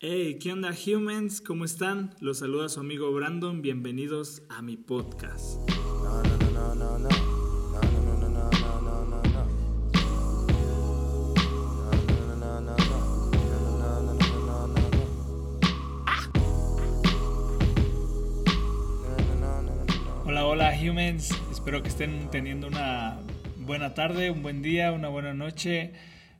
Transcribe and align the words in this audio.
Hey, 0.00 0.38
¿qué 0.40 0.52
onda 0.52 0.70
humans? 0.70 1.40
¿Cómo 1.40 1.64
están? 1.64 2.14
Los 2.20 2.38
saluda 2.38 2.68
su 2.68 2.78
amigo 2.78 3.10
Brandon, 3.12 3.62
bienvenidos 3.62 4.44
a 4.48 4.62
mi 4.62 4.76
podcast. 4.76 5.58
Hola, 20.24 20.46
hola 20.46 20.78
humans, 20.80 21.36
espero 21.50 21.82
que 21.82 21.88
estén 21.88 22.30
teniendo 22.30 22.68
una 22.68 23.18
buena 23.56 23.94
tarde, 23.94 24.30
un 24.30 24.44
buen 24.44 24.62
día, 24.62 24.92
una 24.92 25.08
buena 25.08 25.34
noche, 25.34 25.92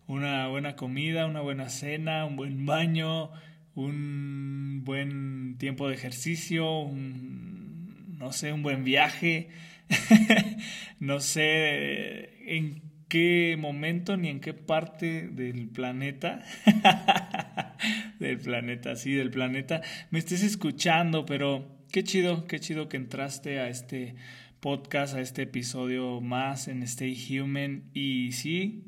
una 0.07 0.47
buena 0.47 0.77
comida, 0.77 1.27
una 1.27 1.41
buena 1.41 1.69
cena, 1.71 2.25
un 2.25 2.37
buen 2.37 2.65
baño, 2.65 3.33
un 3.79 4.83
buen 4.85 5.57
tiempo 5.59 5.89
de 5.89 5.95
ejercicio, 5.95 6.81
un, 6.81 8.17
no 8.19 8.33
sé, 8.33 8.53
un 8.53 8.63
buen 8.63 8.83
viaje, 8.83 9.51
no 11.01 11.21
sé 11.21 12.57
en 12.57 12.83
qué 13.09 13.57
momento 13.59 14.17
ni 14.17 14.29
en 14.29 14.41
qué 14.41 14.53
parte 14.53 15.29
del 15.29 15.69
planeta, 15.69 16.45
del 18.19 18.39
planeta, 18.39 18.97
sí, 18.97 19.13
del 19.13 19.31
planeta, 19.31 19.81
me 20.11 20.19
estés 20.19 20.43
escuchando, 20.43 21.25
pero 21.25 21.79
qué 21.93 22.03
chido, 22.03 22.47
qué 22.47 22.59
chido 22.59 22.89
que 22.89 22.97
entraste 22.97 23.61
a 23.61 23.69
este 23.69 24.17
podcast, 24.59 25.15
a 25.15 25.21
este 25.21 25.43
episodio 25.43 26.21
más 26.21 26.67
en 26.67 26.83
Stay 26.83 27.17
Human. 27.31 27.85
Y 27.95 28.33
sí, 28.33 28.88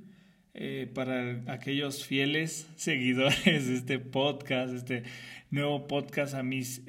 eh, 0.62 0.86
para 0.92 1.40
aquellos 1.46 2.04
fieles 2.04 2.68
seguidores 2.76 3.66
de 3.66 3.74
este 3.76 3.98
podcast, 3.98 4.74
este 4.74 5.04
nuevo 5.50 5.88
podcast 5.88 6.34
a 6.34 6.42
mis 6.42 6.82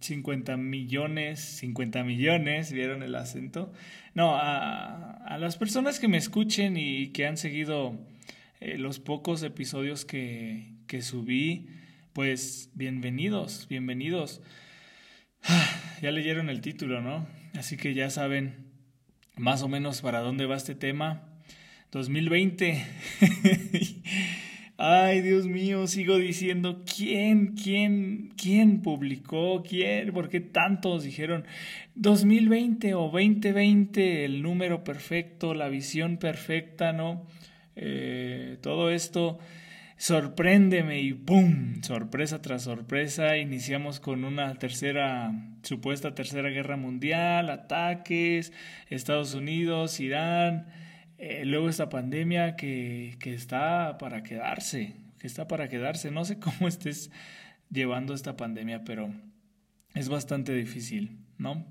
50 0.00 0.52
eh, 0.52 0.56
millones, 0.56 1.38
50 1.38 2.02
millones, 2.02 2.72
¿vieron 2.72 3.04
el 3.04 3.14
acento? 3.14 3.72
No, 4.14 4.34
a, 4.34 5.36
las 5.38 5.56
personas 5.56 6.00
que 6.00 6.08
me 6.08 6.16
escuchen 6.16 6.76
y 6.76 7.12
que 7.12 7.28
han 7.28 7.36
seguido 7.36 7.96
eh, 8.58 8.76
los 8.76 8.98
pocos 8.98 9.44
episodios 9.44 10.04
que, 10.04 10.72
que 10.88 11.00
subí, 11.00 11.68
pues 12.12 12.70
bienvenidos, 12.74 13.68
bienvenidos. 13.68 14.42
Ya 16.02 16.10
leyeron 16.10 16.48
el 16.48 16.62
título, 16.62 17.02
¿no? 17.02 17.28
Así 17.54 17.76
que 17.76 17.92
ya 17.92 18.08
saben 18.08 18.72
más 19.36 19.62
o 19.62 19.68
menos 19.68 20.00
para 20.00 20.20
dónde 20.20 20.46
va 20.46 20.56
este 20.56 20.74
tema. 20.74 21.29
2020. 21.90 22.86
Ay, 24.82 25.20
Dios 25.20 25.46
mío, 25.46 25.86
sigo 25.86 26.16
diciendo, 26.16 26.82
¿quién, 26.86 27.54
quién, 27.54 28.32
quién 28.40 28.80
publicó? 28.80 29.62
¿Quién? 29.62 30.12
¿Por 30.12 30.30
qué 30.30 30.40
tantos 30.40 31.02
dijeron 31.02 31.44
2020 31.96 32.94
o 32.94 33.10
2020, 33.10 34.24
el 34.24 34.40
número 34.40 34.82
perfecto, 34.84 35.52
la 35.52 35.68
visión 35.68 36.16
perfecta, 36.16 36.94
¿no? 36.94 37.26
Eh, 37.76 38.56
todo 38.62 38.90
esto, 38.90 39.38
sorpréndeme 39.98 41.00
y 41.02 41.12
¡pum! 41.12 41.82
Sorpresa 41.82 42.40
tras 42.40 42.62
sorpresa, 42.62 43.36
iniciamos 43.36 44.00
con 44.00 44.24
una 44.24 44.54
tercera, 44.54 45.32
supuesta 45.62 46.14
tercera 46.14 46.48
guerra 46.48 46.76
mundial, 46.76 47.50
ataques, 47.50 48.52
Estados 48.88 49.34
Unidos, 49.34 50.00
Irán. 50.00 50.68
Eh, 51.22 51.44
luego 51.44 51.68
esta 51.68 51.90
pandemia 51.90 52.56
que, 52.56 53.16
que 53.20 53.34
está 53.34 53.98
para 53.98 54.22
quedarse, 54.22 54.96
que 55.18 55.26
está 55.26 55.46
para 55.46 55.68
quedarse. 55.68 56.10
No 56.10 56.24
sé 56.24 56.38
cómo 56.40 56.66
estés 56.66 57.10
llevando 57.68 58.14
esta 58.14 58.38
pandemia, 58.38 58.84
pero 58.84 59.12
es 59.94 60.08
bastante 60.08 60.54
difícil, 60.54 61.18
¿no? 61.36 61.66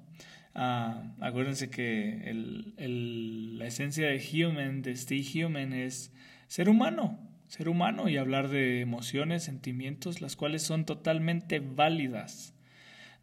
Ah, 0.53 1.01
acuérdense 1.19 1.71
que 1.71 2.31
la 2.77 3.65
esencia 3.65 4.07
de 4.09 4.21
human, 4.33 4.83
de 4.83 4.91
stay 4.91 5.25
human, 5.43 5.73
es 5.73 6.13
ser 6.47 6.69
humano, 6.69 7.19
ser 7.47 7.69
humano 7.69 8.07
y 8.07 8.17
hablar 8.17 8.49
de 8.49 8.81
emociones, 8.81 9.43
sentimientos, 9.43 10.21
las 10.21 10.35
cuales 10.35 10.61
son 10.61 10.85
totalmente 10.85 11.59
válidas. 11.59 12.53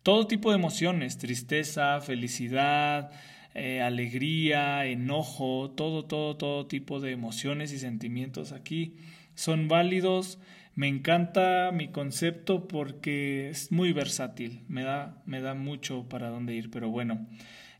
Todo 0.02 0.26
tipo 0.26 0.50
de 0.50 0.56
emociones, 0.56 1.18
tristeza, 1.18 2.00
felicidad, 2.00 3.12
eh, 3.58 3.80
alegría, 3.80 4.84
enojo, 4.84 5.70
todo, 5.70 6.04
todo, 6.04 6.36
todo 6.36 6.66
tipo 6.66 7.00
de 7.00 7.12
emociones 7.12 7.72
y 7.72 7.78
sentimientos 7.78 8.52
aquí 8.52 8.96
son 9.34 9.66
válidos. 9.66 10.38
Me 10.74 10.88
encanta 10.88 11.72
mi 11.72 11.88
concepto 11.88 12.68
porque 12.68 13.48
es 13.48 13.72
muy 13.72 13.94
versátil, 13.94 14.60
me 14.68 14.82
da, 14.82 15.22
me 15.24 15.40
da 15.40 15.54
mucho 15.54 16.06
para 16.06 16.28
dónde 16.28 16.54
ir, 16.54 16.70
pero 16.70 16.90
bueno, 16.90 17.26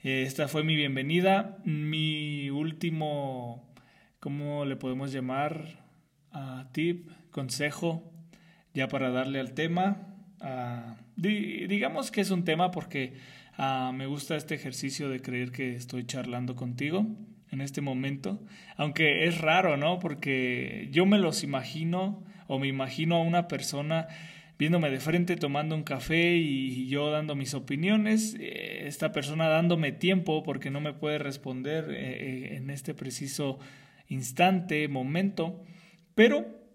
eh, 0.03 0.23
esta 0.23 0.49
fue 0.49 0.65
mi 0.65 0.77
bienvenida, 0.77 1.59
mi 1.65 2.49
último, 2.49 3.71
¿cómo 4.19 4.65
le 4.65 4.77
podemos 4.77 5.13
llamar? 5.13 5.85
Uh, 6.33 6.65
tip, 6.73 7.11
consejo, 7.31 8.11
ya 8.73 8.89
para 8.89 9.11
darle 9.11 9.41
al 9.41 9.53
tema. 9.53 10.17
Uh, 10.41 10.95
digamos 11.17 12.11
que 12.11 12.23
es 12.23 12.31
un 12.31 12.45
tema 12.45 12.71
porque 12.71 13.13
Ah, 13.59 13.91
me 13.95 14.07
gusta 14.07 14.37
este 14.37 14.55
ejercicio 14.55 15.09
de 15.09 15.23
creer 15.23 15.51
que 15.51 15.75
estoy 15.75 16.05
charlando 16.05 16.57
contigo 16.57 17.07
en 17.51 17.63
este 17.63 17.81
momento, 17.81 18.39
aunque 18.77 19.25
es 19.25 19.41
raro, 19.41 19.79
¿no? 19.79 19.99
Porque 19.99 20.89
yo 20.93 21.07
me 21.07 21.19
los 21.19 21.43
imagino 21.43 22.23
o 22.49 22.59
me 22.59 22.69
imagino 22.69 23.17
a 23.17 23.23
una 23.23 23.49
persona 23.49 24.09
viéndome 24.59 24.91
de 24.91 25.01
frente 25.01 25.37
tomando 25.37 25.75
un 25.75 25.85
café 25.85 26.37
y 26.37 26.87
yo 26.89 27.11
dando 27.11 27.35
mis 27.35 27.55
opiniones, 27.55 28.37
eh, 28.39 28.85
esta 28.87 29.13
persona 29.13 29.49
dándome 29.49 29.93
tiempo 29.93 30.43
porque 30.43 30.71
no 30.71 30.81
me 30.81 30.93
puede 30.93 31.19
responder 31.19 31.91
eh, 31.91 31.95
eh, 31.97 32.57
en 32.57 32.69
este 32.69 32.93
preciso 32.93 33.59
instante, 34.09 34.87
momento, 34.89 35.63
pero 36.15 36.66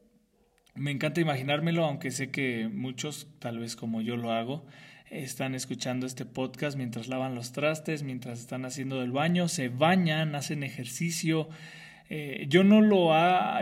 me 0.75 0.91
encanta 0.91 1.21
imaginármelo, 1.21 1.85
aunque 1.85 2.11
sé 2.11 2.31
que 2.31 2.69
muchos, 2.71 3.27
tal 3.39 3.59
vez 3.59 3.75
como 3.75 4.01
yo 4.01 4.15
lo 4.15 4.31
hago, 4.31 4.65
están 5.09 5.55
escuchando 5.55 6.05
este 6.05 6.25
podcast 6.25 6.77
mientras 6.77 7.07
lavan 7.09 7.35
los 7.35 7.51
trastes, 7.51 8.03
mientras 8.03 8.39
están 8.39 8.65
haciendo 8.65 9.01
el 9.01 9.11
baño, 9.11 9.49
se 9.49 9.67
bañan, 9.67 10.35
hacen 10.35 10.63
ejercicio. 10.63 11.49
Eh, 12.09 12.45
yo 12.49 12.63
no 12.63 12.81
lo 12.81 13.11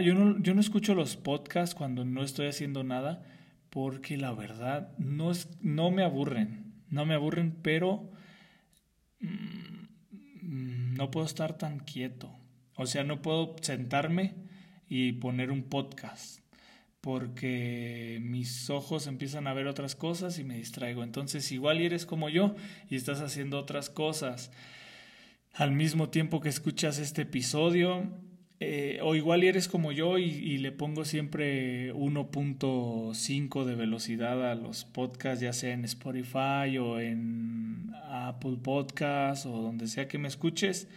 yo 0.02 0.14
no, 0.14 0.40
yo 0.40 0.54
no 0.54 0.62
escucho 0.62 0.94
los 0.94 1.18
podcasts 1.18 1.76
cuando 1.76 2.06
no 2.06 2.24
estoy 2.24 2.48
haciendo 2.48 2.84
nada 2.84 3.24
porque 3.70 4.18
la 4.18 4.34
verdad 4.34 4.96
no, 4.98 5.32
es, 5.32 5.50
no 5.62 5.92
me 5.92 6.04
aburren, 6.04 6.74
no 6.90 7.06
me 7.06 7.16
aburren, 7.16 7.58
pero 7.62 8.12
mm, 9.20 10.96
no 10.96 11.12
puedo 11.12 11.26
estar 11.26 11.58
tan 11.58 11.80
quieto. 11.80 12.36
O 12.76 12.86
sea, 12.86 13.04
no 13.04 13.22
puedo 13.22 13.56
sentarme 13.62 14.36
y 14.88 15.14
poner 15.14 15.52
un 15.52 15.64
podcast 15.64 16.40
porque 17.02 18.20
mis 18.22 18.70
ojos 18.70 19.08
empiezan 19.08 19.48
a 19.48 19.54
ver 19.54 19.68
otras 19.68 19.96
cosas 19.96 20.40
y 20.40 20.44
me 20.44 20.58
distraigo. 20.58 21.04
Entonces 21.04 21.52
igual 21.52 21.80
eres 21.80 22.06
como 22.06 22.30
yo 22.30 22.56
y 22.90 22.96
estás 22.96 23.22
haciendo 23.22 23.60
otras 23.60 23.90
cosas 23.90 24.52
al 25.54 25.72
mismo 25.72 26.10
tiempo 26.10 26.42
que 26.42 26.50
escuchas 26.50 27.00
este 27.00 27.24
episodio. 27.24 28.04
Eh, 28.62 29.00
o 29.02 29.16
igual 29.16 29.44
eres 29.44 29.70
como 29.70 29.94
yo 29.94 30.18
y, 30.18 30.58
le 30.58 30.74
pongo 30.74 31.06
siempre 31.06 31.94
1.5 31.94 33.64
de 33.64 33.76
velocidad 33.76 34.52
a 34.52 34.56
los 34.56 34.84
podcasts, 34.84 35.40
ya 35.40 35.54
sea 35.54 35.72
en 35.72 35.86
Spotify 35.86 36.78
o 36.78 37.00
en 37.00 37.94
Apple 38.04 38.58
Podcasts 38.62 39.46
o 39.46 39.62
donde 39.62 39.88
sea 39.88 40.10
que 40.10 40.18
me 40.18 40.28
escuches 40.28 40.90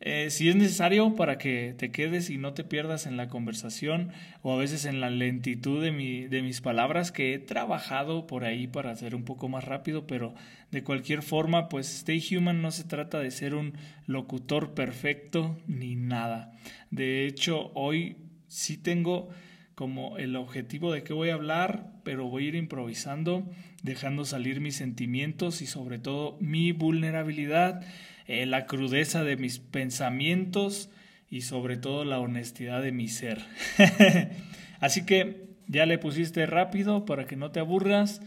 eh, 0.00 0.30
si 0.30 0.48
es 0.48 0.54
necesario 0.54 1.16
para 1.16 1.38
que 1.38 1.74
te 1.76 1.90
quedes 1.90 2.30
y 2.30 2.38
no 2.38 2.54
te 2.54 2.62
pierdas 2.62 3.06
en 3.06 3.16
la 3.16 3.28
conversación 3.28 4.12
o 4.42 4.52
a 4.52 4.56
veces 4.56 4.84
en 4.84 5.00
la 5.00 5.10
lentitud 5.10 5.82
de, 5.82 5.90
mi, 5.90 6.28
de 6.28 6.40
mis 6.42 6.60
palabras 6.60 7.10
que 7.10 7.34
he 7.34 7.38
trabajado 7.40 8.26
por 8.28 8.44
ahí 8.44 8.68
para 8.68 8.92
hacer 8.92 9.16
un 9.16 9.24
poco 9.24 9.48
más 9.48 9.64
rápido, 9.64 10.06
pero 10.06 10.34
de 10.70 10.84
cualquier 10.84 11.22
forma, 11.22 11.68
pues 11.68 11.92
Stay 11.92 12.22
Human 12.30 12.62
no 12.62 12.70
se 12.70 12.84
trata 12.84 13.18
de 13.18 13.32
ser 13.32 13.56
un 13.56 13.72
locutor 14.06 14.74
perfecto 14.74 15.58
ni 15.66 15.96
nada. 15.96 16.52
De 16.92 17.26
hecho, 17.26 17.72
hoy 17.74 18.18
sí 18.46 18.76
tengo 18.76 19.30
como 19.74 20.18
el 20.18 20.36
objetivo 20.36 20.92
de 20.92 21.02
qué 21.02 21.12
voy 21.12 21.30
a 21.30 21.34
hablar, 21.34 21.92
pero 22.04 22.28
voy 22.28 22.44
a 22.44 22.48
ir 22.48 22.54
improvisando, 22.54 23.48
dejando 23.82 24.24
salir 24.24 24.60
mis 24.60 24.76
sentimientos 24.76 25.62
y 25.62 25.66
sobre 25.66 25.98
todo 25.98 26.36
mi 26.40 26.72
vulnerabilidad 26.72 27.82
eh, 28.28 28.46
la 28.46 28.66
crudeza 28.66 29.24
de 29.24 29.36
mis 29.36 29.58
pensamientos 29.58 30.90
y 31.30 31.40
sobre 31.40 31.78
todo 31.78 32.04
la 32.04 32.20
honestidad 32.20 32.82
de 32.82 32.92
mi 32.92 33.08
ser. 33.08 33.44
Así 34.80 35.04
que 35.04 35.48
ya 35.66 35.86
le 35.86 35.98
pusiste 35.98 36.46
rápido 36.46 37.04
para 37.06 37.26
que 37.26 37.36
no 37.36 37.50
te 37.50 37.60
aburras. 37.60 38.20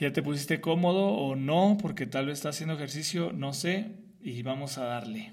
Ya 0.00 0.12
te 0.12 0.22
pusiste 0.22 0.60
cómodo 0.60 1.06
o 1.08 1.36
no, 1.36 1.78
porque 1.80 2.06
tal 2.06 2.26
vez 2.26 2.38
estás 2.38 2.56
haciendo 2.56 2.74
ejercicio, 2.74 3.32
no 3.32 3.52
sé, 3.52 3.92
y 4.20 4.42
vamos 4.42 4.76
a 4.78 4.84
darle. 4.84 5.32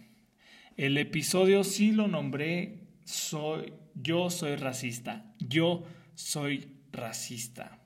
El 0.78 0.98
episodio 0.98 1.64
sí 1.64 1.92
lo 1.92 2.08
nombré, 2.08 2.80
soy, 3.06 3.74
yo 3.96 4.30
soy 4.30 4.56
racista, 4.56 5.34
yo 5.40 5.84
soy 6.16 6.68
racista. 6.92 7.85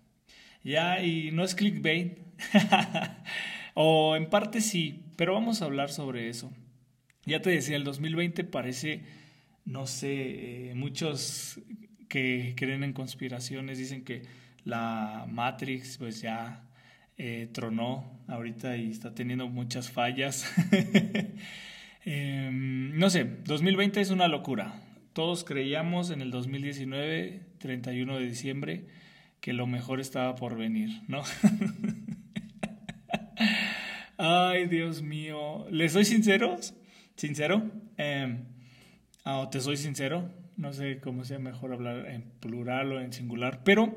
Ya, 0.64 1.02
y 1.04 1.32
no 1.32 1.44
es 1.44 1.56
clickbait. 1.56 2.20
o 3.74 4.16
en 4.16 4.30
parte 4.30 4.62
sí, 4.62 5.04
pero 5.16 5.34
vamos 5.34 5.62
a 5.62 5.66
hablar 5.66 5.90
sobre 5.90 6.30
eso. 6.30 6.52
Ya 7.26 7.42
te 7.42 7.50
decía, 7.50 7.76
el 7.76 7.84
2020 7.84 8.44
parece, 8.46 9.04
no 9.66 9.88
sé, 9.88 10.70
eh, 10.72 10.76
muchos 10.76 11.60
que 12.08 12.54
creen 12.58 12.84
en 12.84 12.94
conspiraciones 12.94 13.78
dicen 13.78 14.04
que 14.04 14.24
la 14.66 15.26
Matrix 15.30 15.98
pues 15.98 16.22
ya 16.22 16.64
eh, 17.18 17.50
tronó 17.52 18.20
ahorita 18.28 18.78
y 18.78 18.90
está 18.90 19.14
teniendo 19.14 19.48
muchas 19.48 19.92
fallas. 19.92 20.52
Em, 22.06 22.98
no 22.98 23.10
sé, 23.10 23.26
2020 23.44 24.00
es 24.00 24.10
una 24.10 24.30
locura. 24.30 24.74
Todos 25.14 25.44
creíamos 25.44 26.12
en 26.12 26.22
el 26.22 26.32
2019, 26.32 27.42
31 27.60 28.18
de 28.18 28.26
diciembre, 28.26 28.86
que 29.42 29.54
lo 29.54 29.68
mejor 29.68 30.00
estaba 30.00 30.36
por 30.36 30.58
venir, 30.58 31.02
¿no? 31.08 31.22
Ay, 34.18 34.68
Dios 34.68 35.02
mío. 35.02 35.66
¿Les 35.72 35.94
soy 35.94 36.06
sinceros? 36.06 36.74
¿Sincero? 37.16 37.70
Eh, 37.98 38.38
te 39.52 39.62
soy 39.62 39.78
sincero. 39.78 40.30
No 40.58 40.74
sé 40.74 41.00
cómo 41.00 41.24
sea 41.24 41.40
mejor 41.40 41.72
hablar 41.72 42.06
en 42.08 42.24
plural 42.42 42.92
o 42.92 43.00
en 43.00 43.14
singular, 43.14 43.64
pero 43.64 43.96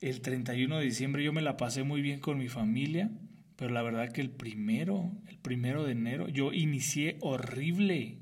el 0.00 0.20
31 0.20 0.78
de 0.78 0.84
diciembre 0.84 1.24
yo 1.24 1.32
me 1.32 1.42
la 1.42 1.56
pasé 1.56 1.82
muy 1.82 2.02
bien 2.02 2.20
con 2.20 2.38
mi 2.38 2.48
familia, 2.48 3.10
pero 3.56 3.74
la 3.74 3.82
verdad 3.82 4.12
que 4.12 4.20
el 4.20 4.30
primero, 4.30 5.10
el 5.26 5.38
primero 5.38 5.84
de 5.84 5.92
enero, 5.92 6.28
yo 6.28 6.52
inicié 6.52 7.18
horrible 7.20 8.18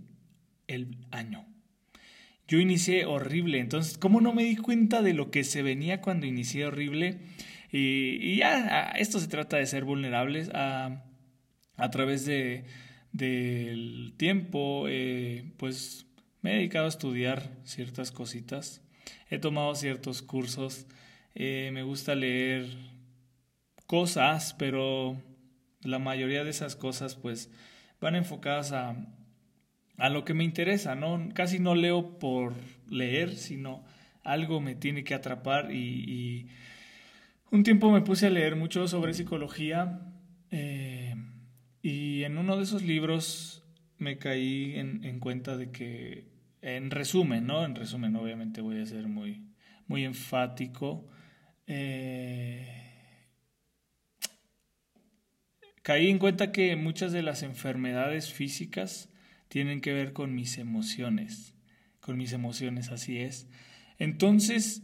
el 0.68 0.96
año. 1.10 1.44
Yo 2.48 2.58
inicié 2.58 3.06
horrible, 3.06 3.58
entonces, 3.58 3.98
¿cómo 3.98 4.20
no 4.20 4.32
me 4.32 4.44
di 4.44 4.56
cuenta 4.56 5.02
de 5.02 5.14
lo 5.14 5.30
que 5.30 5.44
se 5.44 5.62
venía 5.62 6.00
cuando 6.00 6.26
inicié 6.26 6.66
horrible? 6.66 7.20
Y, 7.72 8.36
ya, 8.36 8.92
esto 8.98 9.18
se 9.18 9.28
trata 9.28 9.56
de 9.56 9.66
ser 9.66 9.84
vulnerables 9.84 10.50
a, 10.54 11.04
a 11.76 11.90
través 11.90 12.24
de, 12.24 12.64
del 13.12 14.14
tiempo, 14.16 14.86
eh, 14.88 15.52
pues 15.56 16.06
me 16.42 16.52
he 16.52 16.56
dedicado 16.56 16.86
a 16.86 16.90
estudiar 16.90 17.50
ciertas 17.64 18.12
cositas, 18.12 18.82
he 19.28 19.38
tomado 19.38 19.74
ciertos 19.74 20.22
cursos 20.22 20.86
eh, 21.38 21.68
me 21.70 21.82
gusta 21.82 22.14
leer 22.14 22.66
cosas, 23.86 24.54
pero 24.54 25.20
la 25.82 25.98
mayoría 25.98 26.44
de 26.44 26.50
esas 26.50 26.76
cosas 26.76 27.14
pues 27.14 27.50
van 28.00 28.14
enfocadas 28.14 28.72
a, 28.72 28.96
a 29.98 30.08
lo 30.08 30.24
que 30.24 30.34
me 30.34 30.44
interesa, 30.44 30.94
¿no? 30.94 31.28
Casi 31.34 31.58
no 31.58 31.74
leo 31.74 32.18
por 32.18 32.54
leer, 32.88 33.34
sino 33.34 33.84
algo 34.22 34.60
me 34.60 34.74
tiene 34.74 35.04
que 35.04 35.14
atrapar 35.14 35.72
y, 35.72 36.48
un 37.52 37.62
tiempo 37.62 37.92
me 37.92 38.00
puse 38.02 38.26
a 38.26 38.30
leer 38.30 38.56
mucho 38.56 38.88
sobre 38.88 39.14
psicología 39.14 40.00
eh, 40.50 41.14
y 41.80 42.24
en 42.24 42.38
uno 42.38 42.56
de 42.56 42.64
esos 42.64 42.82
libros 42.82 43.64
me 43.98 44.18
caí 44.18 44.74
en, 44.76 45.04
en, 45.04 45.20
cuenta 45.20 45.56
de 45.56 45.70
que, 45.70 46.26
en 46.60 46.90
resumen, 46.90 47.46
¿no? 47.46 47.64
En 47.64 47.76
resumen, 47.76 48.16
obviamente 48.16 48.60
voy 48.60 48.80
a 48.80 48.86
ser 48.86 49.06
muy, 49.06 49.46
muy 49.86 50.04
enfático, 50.04 51.06
eh, 51.66 52.66
caí 55.82 56.10
en 56.10 56.18
cuenta 56.18 56.52
que 56.52 56.74
muchas 56.76 57.12
de 57.12 57.22
las 57.22 57.42
enfermedades 57.42 58.32
físicas 58.32 59.08
tienen 59.48 59.80
que 59.80 59.92
ver 59.92 60.12
con 60.12 60.34
mis 60.34 60.58
emociones, 60.58 61.54
con 62.00 62.16
mis 62.16 62.32
emociones, 62.32 62.90
así 62.90 63.18
es. 63.18 63.48
Entonces, 63.98 64.82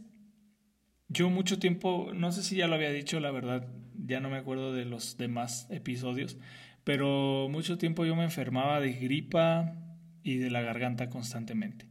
yo 1.07 1.29
mucho 1.29 1.59
tiempo, 1.59 2.11
no 2.13 2.31
sé 2.31 2.43
si 2.43 2.55
ya 2.55 2.67
lo 2.67 2.75
había 2.75 2.91
dicho, 2.91 3.19
la 3.19 3.31
verdad, 3.31 3.67
ya 3.95 4.19
no 4.19 4.29
me 4.29 4.37
acuerdo 4.37 4.73
de 4.73 4.85
los 4.85 5.17
demás 5.17 5.67
episodios, 5.69 6.37
pero 6.83 7.47
mucho 7.49 7.77
tiempo 7.77 8.05
yo 8.05 8.15
me 8.15 8.23
enfermaba 8.23 8.79
de 8.79 8.93
gripa 8.93 9.75
y 10.23 10.37
de 10.37 10.49
la 10.49 10.61
garganta 10.61 11.09
constantemente, 11.09 11.87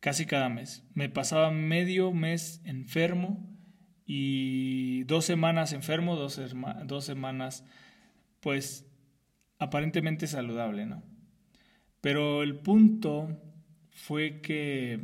casi 0.00 0.26
cada 0.26 0.48
mes. 0.48 0.84
Me 0.94 1.08
pasaba 1.08 1.50
medio 1.50 2.12
mes 2.12 2.62
enfermo 2.64 3.48
y 4.06 5.04
dos 5.04 5.24
semanas 5.24 5.72
enfermo, 5.72 6.16
dos, 6.16 6.40
dos 6.86 7.04
semanas 7.04 7.64
pues 8.40 8.86
aparentemente 9.58 10.26
saludable, 10.26 10.86
¿no? 10.86 11.11
Pero 12.02 12.42
el 12.42 12.56
punto 12.56 13.40
fue 13.92 14.40
que 14.42 14.98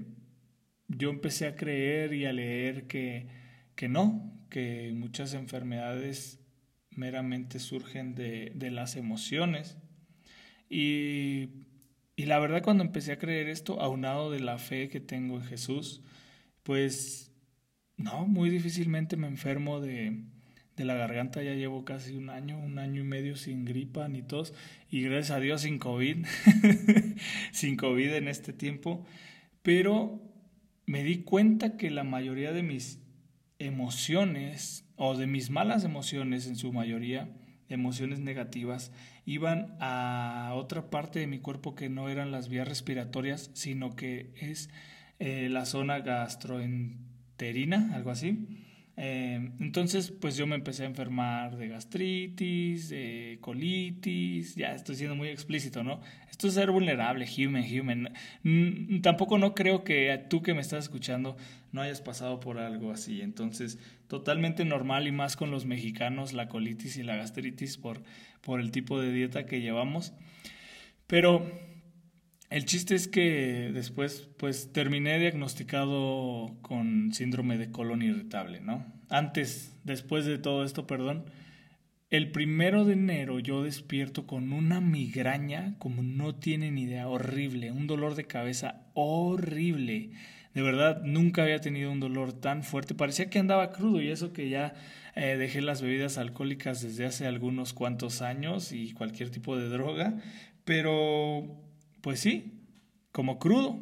yo 0.89 1.11
empecé 1.11 1.47
a 1.47 1.55
creer 1.55 2.12
y 2.12 2.27
a 2.27 2.33
leer 2.33 2.89
que, 2.89 3.29
que 3.77 3.89
no, 3.89 4.33
que 4.50 4.93
muchas 4.95 5.33
enfermedades 5.35 6.41
meramente 6.91 7.61
surgen 7.61 8.17
de, 8.17 8.50
de 8.56 8.73
las 8.73 8.97
emociones. 8.97 9.79
Y, 10.69 11.50
y, 12.17 12.27
la 12.27 12.41
verdad 12.41 12.62
cuando 12.65 12.83
empecé 12.83 13.12
a 13.12 13.19
creer 13.19 13.49
esto, 13.49 13.81
aunado 13.81 14.33
de 14.33 14.41
la 14.41 14.59
fe 14.59 14.89
que 14.89 14.99
tengo 15.00 15.37
en 15.37 15.45
Jesús, 15.45 16.03
pues 16.65 17.33
no, 17.97 18.27
muy 18.27 18.50
difícilmente 18.50 19.17
me 19.17 19.29
enfermo 19.29 19.81
de, 19.81 20.25
de 20.79 20.87
la 20.87 20.95
garganta. 20.95 21.43
Ya 21.43 21.55
llevo 21.55 21.85
casi 21.85 22.15
un 22.15 22.31
año, 22.31 22.59
un 22.59 22.79
año 22.79 23.03
y 23.03 23.05
medio 23.05 23.37
sin 23.37 23.65
gripa 23.65 24.09
ni 24.09 24.23
tos. 24.23 24.55
Y 24.91 25.03
gracias 25.03 25.37
a 25.37 25.41
Dios 25.41 25.63
sin 25.63 25.79
COVID. 25.79 26.25
sin 27.53 27.77
COVID 27.77 28.15
en 28.15 28.29
este 28.29 28.53
tiempo. 28.53 29.05
Pero 29.63 30.23
me 30.87 31.05
di 31.05 31.19
cuenta 31.19 31.77
que 31.77 31.91
la 31.91 32.05
mayoría 32.05 32.53
de 32.53 32.63
mis 32.63 33.01
emociones, 33.59 34.87
o 34.97 35.17
de 35.17 35.27
mis 35.27 35.51
malas 35.51 35.85
emociones 35.85 36.47
en 36.47 36.57
su 36.57 36.73
mayoría, 36.73 37.29
emociones 37.69 38.21
negativas, 38.21 38.93
iban 39.27 39.77
a 39.81 40.53
otra 40.55 40.89
parte 40.89 41.19
de 41.19 41.27
mi 41.27 41.39
cuerpo 41.39 41.75
que 41.75 41.89
no 41.89 42.09
eran 42.09 42.31
las 42.31 42.49
vías 42.49 42.67
respiratorias, 42.67 43.51
sino 43.53 43.95
que 43.95 44.33
es 44.37 44.71
eh, 45.19 45.49
la 45.51 45.67
zona 45.67 45.99
gastroenteriana 45.99 47.09
terina, 47.39 47.93
algo 47.95 48.11
así. 48.11 48.47
Eh, 49.00 49.53
entonces, 49.61 50.11
pues 50.11 50.37
yo 50.37 50.49
me 50.49 50.56
empecé 50.56 50.83
a 50.83 50.87
enfermar 50.87 51.56
de 51.56 51.69
gastritis, 51.69 52.89
de 52.89 53.39
colitis, 53.41 54.56
ya 54.56 54.75
estoy 54.75 54.97
siendo 54.97 55.15
muy 55.15 55.29
explícito, 55.29 55.85
¿no? 55.85 56.00
Esto 56.29 56.49
es 56.49 56.55
ser 56.55 56.73
vulnerable, 56.73 57.25
human, 57.25 57.62
human. 57.62 58.12
Mm, 58.43 59.00
tampoco 59.00 59.39
no 59.39 59.55
creo 59.55 59.85
que 59.85 60.27
tú 60.29 60.43
que 60.43 60.53
me 60.53 60.61
estás 60.61 60.87
escuchando 60.87 61.37
no 61.71 61.81
hayas 61.81 62.00
pasado 62.00 62.41
por 62.41 62.59
algo 62.59 62.91
así. 62.91 63.21
Entonces, 63.23 63.79
totalmente 64.09 64.65
normal 64.65 65.06
y 65.06 65.12
más 65.12 65.37
con 65.37 65.53
los 65.53 65.65
mexicanos, 65.65 66.33
la 66.33 66.49
colitis 66.49 66.97
y 66.97 67.05
la 67.05 67.14
gastritis 67.14 67.76
por, 67.76 68.02
por 68.40 68.59
el 68.59 68.73
tipo 68.73 69.00
de 69.00 69.12
dieta 69.12 69.47
que 69.47 69.61
llevamos. 69.61 70.12
Pero 71.07 71.49
el 72.50 72.64
chiste 72.64 72.95
es 72.95 73.09
que 73.09 73.71
después, 73.75 74.28
pues 74.38 74.73
terminé 74.73 75.19
diagnosticado 75.19 76.57
con 76.62 77.12
síndrome 77.12 77.59
de 77.59 77.71
colon 77.71 78.02
irritable, 78.02 78.61
¿no? 78.61 78.87
Antes, 79.11 79.76
después 79.85 80.25
de 80.25 80.38
todo 80.38 80.64
esto, 80.64 80.87
perdón, 80.87 81.25
el 82.11 82.31
primero 82.31 82.87
de 82.87 82.95
enero 82.95 83.38
yo 83.38 83.62
despierto 83.62 84.26
con 84.26 84.55
una 84.55 84.81
migraña, 84.81 85.75
como 85.78 86.02
no 86.02 86.37
tienen 86.37 86.78
idea, 86.78 87.07
horrible, 87.07 87.71
un 87.71 87.87
dolor 87.87 88.14
de 88.14 88.25
cabeza 88.25 88.87
horrible. 88.95 90.12
De 90.55 90.62
verdad, 90.62 91.02
nunca 91.05 91.43
había 91.43 91.61
tenido 91.61 91.93
un 91.93 92.00
dolor 92.00 92.33
tan 92.33 92.62
fuerte. 92.62 92.95
Parecía 92.95 93.28
que 93.28 93.38
andaba 93.38 93.73
crudo 93.73 94.00
y 94.00 94.09
eso 94.09 94.33
que 94.33 94.49
ya 94.49 94.73
eh, 95.14 95.37
dejé 95.37 95.61
las 95.61 95.83
bebidas 95.83 96.17
alcohólicas 96.17 96.81
desde 96.81 97.05
hace 97.05 97.26
algunos 97.26 97.75
cuantos 97.75 98.23
años 98.23 98.73
y 98.73 98.95
cualquier 98.95 99.28
tipo 99.28 99.59
de 99.59 99.69
droga. 99.69 100.17
Pero 100.64 101.68
pues 102.00 102.21
sí, 102.21 102.64
como 103.12 103.38
crudo. 103.38 103.81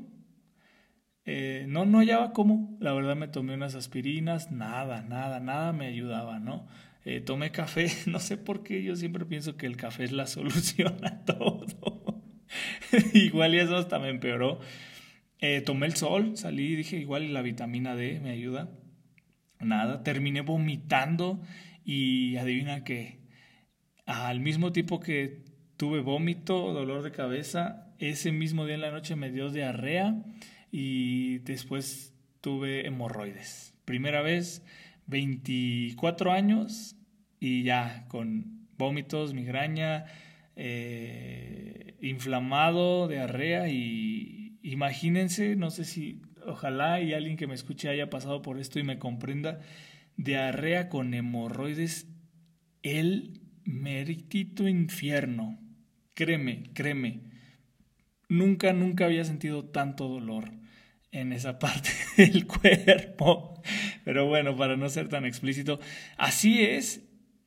Eh, 1.24 1.66
no, 1.68 1.84
no 1.84 1.98
hallaba 1.98 2.32
cómo. 2.32 2.76
La 2.80 2.92
verdad 2.92 3.16
me 3.16 3.28
tomé 3.28 3.54
unas 3.54 3.74
aspirinas, 3.74 4.52
nada, 4.52 5.02
nada, 5.02 5.40
nada 5.40 5.72
me 5.72 5.86
ayudaba, 5.86 6.38
¿no? 6.38 6.66
Eh, 7.04 7.20
tomé 7.20 7.50
café, 7.52 7.88
no 8.06 8.18
sé 8.20 8.36
por 8.36 8.62
qué, 8.62 8.82
yo 8.82 8.96
siempre 8.96 9.24
pienso 9.24 9.56
que 9.56 9.66
el 9.66 9.76
café 9.76 10.04
es 10.04 10.12
la 10.12 10.26
solución 10.26 11.04
a 11.04 11.24
todo. 11.24 11.66
igual 13.14 13.54
y 13.54 13.58
eso 13.58 13.76
hasta 13.76 13.98
me 13.98 14.08
empeoró. 14.08 14.60
Eh, 15.40 15.60
tomé 15.60 15.86
el 15.86 15.96
sol, 15.96 16.36
salí 16.36 16.72
y 16.72 16.76
dije, 16.76 16.96
igual 16.96 17.24
y 17.24 17.28
la 17.28 17.42
vitamina 17.42 17.94
D 17.94 18.20
me 18.20 18.30
ayuda. 18.30 18.70
Nada, 19.60 20.02
terminé 20.02 20.40
vomitando 20.42 21.40
y 21.84 22.36
adivina 22.36 22.84
que 22.84 23.20
al 24.06 24.40
mismo 24.40 24.72
tiempo 24.72 25.00
que 25.00 25.44
tuve 25.76 26.00
vómito, 26.00 26.72
dolor 26.72 27.02
de 27.02 27.12
cabeza, 27.12 27.85
ese 27.98 28.32
mismo 28.32 28.66
día 28.66 28.74
en 28.74 28.80
la 28.80 28.90
noche 28.90 29.16
me 29.16 29.30
dio 29.30 29.50
diarrea 29.50 30.22
y 30.70 31.38
después 31.38 32.14
tuve 32.40 32.86
hemorroides. 32.86 33.74
Primera 33.84 34.22
vez, 34.22 34.62
24 35.06 36.32
años 36.32 36.96
y 37.40 37.62
ya 37.62 38.06
con 38.08 38.66
vómitos, 38.78 39.34
migraña, 39.34 40.06
eh, 40.56 41.96
inflamado, 42.00 43.08
diarrea 43.08 43.68
y 43.68 44.58
imagínense, 44.62 45.56
no 45.56 45.70
sé 45.70 45.84
si, 45.84 46.22
ojalá 46.44 47.00
y 47.00 47.14
alguien 47.14 47.36
que 47.36 47.46
me 47.46 47.54
escuche 47.54 47.88
haya 47.88 48.10
pasado 48.10 48.42
por 48.42 48.58
esto 48.58 48.78
y 48.78 48.84
me 48.84 48.98
comprenda 48.98 49.60
diarrea 50.16 50.88
con 50.88 51.14
hemorroides, 51.14 52.08
el 52.82 53.40
meritito 53.64 54.68
infierno. 54.68 55.58
Créeme, 56.14 56.70
créeme. 56.72 57.20
Nunca, 58.28 58.72
nunca 58.72 59.06
había 59.06 59.24
sentido 59.24 59.64
tanto 59.64 60.08
dolor 60.08 60.50
en 61.12 61.32
esa 61.32 61.58
parte 61.60 61.90
del 62.16 62.46
cuerpo. 62.46 63.60
Pero 64.04 64.26
bueno, 64.26 64.56
para 64.56 64.76
no 64.76 64.88
ser 64.88 65.08
tan 65.08 65.24
explícito, 65.24 65.80
así 66.16 66.62
es. 66.62 67.02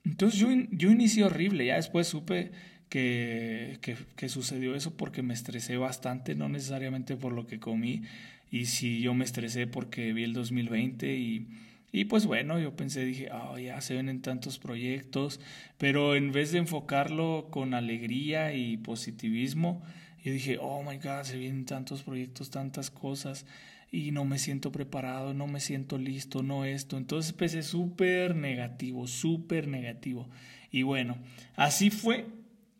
Entonces 0.05 0.39
yo, 0.39 0.49
yo 0.71 0.91
inicié 0.91 1.23
horrible, 1.23 1.65
ya 1.65 1.75
después 1.75 2.07
supe 2.07 2.51
que, 2.89 3.79
que, 4.15 4.29
sucedió 4.29 4.75
eso 4.75 4.97
porque 4.97 5.21
me 5.21 5.33
estresé 5.33 5.77
bastante, 5.77 6.35
no 6.35 6.49
necesariamente 6.49 7.15
por 7.15 7.33
lo 7.33 7.45
que 7.45 7.59
comí, 7.59 8.01
y 8.49 8.65
si 8.65 9.01
yo 9.01 9.13
me 9.13 9.25
estresé 9.25 9.67
porque 9.67 10.11
vi 10.13 10.23
el 10.23 10.33
2020 10.33 11.15
y, 11.15 11.47
y 11.91 12.05
pues 12.05 12.25
bueno, 12.25 12.59
yo 12.59 12.75
pensé, 12.75 13.05
dije, 13.05 13.29
oh, 13.31 13.59
ya 13.59 13.79
se 13.81 13.93
ven 13.93 14.09
en 14.09 14.21
tantos 14.21 14.57
proyectos, 14.57 15.39
pero 15.77 16.15
en 16.15 16.31
vez 16.31 16.51
de 16.51 16.59
enfocarlo 16.59 17.49
con 17.51 17.75
alegría 17.75 18.53
y 18.53 18.77
positivismo, 18.77 19.83
yo 20.23 20.33
dije, 20.33 20.57
oh 20.59 20.83
my 20.83 20.97
God, 20.97 21.23
se 21.23 21.37
vienen 21.37 21.65
tantos 21.65 22.03
proyectos, 22.03 22.49
tantas 22.49 22.91
cosas 22.91 23.45
y 23.91 24.11
no 24.11 24.25
me 24.25 24.37
siento 24.37 24.71
preparado, 24.71 25.33
no 25.33 25.47
me 25.47 25.59
siento 25.59 25.97
listo, 25.97 26.43
no 26.43 26.65
esto. 26.65 26.97
Entonces 26.97 27.31
empecé 27.31 27.63
súper 27.63 28.35
negativo, 28.35 29.07
súper 29.07 29.67
negativo. 29.67 30.29
Y 30.71 30.83
bueno, 30.83 31.17
así 31.55 31.89
fue 31.89 32.27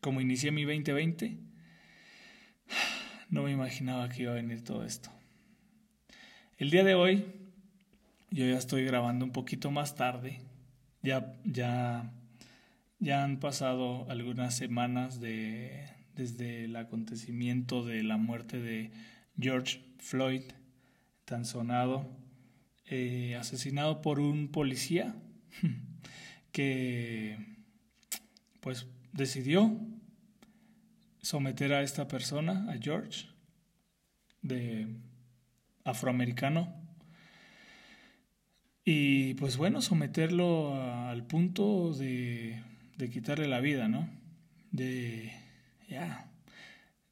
como 0.01 0.22
inicié 0.22 0.51
mi 0.51 0.63
2020. 0.63 1.38
No 3.29 3.43
me 3.43 3.51
imaginaba 3.51 4.10
que 4.10 4.24
iba 4.24 4.31
a 4.31 4.36
venir 4.36 4.63
todo 4.63 4.84
esto. 4.84 5.12
El 6.58 6.72
día 6.72 6.84
de 6.84 6.96
hoy, 6.96 7.25
yo 8.31 8.43
ya 8.46 8.58
estoy 8.58 8.84
grabando 8.86 9.24
un 9.24 9.31
poquito 9.31 9.69
más 9.69 9.96
tarde. 9.96 10.41
Ya, 11.03 11.36
ya, 11.46 12.12
ya 13.00 13.24
han 13.24 13.39
pasado 13.39 14.10
algunas 14.10 14.58
semanas 14.58 15.19
de, 15.22 15.86
desde 16.19 16.65
el 16.65 16.75
acontecimiento 16.75 17.85
de 17.85 18.03
la 18.03 18.17
muerte 18.17 18.59
de 18.59 18.91
George 19.39 19.79
Floyd, 19.99 20.41
tan 21.23 21.45
sonado, 21.45 22.05
eh, 22.88 23.38
asesinado 23.39 24.01
por 24.01 24.19
un 24.19 24.49
policía 24.49 25.15
que 26.51 27.38
pues 28.59 28.85
decidió 29.13 29.79
someter 31.21 31.71
a 31.71 31.83
esta 31.83 32.09
persona, 32.09 32.69
a 32.69 32.77
George, 32.77 33.27
de 34.41 34.88
afroamericano, 35.85 36.75
y 38.83 39.35
pues 39.35 39.55
bueno, 39.55 39.81
someterlo 39.81 40.75
al 40.75 41.25
punto 41.25 41.93
de, 41.93 42.61
de 42.97 43.09
quitarle 43.09 43.47
la 43.47 43.61
vida, 43.61 43.88
¿no? 43.88 44.09
De 44.71 45.31
ya. 45.89 46.31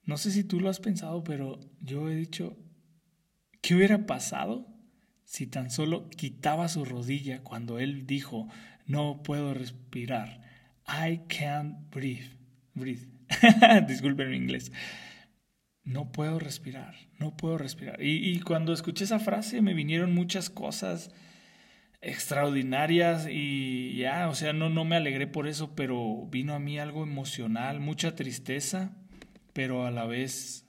No 0.04 0.18
sé 0.18 0.32
si 0.32 0.44
tú 0.44 0.60
lo 0.60 0.70
has 0.70 0.80
pensado, 0.80 1.24
pero 1.24 1.60
yo 1.82 2.10
he 2.10 2.16
dicho, 2.16 2.58
¿qué 3.62 3.76
hubiera 3.76 4.06
pasado 4.06 4.68
si 5.26 5.48
tan 5.48 5.70
solo 5.70 6.10
quitaba 6.10 6.70
su 6.70 6.86
rodilla 6.86 7.44
cuando 7.44 7.80
él 7.80 8.08
dijo, 8.08 8.48
no 8.86 9.22
puedo 9.24 9.54
respirar? 9.54 10.42
I 10.88 11.24
can't 11.28 11.90
breathe. 11.92 12.30
Breathe. 12.74 13.08
Disculpen 13.88 14.30
mi 14.30 14.38
inglés. 14.38 14.72
No 15.84 16.12
puedo 16.12 16.38
respirar, 16.40 16.96
no 17.18 17.36
puedo 17.38 17.58
respirar. 17.58 18.02
Y 18.02 18.40
cuando 18.42 18.74
escuché 18.74 19.06
esa 19.06 19.20
frase 19.20 19.62
me 19.62 19.74
vinieron 19.74 20.14
muchas 20.14 20.50
cosas 20.50 21.12
extraordinarias 22.02 23.28
y 23.30 23.98
ya, 23.98 24.30
o 24.30 24.36
sea, 24.36 24.54
no, 24.54 24.70
no 24.70 24.86
me 24.86 24.96
alegré 24.96 25.28
por 25.28 25.48
eso, 25.48 25.76
pero 25.76 26.28
vino 26.28 26.54
a 26.54 26.60
mí 26.60 26.80
algo 26.80 27.04
emocional, 27.04 27.80
mucha 27.80 28.16
tristeza, 28.16 28.96
pero 29.54 29.86
a 29.86 29.92
la 29.92 30.06
vez 30.06 30.66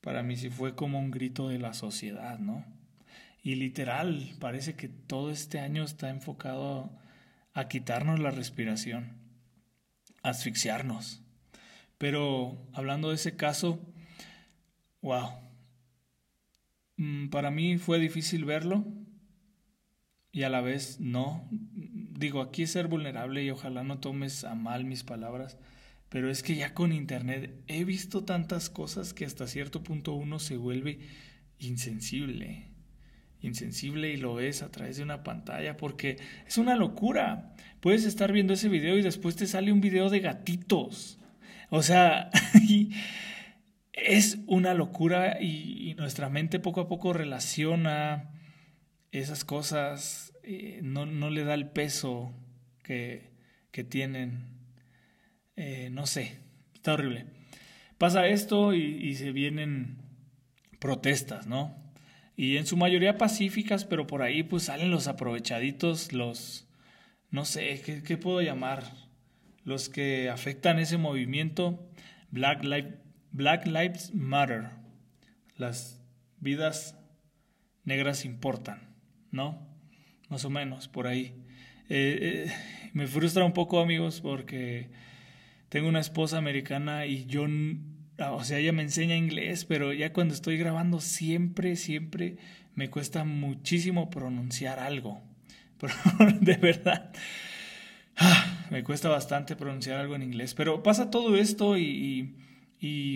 para 0.00 0.22
mí 0.22 0.36
sí 0.36 0.50
fue 0.50 0.74
como 0.74 0.98
un 0.98 1.10
grito 1.10 1.48
de 1.48 1.58
la 1.58 1.74
sociedad, 1.74 2.38
¿no? 2.38 2.64
Y 3.42 3.56
literal, 3.56 4.34
parece 4.40 4.74
que 4.74 4.88
todo 4.88 5.30
este 5.30 5.60
año 5.60 5.84
está 5.84 6.08
enfocado 6.08 6.98
a 7.52 7.68
quitarnos 7.68 8.18
la 8.20 8.30
respiración, 8.30 9.18
a 10.22 10.30
asfixiarnos. 10.30 11.22
Pero 11.98 12.66
hablando 12.72 13.10
de 13.10 13.16
ese 13.16 13.36
caso, 13.36 13.80
wow, 15.02 15.30
mm, 16.96 17.28
para 17.28 17.50
mí 17.50 17.76
fue 17.78 17.98
difícil 17.98 18.44
verlo, 18.44 18.84
y 20.34 20.42
a 20.42 20.50
la 20.50 20.60
vez 20.60 20.98
no. 20.98 21.48
Digo, 21.50 22.40
aquí 22.40 22.64
es 22.64 22.72
ser 22.72 22.88
vulnerable 22.88 23.44
y 23.44 23.50
ojalá 23.50 23.84
no 23.84 24.00
tomes 24.00 24.42
a 24.42 24.56
mal 24.56 24.84
mis 24.84 25.04
palabras, 25.04 25.58
pero 26.08 26.28
es 26.28 26.42
que 26.42 26.56
ya 26.56 26.74
con 26.74 26.92
internet 26.92 27.54
he 27.68 27.84
visto 27.84 28.24
tantas 28.24 28.68
cosas 28.68 29.14
que 29.14 29.24
hasta 29.24 29.46
cierto 29.46 29.84
punto 29.84 30.12
uno 30.12 30.40
se 30.40 30.56
vuelve 30.56 30.98
insensible. 31.60 32.66
Insensible 33.42 34.10
y 34.10 34.16
lo 34.16 34.34
ves 34.34 34.62
a 34.62 34.72
través 34.72 34.96
de 34.96 35.04
una 35.04 35.22
pantalla 35.22 35.76
porque 35.76 36.16
es 36.48 36.58
una 36.58 36.74
locura. 36.74 37.54
Puedes 37.78 38.04
estar 38.04 38.32
viendo 38.32 38.54
ese 38.54 38.68
video 38.68 38.98
y 38.98 39.02
después 39.02 39.36
te 39.36 39.46
sale 39.46 39.70
un 39.70 39.80
video 39.80 40.10
de 40.10 40.18
gatitos. 40.18 41.20
O 41.70 41.82
sea, 41.82 42.30
es 43.92 44.38
una 44.48 44.74
locura 44.74 45.40
y 45.40 45.94
nuestra 45.96 46.28
mente 46.28 46.58
poco 46.58 46.80
a 46.80 46.88
poco 46.88 47.12
relaciona 47.12 48.32
esas 49.12 49.44
cosas 49.44 50.23
eh, 50.44 50.80
no, 50.82 51.06
no, 51.06 51.30
le 51.30 51.44
da 51.44 51.54
el 51.54 51.68
peso 51.68 52.32
que, 52.82 53.30
que 53.70 53.84
tienen. 53.84 54.46
Eh, 55.56 55.88
no 55.90 56.06
sé, 56.06 56.38
está 56.74 56.94
horrible. 56.94 57.26
Pasa 57.98 58.26
esto 58.26 58.74
y, 58.74 59.14
se 59.14 59.32
vienen 59.32 59.98
protestas, 60.80 61.46
¿no? 61.46 61.74
Y 62.36 62.56
en 62.56 62.66
su 62.66 62.76
mayoría 62.76 63.18
pacíficas, 63.18 63.84
pero 63.84 64.06
por 64.06 64.22
ahí 64.22 64.42
pues 64.42 64.64
salen 64.64 64.90
los 64.90 65.06
aprovechaditos, 65.06 66.12
los, 66.12 66.68
no 67.30 67.44
sé, 67.44 67.80
¿qué, 67.84 68.02
qué 68.02 68.16
puedo 68.16 68.42
llamar? 68.42 68.84
Los 69.64 69.88
que 69.88 70.28
afectan 70.28 70.78
ese 70.78 70.98
movimiento, 70.98 71.88
Black, 72.30 72.62
Black 73.30 73.66
Lives 73.66 74.12
Matter, 74.14 74.70
las 75.56 76.02
vidas 76.40 76.98
negras 77.84 78.24
importan. 78.24 78.94
¿no? 79.34 79.58
Más 80.34 80.44
o 80.44 80.50
menos, 80.50 80.88
por 80.88 81.06
ahí. 81.06 81.32
Eh, 81.88 82.48
eh, 82.48 82.52
me 82.92 83.06
frustra 83.06 83.44
un 83.44 83.52
poco, 83.52 83.78
amigos, 83.78 84.20
porque 84.20 84.88
tengo 85.68 85.88
una 85.88 86.00
esposa 86.00 86.38
americana 86.38 87.06
y 87.06 87.26
yo, 87.26 87.46
o 88.18 88.42
sea, 88.42 88.58
ella 88.58 88.72
me 88.72 88.82
enseña 88.82 89.14
inglés, 89.14 89.64
pero 89.64 89.92
ya 89.92 90.12
cuando 90.12 90.34
estoy 90.34 90.58
grabando 90.58 91.00
siempre, 91.00 91.76
siempre 91.76 92.36
me 92.74 92.90
cuesta 92.90 93.22
muchísimo 93.22 94.10
pronunciar 94.10 94.80
algo. 94.80 95.22
de 96.40 96.56
verdad. 96.56 97.12
Ah, 98.16 98.66
me 98.72 98.82
cuesta 98.82 99.08
bastante 99.08 99.54
pronunciar 99.54 100.00
algo 100.00 100.16
en 100.16 100.24
inglés, 100.24 100.54
pero 100.54 100.82
pasa 100.82 101.10
todo 101.10 101.36
esto 101.36 101.78
y 101.78 102.34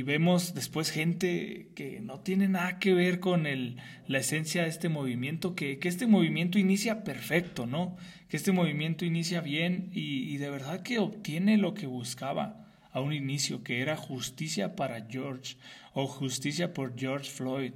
vemos 0.03 0.55
después 0.55 0.91
gente 0.91 1.69
que 1.75 2.01
no 2.01 2.21
tiene 2.21 2.49
nada 2.49 2.79
que 2.79 2.95
ver 2.95 3.21
con 3.21 3.47
el, 3.47 3.77
la 4.07 4.19
esencia 4.19 4.63
de 4.63 4.69
este 4.69 4.89
movimiento, 4.89 5.55
que, 5.55 5.79
que, 5.79 5.89
este 5.89 6.07
movimiento 6.07 6.59
inicia 6.59 7.05
perfecto, 7.05 7.67
¿no? 7.67 7.97
Que 8.29 8.39
este 8.39 8.53
movimiento 8.53 9.05
inicia 9.05 9.43
bien 9.43 9.91
y, 9.93 10.33
y, 10.33 10.39
de 10.39 10.49
verdad 10.49 10.83
que 10.83 10.99
obtiene 10.99 11.59
lo 11.59 11.75
que 11.75 11.87
buscaba 11.87 12.67
a 12.93 13.03
un 13.03 13.13
inicio, 13.13 13.63
que 13.63 13.83
era 13.83 13.97
justicia 13.97 14.75
para 14.75 15.07
George 15.07 15.57
o 15.93 16.07
justicia 16.07 16.73
por 16.73 16.99
George 16.99 17.31
Floyd, 17.31 17.75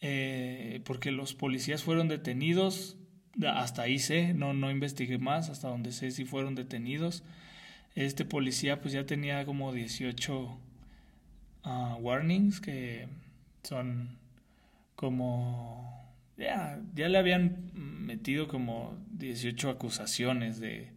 eh, 0.00 0.80
porque 0.84 1.12
los 1.12 1.34
policías 1.34 1.84
fueron 1.84 2.08
detenidos, 2.08 2.96
hasta 3.46 3.82
ahí 3.82 4.00
sé, 4.00 4.34
no, 4.34 4.54
no 4.54 4.72
investigué 4.72 5.18
más, 5.18 5.50
hasta 5.50 5.68
donde 5.68 5.92
sé 5.92 6.10
si 6.10 6.24
fueron 6.24 6.56
detenidos. 6.56 7.22
Este 7.94 8.24
policía 8.24 8.80
pues 8.80 8.92
ya 8.92 9.06
tenía 9.06 9.44
como 9.44 9.72
18 9.72 10.60
warnings 12.00 12.60
que 12.60 13.08
son 13.62 14.18
como... 14.94 16.14
Ya, 16.36 16.80
ya 16.94 17.08
le 17.08 17.16
habían 17.18 17.70
metido 17.74 18.46
como 18.46 18.94
18 19.12 19.70
acusaciones 19.70 20.60
de, 20.60 20.90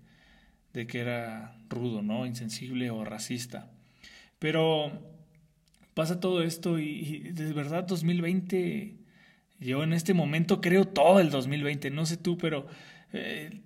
de 0.73 0.85
que 0.85 0.99
era 0.99 1.57
rudo, 1.69 2.01
¿no? 2.01 2.25
Insensible 2.25 2.89
o 2.91 3.05
racista. 3.05 3.69
Pero 4.37 4.91
pasa 5.93 6.19
todo 6.19 6.43
esto 6.43 6.79
y, 6.79 7.31
de 7.31 7.53
verdad 7.53 7.85
2020, 7.85 8.95
yo 9.59 9.83
en 9.83 9.93
este 9.93 10.13
momento 10.13 10.61
creo 10.61 10.85
todo 10.85 11.19
el 11.19 11.29
2020, 11.29 11.89
no 11.89 12.05
sé 12.05 12.17
tú, 12.17 12.37
pero 12.37 12.67
eh, 13.11 13.61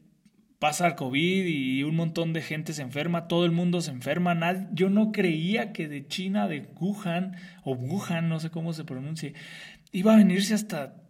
pasa 0.64 0.88
el 0.88 0.96
COVID 0.96 1.46
y 1.46 1.84
un 1.84 1.98
montón 1.98 2.32
de 2.32 2.42
gente 2.42 2.72
se 2.72 2.84
enferma, 2.84 3.28
todo 3.28 3.44
el 3.44 3.52
mundo 3.52 3.82
se 3.82 3.92
enferma. 3.92 4.34
yo 4.72 4.90
no 4.90 5.12
creía 5.12 5.74
que 5.74 5.90
de 5.90 6.08
China, 6.08 6.48
de 6.48 6.70
Wuhan, 6.80 7.36
o 7.66 7.74
Wuhan, 7.74 8.30
no 8.30 8.40
sé 8.40 8.50
cómo 8.50 8.72
se 8.72 8.86
pronuncie, 8.86 9.34
iba 9.92 10.14
a 10.14 10.16
venirse 10.16 10.54
hasta, 10.54 11.04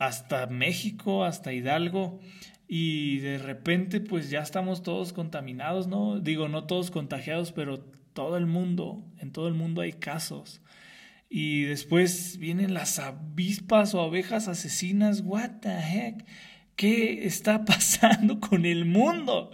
hasta 0.00 0.48
México, 0.48 1.24
hasta 1.24 1.52
Hidalgo. 1.52 2.18
y 2.66 3.18
de 3.20 3.38
repente 3.38 4.00
pues 4.00 4.30
ya 4.30 4.40
estamos 4.40 4.82
todos 4.82 5.12
contaminados, 5.12 5.86
¿no? 5.86 6.18
Digo, 6.18 6.48
no 6.48 6.64
todos 6.64 6.90
contagiados, 6.90 7.52
pero 7.52 7.78
todo 8.12 8.36
el 8.36 8.46
mundo, 8.46 9.04
en 9.20 9.30
todo 9.30 9.46
el 9.46 9.54
mundo 9.54 9.82
hay 9.82 9.92
casos. 9.92 10.60
Y 11.30 11.62
después 11.62 12.36
vienen 12.36 12.74
las 12.74 12.98
avispas 12.98 13.94
o 13.94 14.00
abejas 14.00 14.48
asesinas, 14.48 15.20
what 15.24 15.60
the 15.60 15.70
heck? 15.70 16.26
¿Qué 16.76 17.26
está 17.26 17.64
pasando 17.64 18.40
con 18.40 18.64
el 18.64 18.84
mundo? 18.84 19.50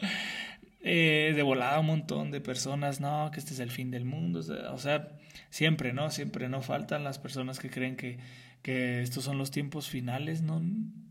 Eh, 0.80 1.42
un 1.42 1.86
montón 1.86 2.30
de 2.30 2.40
personas, 2.40 3.00
no, 3.00 3.30
que 3.32 3.40
este 3.40 3.52
es 3.52 3.60
el 3.60 3.70
fin 3.70 3.90
del 3.90 4.04
mundo, 4.04 4.40
o 4.72 4.78
sea, 4.78 5.08
siempre, 5.50 5.92
¿no? 5.92 6.10
Siempre 6.10 6.48
no 6.48 6.62
faltan 6.62 7.04
las 7.04 7.18
personas 7.18 7.58
que 7.58 7.70
creen 7.70 7.96
que, 7.96 8.18
que 8.62 9.02
estos 9.02 9.24
son 9.24 9.38
los 9.38 9.50
tiempos 9.50 9.88
finales, 9.88 10.42
¿no? 10.42 10.62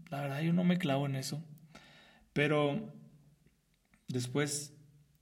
La 0.09 0.21
verdad 0.21 0.41
yo 0.41 0.53
no 0.53 0.63
me 0.63 0.77
clavo 0.77 1.05
en 1.05 1.15
eso. 1.15 1.43
Pero 2.33 2.93
después 4.07 4.73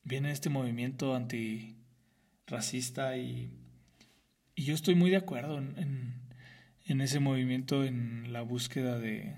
viene 0.04 0.32
este 0.32 0.50
movimiento 0.50 1.16
antirracista 1.16 3.18
y, 3.18 3.52
y 4.54 4.64
yo 4.64 4.74
estoy 4.74 4.96
muy 4.96 5.12
de 5.12 5.18
acuerdo 5.18 5.58
en, 5.58 6.22
en, 6.86 7.02
ese 7.02 7.20
movimiento, 7.20 7.84
en 7.84 8.32
la 8.32 8.42
búsqueda 8.42 9.00
de, 9.00 9.36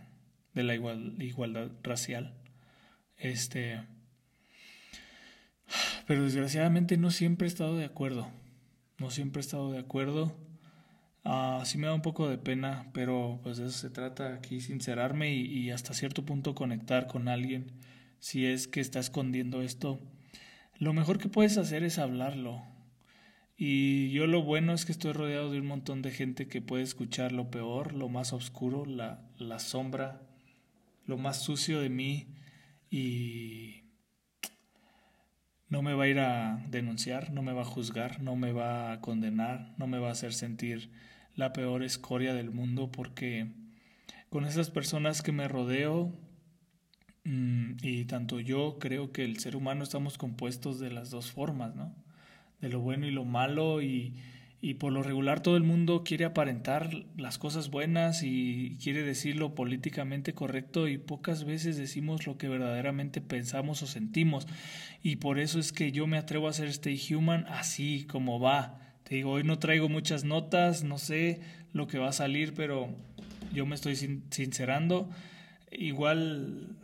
de 0.57 0.63
la 0.63 0.75
igualdad 0.75 1.71
racial. 1.83 2.33
Este, 3.17 3.79
pero 6.05 6.23
desgraciadamente 6.23 6.97
no 6.97 7.11
siempre 7.11 7.47
he 7.47 7.49
estado 7.49 7.77
de 7.77 7.85
acuerdo. 7.85 8.29
No 8.97 9.11
siempre 9.11 9.39
he 9.39 9.45
estado 9.45 9.71
de 9.71 9.79
acuerdo. 9.79 10.35
Uh, 11.23 11.63
sí 11.65 11.77
me 11.77 11.87
da 11.87 11.93
un 11.93 12.01
poco 12.01 12.29
de 12.29 12.37
pena, 12.37 12.89
pero 12.93 13.39
pues 13.43 13.57
de 13.57 13.67
eso 13.67 13.77
se 13.77 13.89
trata 13.89 14.33
aquí, 14.33 14.61
sincerarme 14.61 15.33
y, 15.33 15.41
y, 15.41 15.71
hasta 15.71 15.93
cierto 15.93 16.25
punto 16.25 16.55
conectar 16.55 17.07
con 17.07 17.27
alguien. 17.27 17.73
Si 18.19 18.45
es 18.45 18.67
que 18.67 18.79
está 18.79 18.99
escondiendo 18.99 19.61
esto, 19.61 19.99
lo 20.79 20.93
mejor 20.93 21.17
que 21.17 21.27
puedes 21.27 21.57
hacer 21.57 21.83
es 21.83 21.99
hablarlo. 21.99 22.63
Y 23.57 24.11
yo 24.11 24.27
lo 24.27 24.43
bueno 24.43 24.73
es 24.73 24.85
que 24.85 24.91
estoy 24.91 25.11
rodeado 25.11 25.51
de 25.51 25.59
un 25.59 25.67
montón 25.67 26.01
de 26.01 26.11
gente 26.11 26.47
que 26.47 26.61
puede 26.61 26.83
escuchar 26.83 27.31
lo 27.31 27.49
peor, 27.49 27.93
lo 27.93 28.07
más 28.07 28.31
oscuro, 28.31 28.85
la, 28.85 29.19
la 29.37 29.59
sombra, 29.59 30.21
lo 31.07 31.17
más 31.17 31.41
sucio 31.41 31.81
de 31.81 31.89
mí 31.89 32.27
y 32.91 33.83
no 35.69 35.81
me 35.81 35.93
va 35.93 36.03
a 36.03 36.07
ir 36.07 36.19
a 36.19 36.63
denunciar, 36.69 37.31
no 37.31 37.41
me 37.41 37.53
va 37.53 37.61
a 37.61 37.65
juzgar, 37.65 38.21
no 38.21 38.35
me 38.35 38.51
va 38.51 38.91
a 38.91 39.01
condenar, 39.01 39.73
no 39.77 39.87
me 39.87 39.99
va 39.99 40.09
a 40.09 40.11
hacer 40.11 40.33
sentir 40.33 40.91
la 41.35 41.53
peor 41.53 41.83
escoria 41.83 42.33
del 42.33 42.51
mundo 42.51 42.91
porque 42.91 43.51
con 44.29 44.45
esas 44.45 44.69
personas 44.69 45.21
que 45.21 45.31
me 45.31 45.47
rodeo 45.47 46.13
mm, 47.23 47.77
y 47.81 48.05
tanto 48.05 48.39
yo 48.39 48.77
creo 48.79 49.11
que 49.11 49.23
el 49.23 49.39
ser 49.39 49.55
humano 49.55 49.83
estamos 49.83 50.17
compuestos 50.17 50.79
de 50.79 50.91
las 50.91 51.09
dos 51.09 51.31
formas, 51.31 51.75
¿no? 51.75 51.95
De 52.59 52.69
lo 52.69 52.79
bueno 52.79 53.05
y 53.05 53.11
lo 53.11 53.23
malo 53.23 53.81
y, 53.81 54.17
y 54.59 54.75
por 54.75 54.91
lo 54.91 55.03
regular 55.03 55.41
todo 55.41 55.55
el 55.55 55.63
mundo 55.63 56.03
quiere 56.03 56.25
aparentar 56.25 56.89
las 57.15 57.37
cosas 57.37 57.69
buenas 57.69 58.23
y 58.23 58.77
quiere 58.81 59.03
decir 59.03 59.35
lo 59.35 59.53
políticamente 59.53 60.33
correcto 60.33 60.87
y 60.87 60.97
pocas 60.97 61.45
veces 61.45 61.77
decimos 61.77 62.25
lo 62.25 62.37
que 62.37 62.49
verdaderamente 62.49 63.21
pensamos 63.21 63.83
o 63.83 63.87
sentimos 63.87 64.47
y 65.03 65.17
por 65.17 65.39
eso 65.39 65.59
es 65.59 65.71
que 65.71 65.91
yo 65.91 66.07
me 66.07 66.17
atrevo 66.17 66.47
a 66.47 66.49
hacer 66.49 66.67
Stay 66.69 66.99
Human 67.13 67.45
así 67.47 68.05
como 68.09 68.39
va 68.39 68.87
te 69.07 69.15
digo, 69.15 69.31
hoy 69.31 69.43
no 69.43 69.57
traigo 69.57 69.87
muchas 69.87 70.25
notas, 70.25 70.83
no 70.83 70.97
sé 70.97 71.39
lo 71.71 71.87
que 71.87 71.97
va 71.97 72.09
a 72.09 72.11
salir, 72.11 72.53
pero 72.53 72.89
yo 73.53 73.65
me 73.65 73.73
estoy 73.73 73.95
sincerando. 73.95 75.09
Igual 75.71 76.75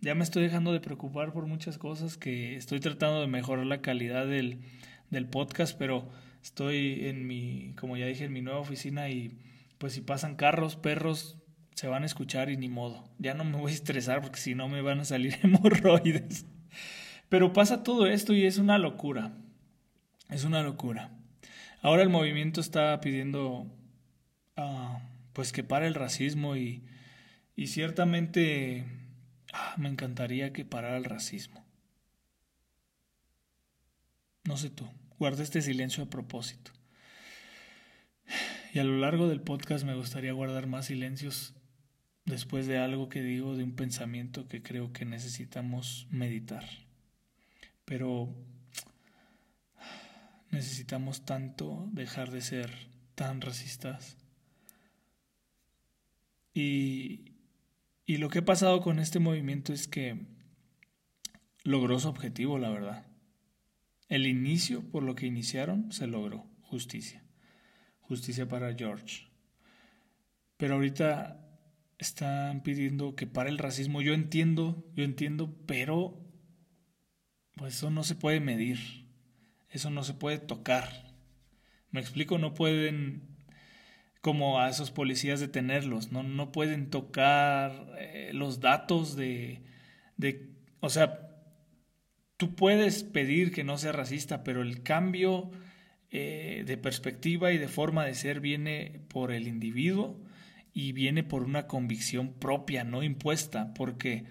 ya 0.00 0.14
me 0.14 0.22
estoy 0.22 0.44
dejando 0.44 0.72
de 0.72 0.78
preocupar 0.78 1.32
por 1.32 1.46
muchas 1.46 1.78
cosas 1.78 2.16
que 2.16 2.54
estoy 2.54 2.78
tratando 2.78 3.20
de 3.20 3.26
mejorar 3.26 3.66
la 3.66 3.80
calidad 3.80 4.28
del, 4.28 4.60
del 5.10 5.26
podcast, 5.26 5.76
pero 5.76 6.08
estoy 6.42 7.06
en 7.06 7.26
mi, 7.26 7.74
como 7.78 7.96
ya 7.96 8.06
dije, 8.06 8.24
en 8.24 8.32
mi 8.32 8.42
nueva 8.42 8.60
oficina 8.60 9.08
y 9.08 9.38
pues 9.78 9.94
si 9.94 10.00
pasan 10.00 10.36
carros, 10.36 10.76
perros, 10.76 11.38
se 11.74 11.86
van 11.88 12.02
a 12.02 12.06
escuchar 12.06 12.50
y 12.50 12.56
ni 12.56 12.68
modo. 12.68 13.08
Ya 13.18 13.34
no 13.34 13.44
me 13.44 13.56
voy 13.56 13.72
a 13.72 13.74
estresar 13.74 14.20
porque 14.20 14.40
si 14.40 14.54
no 14.54 14.68
me 14.68 14.82
van 14.82 15.00
a 15.00 15.04
salir 15.04 15.38
hemorroides. 15.42 16.46
Pero 17.28 17.52
pasa 17.52 17.82
todo 17.82 18.06
esto 18.06 18.34
y 18.34 18.44
es 18.44 18.58
una 18.58 18.78
locura. 18.78 19.32
Es 20.28 20.44
una 20.44 20.62
locura. 20.62 21.10
Ahora 21.80 22.02
el 22.02 22.10
movimiento 22.10 22.60
está 22.60 23.00
pidiendo 23.00 23.66
uh, 24.56 24.98
pues 25.32 25.52
que 25.52 25.64
pare 25.64 25.86
el 25.86 25.94
racismo 25.94 26.56
y, 26.56 26.84
y 27.56 27.68
ciertamente 27.68 28.86
ah, 29.52 29.74
me 29.78 29.88
encantaría 29.88 30.52
que 30.52 30.64
parara 30.64 30.96
el 30.96 31.04
racismo. 31.04 31.64
No 34.44 34.56
sé 34.56 34.70
tú, 34.70 34.88
guarda 35.22 35.44
este 35.44 35.62
silencio 35.62 36.02
a 36.02 36.10
propósito. 36.10 36.72
Y 38.74 38.80
a 38.80 38.84
lo 38.84 38.98
largo 38.98 39.28
del 39.28 39.40
podcast 39.40 39.84
me 39.84 39.94
gustaría 39.94 40.32
guardar 40.32 40.66
más 40.66 40.86
silencios 40.86 41.54
después 42.24 42.66
de 42.66 42.78
algo 42.78 43.08
que 43.08 43.22
digo, 43.22 43.56
de 43.56 43.62
un 43.62 43.76
pensamiento 43.76 44.48
que 44.48 44.64
creo 44.64 44.92
que 44.92 45.04
necesitamos 45.04 46.08
meditar. 46.10 46.64
Pero 47.84 48.34
necesitamos 50.50 51.24
tanto 51.24 51.88
dejar 51.92 52.32
de 52.32 52.40
ser 52.40 52.72
tan 53.14 53.42
racistas. 53.42 54.16
Y, 56.52 57.26
y 58.06 58.16
lo 58.16 58.28
que 58.28 58.40
ha 58.40 58.44
pasado 58.44 58.80
con 58.80 58.98
este 58.98 59.20
movimiento 59.20 59.72
es 59.72 59.86
que 59.86 60.26
logró 61.62 62.00
su 62.00 62.08
objetivo, 62.08 62.58
la 62.58 62.70
verdad. 62.70 63.11
El 64.12 64.26
inicio, 64.26 64.82
por 64.90 65.04
lo 65.04 65.14
que 65.14 65.24
iniciaron, 65.24 65.90
se 65.90 66.06
logró. 66.06 66.46
Justicia. 66.60 67.24
Justicia 68.02 68.46
para 68.46 68.74
George. 68.74 69.30
Pero 70.58 70.74
ahorita 70.74 71.40
están 71.96 72.62
pidiendo 72.62 73.16
que 73.16 73.26
pare 73.26 73.48
el 73.48 73.56
racismo. 73.56 74.02
Yo 74.02 74.12
entiendo, 74.12 74.84
yo 74.94 75.04
entiendo, 75.04 75.56
pero 75.66 76.20
pues 77.56 77.76
eso 77.76 77.90
no 77.90 78.04
se 78.04 78.14
puede 78.14 78.40
medir. 78.40 79.06
Eso 79.70 79.88
no 79.88 80.04
se 80.04 80.12
puede 80.12 80.36
tocar. 80.36 81.16
Me 81.90 82.00
explico, 82.00 82.36
no 82.36 82.52
pueden 82.52 83.38
como 84.20 84.60
a 84.60 84.68
esos 84.68 84.90
policías 84.90 85.40
detenerlos, 85.40 86.12
no, 86.12 86.22
no 86.22 86.52
pueden 86.52 86.90
tocar 86.90 87.96
eh, 87.98 88.32
los 88.34 88.60
datos 88.60 89.16
de, 89.16 89.62
de, 90.18 90.50
o 90.80 90.90
sea, 90.90 91.31
tú 92.42 92.56
puedes 92.56 93.04
pedir 93.04 93.52
que 93.52 93.62
no 93.62 93.78
sea 93.78 93.92
racista, 93.92 94.42
pero 94.42 94.62
el 94.62 94.82
cambio 94.82 95.52
eh, 96.10 96.64
de 96.66 96.76
perspectiva 96.76 97.52
y 97.52 97.58
de 97.58 97.68
forma 97.68 98.04
de 98.04 98.16
ser 98.16 98.40
viene 98.40 99.00
por 99.06 99.30
el 99.30 99.46
individuo 99.46 100.20
y 100.74 100.90
viene 100.90 101.22
por 101.22 101.44
una 101.44 101.68
convicción 101.68 102.32
propia, 102.32 102.82
no 102.82 103.04
impuesta, 103.04 103.72
porque 103.74 104.24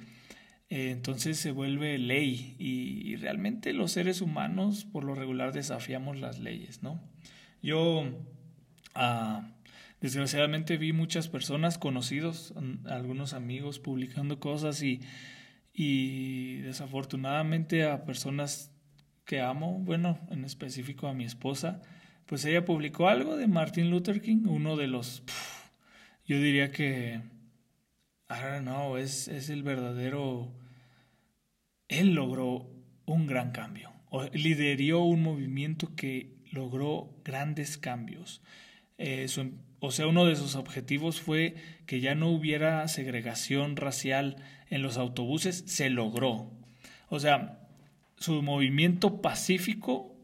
eh, 0.70 0.90
entonces 0.92 1.40
se 1.40 1.52
vuelve 1.52 1.98
ley 2.00 2.58
y, 2.60 3.16
realmente 3.16 3.72
los 3.72 3.94
seres 3.94 4.20
humanos 4.20 4.84
por 4.84 5.06
lo 5.06 5.16
regular 5.16 5.54
desafiamos 5.54 6.18
las 6.18 6.38
leyes, 6.38 6.84
¿no? 6.84 7.00
Yo 7.64 8.04
ah, 8.94 9.54
desgraciadamente 10.02 10.76
vi 10.76 10.92
muchas 10.92 11.30
personas 11.30 11.78
conocidos, 11.78 12.54
algunos 12.84 13.32
amigos 13.32 13.80
publicando 13.80 14.42
cosas 14.42 14.84
y, 14.84 15.00
y 15.74 16.58
desafortunadamente 16.58 17.86
a 17.86 18.06
personas 18.06 18.72
que 19.26 19.42
amo, 19.42 19.80
bueno, 19.80 20.20
en 20.30 20.44
específico 20.44 21.08
a 21.08 21.14
mi 21.14 21.24
esposa, 21.24 21.82
pues 22.26 22.46
ella 22.46 22.66
publicó 22.66 23.08
algo 23.08 23.38
de 23.38 23.48
Martin 23.48 23.90
Luther 23.90 24.22
King, 24.22 24.46
uno 24.48 24.76
de 24.76 24.88
los, 24.88 25.24
yo 26.26 26.40
diría 26.40 26.72
que, 26.72 27.22
don't 28.28 28.62
know, 28.62 28.98
es, 28.98 29.28
es 29.28 29.50
el 29.50 29.64
verdadero 29.64 30.54
él 31.92 32.14
logró 32.14 32.70
un 33.06 33.28
gran 33.28 33.52
cambio, 33.52 33.92
lideró 34.34 35.04
un 35.04 35.22
movimiento 35.22 35.94
que 35.96 36.38
logró 36.50 37.14
grandes 37.24 37.78
cambios. 37.78 38.42
Eh, 38.98 39.28
o 39.80 39.92
sea, 39.92 40.08
uno 40.08 40.26
de 40.26 40.38
sus 40.38 40.56
objetivos 40.56 41.20
fue 41.20 41.56
que 41.86 42.00
ya 42.00 42.16
no 42.16 42.30
hubiera 42.30 42.88
segregación 42.88 43.76
racial 43.76 44.38
en 44.72 44.82
los 44.82 44.98
autobuses, 44.98 45.64
se 45.68 45.92
logró. 45.92 46.50
O 47.10 47.20
sea, 47.20 47.60
su 48.18 48.42
movimiento 48.42 49.22
pacífico 49.22 50.16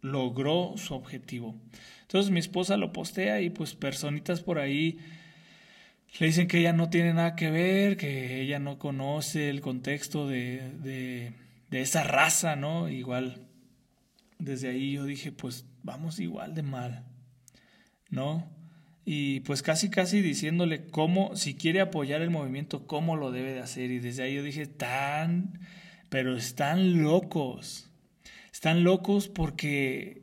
logró 0.00 0.74
su 0.76 0.94
objetivo. 0.94 1.54
Entonces 2.02 2.30
mi 2.30 2.40
esposa 2.40 2.76
lo 2.76 2.92
postea 2.92 3.40
y 3.40 3.50
pues 3.50 3.74
personitas 3.74 4.40
por 4.40 4.58
ahí 4.58 4.98
le 6.18 6.26
dicen 6.26 6.46
que 6.46 6.58
ella 6.58 6.72
no 6.72 6.90
tiene 6.90 7.14
nada 7.14 7.34
que 7.36 7.50
ver, 7.50 7.96
que 7.96 8.40
ella 8.40 8.58
no 8.58 8.78
conoce 8.78 9.48
el 9.48 9.60
contexto 9.60 10.28
de, 10.28 11.32
de, 11.70 11.80
esa 11.80 12.04
raza, 12.04 12.54
¿no? 12.54 12.90
Igual, 12.90 13.46
desde 14.38 14.68
ahí 14.68 14.92
yo 14.92 15.04
dije, 15.04 15.32
pues 15.32 15.64
vamos 15.82 16.20
igual 16.20 16.54
de 16.54 16.62
mal, 16.62 17.06
¿no? 18.10 18.46
Y 19.04 19.40
pues 19.40 19.62
casi 19.62 19.90
casi 19.90 20.20
diciéndole 20.20 20.86
cómo, 20.86 21.34
si 21.34 21.54
quiere 21.54 21.80
apoyar 21.80 22.22
el 22.22 22.30
movimiento, 22.30 22.86
cómo 22.86 23.16
lo 23.16 23.32
debe 23.32 23.52
de 23.52 23.60
hacer. 23.60 23.90
Y 23.90 23.98
desde 23.98 24.22
ahí 24.22 24.34
yo 24.34 24.42
dije, 24.42 24.66
tan, 24.66 25.60
pero 26.08 26.36
están 26.36 27.02
locos. 27.02 27.90
Están 28.52 28.84
locos 28.84 29.28
porque 29.28 30.22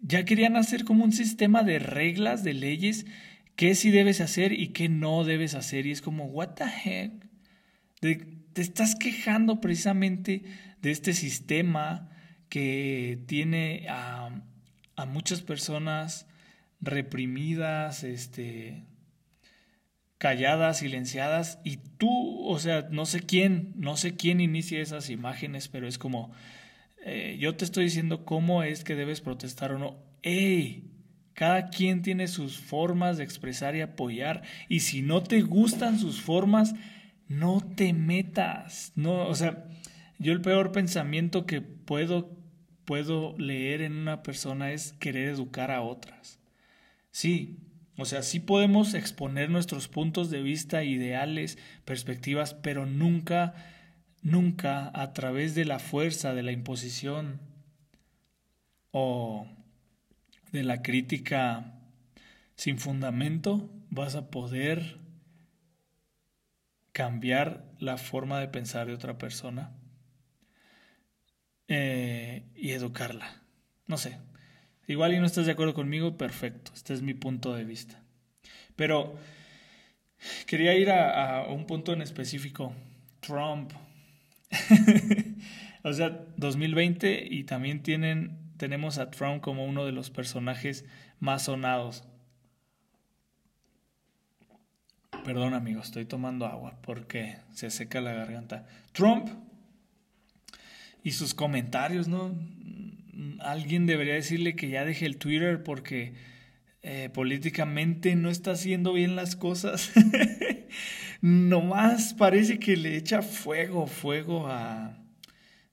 ya 0.00 0.24
querían 0.24 0.56
hacer 0.56 0.84
como 0.84 1.04
un 1.04 1.12
sistema 1.12 1.64
de 1.64 1.78
reglas, 1.80 2.44
de 2.44 2.54
leyes, 2.54 3.06
qué 3.56 3.74
sí 3.74 3.90
debes 3.90 4.20
hacer 4.20 4.52
y 4.52 4.68
qué 4.68 4.88
no 4.88 5.24
debes 5.24 5.54
hacer. 5.54 5.86
Y 5.86 5.90
es 5.90 6.00
como, 6.00 6.26
what 6.26 6.54
the 6.54 6.64
heck? 6.64 7.24
te 8.00 8.60
estás 8.60 8.94
quejando 8.94 9.60
precisamente 9.60 10.44
de 10.82 10.90
este 10.90 11.14
sistema 11.14 12.10
que 12.50 13.18
tiene 13.26 13.86
a, 13.88 14.42
a 14.94 15.06
muchas 15.06 15.40
personas 15.40 16.26
reprimidas, 16.80 18.04
este, 18.04 18.84
calladas, 20.18 20.78
silenciadas, 20.78 21.58
y 21.64 21.78
tú, 21.98 22.46
o 22.46 22.58
sea, 22.58 22.88
no 22.90 23.06
sé 23.06 23.20
quién, 23.20 23.72
no 23.76 23.96
sé 23.96 24.16
quién 24.16 24.40
inicia 24.40 24.80
esas 24.80 25.10
imágenes, 25.10 25.68
pero 25.68 25.86
es 25.86 25.98
como, 25.98 26.32
eh, 27.04 27.36
yo 27.38 27.56
te 27.56 27.64
estoy 27.64 27.84
diciendo 27.84 28.24
cómo 28.24 28.62
es 28.62 28.84
que 28.84 28.94
debes 28.94 29.20
protestar 29.20 29.72
o 29.72 29.78
no. 29.78 29.98
¡Ey! 30.22 30.90
Cada 31.34 31.68
quien 31.68 32.02
tiene 32.02 32.28
sus 32.28 32.58
formas 32.58 33.18
de 33.18 33.24
expresar 33.24 33.74
y 33.76 33.80
apoyar, 33.80 34.42
y 34.68 34.80
si 34.80 35.02
no 35.02 35.22
te 35.22 35.42
gustan 35.42 35.98
sus 35.98 36.20
formas, 36.20 36.74
no 37.28 37.60
te 37.60 37.92
metas. 37.92 38.92
No, 38.94 39.26
o 39.26 39.34
sea, 39.34 39.66
yo 40.18 40.32
el 40.32 40.40
peor 40.40 40.72
pensamiento 40.72 41.44
que 41.44 41.60
puedo, 41.60 42.30
puedo 42.84 43.36
leer 43.36 43.82
en 43.82 43.96
una 43.96 44.22
persona 44.22 44.72
es 44.72 44.92
querer 44.94 45.28
educar 45.28 45.70
a 45.70 45.82
otras. 45.82 46.38
Sí, 47.14 47.60
o 47.96 48.06
sea, 48.06 48.22
sí 48.22 48.40
podemos 48.40 48.92
exponer 48.92 49.48
nuestros 49.48 49.86
puntos 49.86 50.30
de 50.30 50.42
vista, 50.42 50.82
ideales, 50.82 51.58
perspectivas, 51.84 52.54
pero 52.54 52.86
nunca, 52.86 53.54
nunca 54.22 54.90
a 54.92 55.12
través 55.12 55.54
de 55.54 55.64
la 55.64 55.78
fuerza, 55.78 56.34
de 56.34 56.42
la 56.42 56.50
imposición 56.50 57.40
o 58.90 59.46
de 60.50 60.64
la 60.64 60.82
crítica 60.82 61.78
sin 62.56 62.80
fundamento 62.80 63.70
vas 63.90 64.16
a 64.16 64.28
poder 64.32 64.98
cambiar 66.90 67.64
la 67.78 67.96
forma 67.96 68.40
de 68.40 68.48
pensar 68.48 68.88
de 68.88 68.94
otra 68.94 69.18
persona 69.18 69.70
eh, 71.68 72.42
y 72.56 72.72
educarla. 72.72 73.40
No 73.86 73.98
sé, 73.98 74.18
Igual 74.86 75.14
y 75.14 75.18
no 75.18 75.26
estás 75.26 75.46
de 75.46 75.52
acuerdo 75.52 75.74
conmigo, 75.74 76.16
perfecto, 76.16 76.72
este 76.74 76.92
es 76.92 77.02
mi 77.02 77.14
punto 77.14 77.54
de 77.54 77.64
vista. 77.64 78.02
Pero 78.76 79.16
quería 80.46 80.74
ir 80.74 80.90
a, 80.90 81.46
un 81.48 81.66
punto 81.66 81.92
en 81.92 82.02
específico, 82.02 82.74
Trump. 83.20 83.72
o 85.82 85.92
sea, 85.92 86.24
2020 86.36 87.28
y 87.30 87.44
también 87.44 87.82
tienen, 87.82 88.52
tenemos 88.56 88.98
a 88.98 89.10
Trump 89.10 89.40
como 89.40 89.64
uno 89.64 89.86
de 89.86 89.92
los 89.92 90.10
personajes 90.10 90.84
más 91.18 91.44
sonados. 91.44 92.04
Perdón 95.24 95.54
amigos, 95.54 95.86
estoy 95.86 96.04
tomando 96.04 96.44
agua 96.46 96.78
porque 96.82 97.38
se 97.52 97.70
seca 97.70 98.02
la 98.02 98.12
garganta. 98.12 98.66
Trump 98.92 99.28
y 101.02 101.12
sus 101.12 101.32
comentarios, 101.32 102.08
¿no? 102.08 102.34
Alguien 103.40 103.86
debería 103.86 104.14
decirle 104.14 104.56
que 104.56 104.68
ya 104.68 104.84
deje 104.84 105.06
el 105.06 105.18
Twitter 105.18 105.62
porque 105.62 106.14
eh, 106.82 107.08
políticamente 107.12 108.14
no 108.14 108.28
está 108.28 108.52
haciendo 108.52 108.92
bien 108.92 109.16
las 109.16 109.36
cosas. 109.36 109.92
Nomás 111.22 112.12
parece 112.12 112.58
que 112.58 112.76
le 112.76 112.96
echa 112.96 113.22
fuego, 113.22 113.86
fuego 113.86 114.48
a... 114.48 114.98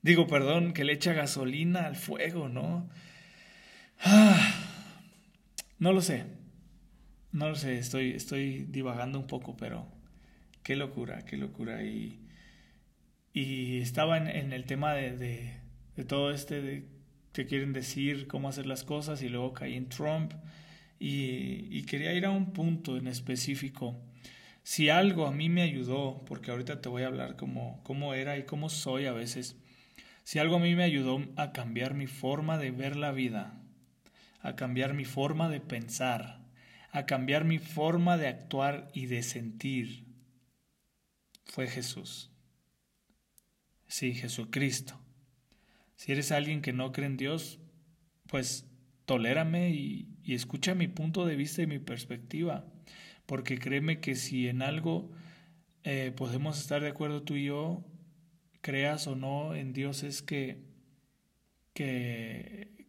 Digo, 0.02 0.26
perdón, 0.26 0.72
que 0.74 0.86
le 0.86 0.94
echa 0.94 1.14
gasolina 1.14 1.82
al 1.82 1.98
fuego, 1.98 2.48
¿no? 2.48 2.90
no 5.80 5.94
lo 5.94 6.02
sé. 6.02 6.24
No 7.34 7.50
lo 7.50 7.56
sé, 7.56 7.78
estoy, 7.78 8.12
estoy 8.12 8.66
divagando 8.70 9.20
un 9.20 9.28
poco, 9.28 9.56
pero 9.58 9.88
qué 10.64 10.76
locura, 10.76 11.24
qué 11.26 11.38
locura. 11.38 11.84
Y, 11.84 12.22
y 13.34 13.80
estaba 13.82 14.18
en, 14.18 14.54
el 14.54 14.66
tema 14.66 14.94
de, 14.94 15.18
de, 15.18 15.54
de 15.96 16.06
todo 16.06 16.32
este, 16.32 16.86
que 17.34 17.46
quieren 17.46 17.74
decir 17.74 18.28
cómo 18.28 18.50
hacer 18.50 18.66
las 18.66 18.84
cosas 18.84 19.22
y 19.22 19.30
luego 19.30 19.54
caí 19.54 19.76
en 19.76 19.90
Trump 19.90 20.34
y, 21.00 21.84
quería 21.84 22.14
ir 22.14 22.26
a 22.26 22.32
un 22.32 22.54
punto 22.54 22.98
en 22.98 23.08
específico. 23.08 24.00
Si 24.64 24.90
algo 24.90 25.26
a 25.26 25.32
mí 25.32 25.50
me 25.50 25.64
ayudó, 25.64 26.24
porque 26.26 26.52
ahorita 26.52 26.80
te 26.80 26.90
voy 26.90 27.04
a 27.04 27.08
hablar 27.08 27.36
cómo, 27.36 27.82
cómo 27.84 28.14
era 28.14 28.38
y 28.38 28.44
cómo 28.44 28.70
soy 28.70 29.08
a 29.08 29.12
veces, 29.12 29.56
si 30.24 30.38
algo 30.38 30.58
a 30.58 30.60
mí 30.60 30.76
me 30.76 30.84
ayudó 30.84 31.26
a 31.38 31.52
cambiar 31.52 31.96
mi 31.96 32.06
forma 32.06 32.60
de 32.60 32.70
ver 32.70 32.96
la 32.96 33.12
vida, 33.12 33.60
a 34.42 34.56
cambiar 34.56 34.94
mi 34.94 35.06
forma 35.06 35.50
de 35.50 35.60
pensar, 35.60 36.46
a 36.92 37.06
cambiar 37.08 37.46
mi 37.46 37.58
forma 37.58 38.18
de 38.18 38.28
actuar 38.28 38.90
y 38.94 39.08
de 39.08 39.24
sentir, 39.24 40.06
fue 41.46 41.68
Jesús. 41.68 42.30
Sí, 43.88 44.14
Jesucristo. 44.14 45.01
Si 46.02 46.12
eres 46.12 46.32
alguien 46.32 46.64
que 46.64 46.74
no 46.74 46.92
cree 46.92 47.06
en 47.06 47.16
Dios, 47.16 47.60
pues 48.26 48.66
tolérame 49.06 49.70
y, 49.70 50.08
escucha 50.26 50.74
mi 50.74 50.88
punto 50.88 51.28
de 51.28 51.36
vista 51.36 51.62
y 51.62 51.68
mi 51.68 51.78
perspectiva. 51.78 52.66
Porque 53.28 53.60
créeme 53.60 54.00
que 54.00 54.16
si 54.16 54.48
en 54.48 54.64
algo 54.64 55.12
eh, 55.84 56.12
podemos 56.18 56.60
estar 56.60 56.82
de 56.82 56.88
acuerdo 56.88 57.22
tú 57.22 57.36
y 57.36 57.46
yo, 57.46 57.86
creas 58.62 59.06
o 59.06 59.16
no 59.16 59.54
en 59.54 59.74
Dios, 59.74 60.02
es 60.02 60.24
que, 60.24 60.64
que, 61.76 62.88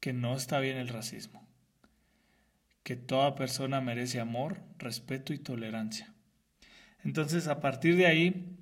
que 0.00 0.12
no 0.12 0.34
está 0.34 0.58
bien 0.58 0.78
el 0.78 0.88
racismo. 0.88 1.46
Que 2.82 2.96
toda 2.96 3.36
persona 3.36 3.80
merece 3.80 4.18
amor, 4.18 4.64
respeto 4.78 5.32
y 5.32 5.38
tolerancia. 5.38 6.12
Entonces, 7.04 7.46
a 7.46 7.60
partir 7.60 7.94
de 7.94 8.06
ahí, 8.06 8.58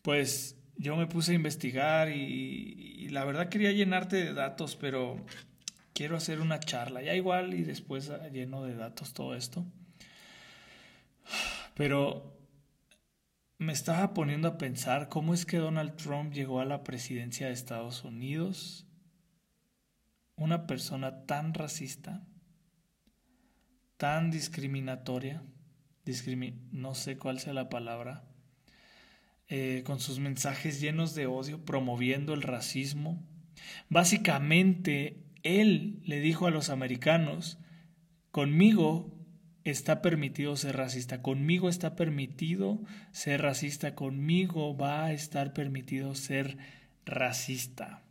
pues 0.00 0.55
yo 0.76 0.96
me 0.96 1.06
puse 1.06 1.32
a 1.32 1.34
investigar 1.34 2.10
y, 2.10 3.08
la 3.10 3.24
verdad 3.24 3.48
quería 3.48 3.72
llenarte 3.72 4.16
de 4.16 4.34
datos, 4.34 4.76
pero 4.76 5.24
quiero 5.94 6.16
hacer 6.16 6.40
una 6.40 6.60
charla, 6.60 7.02
ya 7.02 7.14
igual 7.14 7.54
y 7.54 7.62
después 7.62 8.10
lleno 8.32 8.64
de 8.64 8.74
datos 8.74 9.12
todo 9.14 9.34
esto. 9.34 9.64
Pero 11.74 12.36
me 13.58 13.72
estaba 13.72 14.12
poniendo 14.12 14.48
a 14.48 14.58
pensar 14.58 15.08
cómo 15.08 15.34
es 15.34 15.46
que 15.46 15.58
Donald 15.58 15.96
Trump 15.96 16.32
llegó 16.32 16.60
a 16.60 16.64
la 16.64 16.84
presidencia 16.84 17.46
de 17.46 17.52
Estados 17.52 18.04
Unidos, 18.04 18.86
una 20.36 20.66
persona 20.66 21.24
tan 21.24 21.54
racista, 21.54 22.26
tan 23.96 24.30
discriminatoria, 24.30 25.42
no 26.70 26.94
sé 26.94 27.16
cuál 27.16 27.40
sea 27.40 27.52
la 27.52 27.68
palabra, 27.68 28.24
eh, 29.48 29.82
con 29.84 30.00
sus 30.00 30.18
mensajes 30.18 30.80
llenos 30.80 31.14
de 31.14 31.26
odio, 31.26 31.64
promoviendo 31.64 32.34
el 32.34 32.42
racismo. 32.42 33.22
Básicamente, 33.88 35.22
él 35.42 36.00
le 36.04 36.20
dijo 36.20 36.46
a 36.46 36.50
los 36.50 36.70
americanos, 36.70 37.58
conmigo 38.30 39.16
está 39.62 40.02
permitido 40.02 40.56
ser 40.56 40.76
racista, 40.76 41.22
conmigo 41.22 41.68
está 41.68 41.96
permitido 41.96 42.80
ser 43.12 43.42
racista, 43.42 43.94
conmigo 43.94 44.76
va 44.76 45.04
a 45.04 45.12
estar 45.12 45.52
permitido 45.52 46.14
ser 46.14 46.56
racista. 47.04 48.02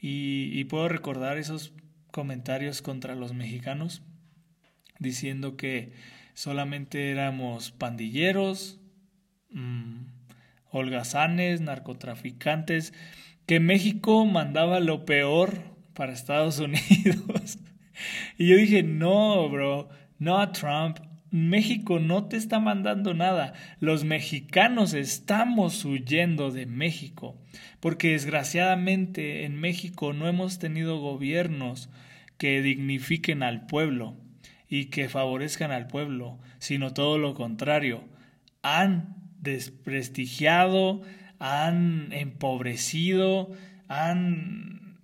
Y, 0.00 0.64
puedo 0.64 0.88
recordar 0.88 1.38
esos 1.38 1.72
comentarios 2.10 2.82
contra 2.82 3.14
los 3.14 3.34
mexicanos, 3.34 4.02
diciendo 4.98 5.56
que 5.56 5.92
solamente 6.34 7.10
éramos 7.10 7.72
pandilleros, 7.72 8.80
mm, 9.50 10.17
holgazanes, 10.70 11.60
narcotraficantes, 11.60 12.92
que 13.46 13.60
México 13.60 14.26
mandaba 14.26 14.80
lo 14.80 15.04
peor 15.04 15.62
para 15.94 16.12
Estados 16.12 16.58
Unidos. 16.60 17.58
y 18.36 18.48
yo 18.48 18.56
dije, 18.56 18.82
no, 18.82 19.48
bro, 19.48 19.88
no 20.18 20.50
Trump, 20.52 20.98
México 21.30 21.98
no 21.98 22.24
te 22.24 22.36
está 22.36 22.58
mandando 22.58 23.12
nada. 23.14 23.52
Los 23.80 24.04
mexicanos 24.04 24.94
estamos 24.94 25.84
huyendo 25.84 26.50
de 26.50 26.66
México, 26.66 27.36
porque 27.80 28.12
desgraciadamente 28.12 29.44
en 29.44 29.60
México 29.60 30.12
no 30.12 30.26
hemos 30.26 30.58
tenido 30.58 30.98
gobiernos 31.00 31.90
que 32.38 32.62
dignifiquen 32.62 33.42
al 33.42 33.66
pueblo 33.66 34.16
y 34.68 34.86
que 34.86 35.08
favorezcan 35.08 35.70
al 35.70 35.86
pueblo, 35.86 36.38
sino 36.58 36.94
todo 36.94 37.18
lo 37.18 37.34
contrario. 37.34 38.04
Han 38.62 39.17
desprestigiado, 39.48 41.02
han 41.38 42.12
empobrecido, 42.12 43.52
han... 43.88 44.98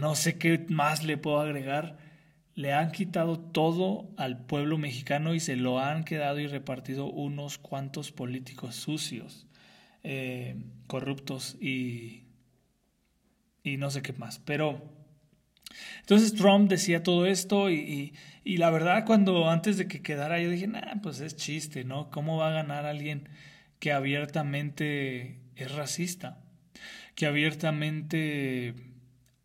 no 0.00 0.14
sé 0.14 0.38
qué 0.38 0.64
más 0.68 1.04
le 1.04 1.16
puedo 1.16 1.40
agregar. 1.40 1.98
le 2.54 2.72
han 2.74 2.92
quitado 2.92 3.38
todo 3.38 4.10
al 4.18 4.44
pueblo 4.44 4.76
mexicano 4.76 5.34
y 5.34 5.40
se 5.40 5.56
lo 5.56 5.78
han 5.78 6.04
quedado 6.04 6.38
y 6.38 6.46
repartido 6.46 7.06
unos 7.06 7.56
cuantos 7.58 8.12
políticos 8.12 8.74
sucios, 8.76 9.46
eh, 10.02 10.56
corruptos 10.86 11.56
y, 11.60 12.24
y 13.62 13.78
no 13.78 13.90
sé 13.90 14.02
qué 14.02 14.12
más. 14.12 14.38
Pero 14.40 14.82
entonces 16.00 16.34
Trump 16.34 16.68
decía 16.68 17.02
todo 17.02 17.26
esto 17.26 17.70
y, 17.70 18.14
y, 18.44 18.56
la 18.56 18.70
verdad 18.70 19.04
cuando 19.06 19.48
antes 19.48 19.76
de 19.78 19.88
que 19.88 20.02
quedara 20.02 20.40
yo 20.40 20.50
dije, 20.50 20.66
nah, 20.66 21.00
pues 21.02 21.20
es 21.20 21.36
chiste, 21.36 21.84
¿no? 21.84 22.10
¿Cómo 22.10 22.36
va 22.36 22.48
a 22.48 22.52
ganar 22.52 22.86
alguien 22.86 23.28
que 23.82 23.90
abiertamente 23.90 25.40
es 25.56 25.72
racista? 25.72 26.40
Que 27.16 27.26
abiertamente 27.26 28.76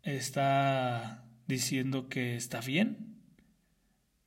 está 0.04 1.24
diciendo 1.48 2.08
que 2.08 2.36
está 2.36 2.60
bien 2.60 3.16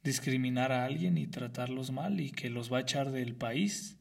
discriminar 0.04 0.74
a 0.74 0.84
alguien 0.84 1.18
y 1.18 1.28
tratarlos 1.28 1.92
mal 1.92 2.20
y 2.20 2.32
que 2.32 2.50
los 2.50 2.74
va 2.74 2.80
a 2.80 2.82
echar 2.82 3.12
del 3.12 3.36
país, 3.36 4.00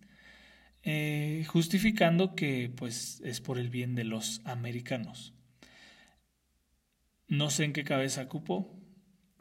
eh, 0.83 1.44
justificando 1.46 2.35
que 2.35 2.73
pues 2.75 3.23
es 3.25 3.40
por 3.40 3.57
el 3.57 3.70
bien 3.70 3.94
de 3.94 4.03
los 4.03 4.40
americanos. 4.44 5.33
No 7.29 7.51
sé 7.51 7.66
en 7.66 7.73
qué 7.73 7.85
cabeza 7.85 8.27
cupo, 8.27 8.77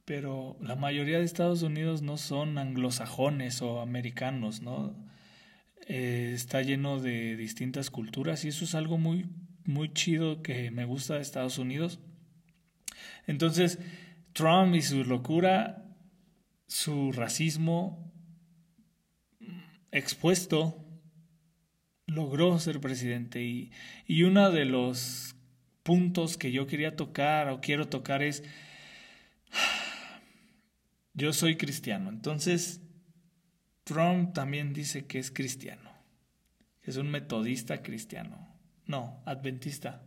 pero 0.05 0.55
la 0.61 0.75
mayoría 0.75 1.17
de 1.17 1.25
Estados 1.25 1.63
Unidos 1.63 2.03
no 2.03 2.17
son 2.17 2.59
anglosajones 2.59 3.63
o 3.63 3.81
americanos, 3.81 4.61
¿no? 4.61 5.08
Eh, 5.91 6.33
está 6.35 6.61
lleno 6.61 6.99
de 6.99 7.35
distintas 7.35 7.89
culturas 7.89 8.45
y 8.45 8.49
eso 8.49 8.63
es 8.63 8.75
algo 8.75 8.99
muy, 8.99 9.25
muy 9.65 9.91
chido 9.91 10.43
que 10.43 10.69
me 10.69 10.85
gusta 10.85 11.15
de 11.15 11.21
Estados 11.21 11.57
Unidos. 11.57 11.99
Entonces, 13.25 13.79
Trump 14.33 14.75
y 14.75 14.83
su 14.83 15.03
locura, 15.03 15.83
su 16.67 17.11
racismo 17.11 18.13
expuesto, 19.91 20.85
logró 22.05 22.59
ser 22.59 22.79
presidente 22.79 23.43
y, 23.43 23.71
y 24.05 24.21
uno 24.23 24.51
de 24.51 24.65
los 24.65 25.35
puntos 25.81 26.37
que 26.37 26.51
yo 26.51 26.67
quería 26.67 26.95
tocar 26.95 27.49
o 27.49 27.61
quiero 27.61 27.87
tocar 27.87 28.21
es, 28.21 28.43
yo 31.15 31.33
soy 31.33 31.57
cristiano, 31.57 32.11
entonces 32.11 32.83
Trump 33.89 34.33
también 34.35 34.71
dice 34.71 35.07
que 35.07 35.17
es 35.17 35.31
cristiano, 35.31 35.89
es 36.83 36.97
un 36.97 37.09
metodista 37.09 37.81
cristiano, 37.81 38.55
no, 38.85 39.23
adventista. 39.25 40.03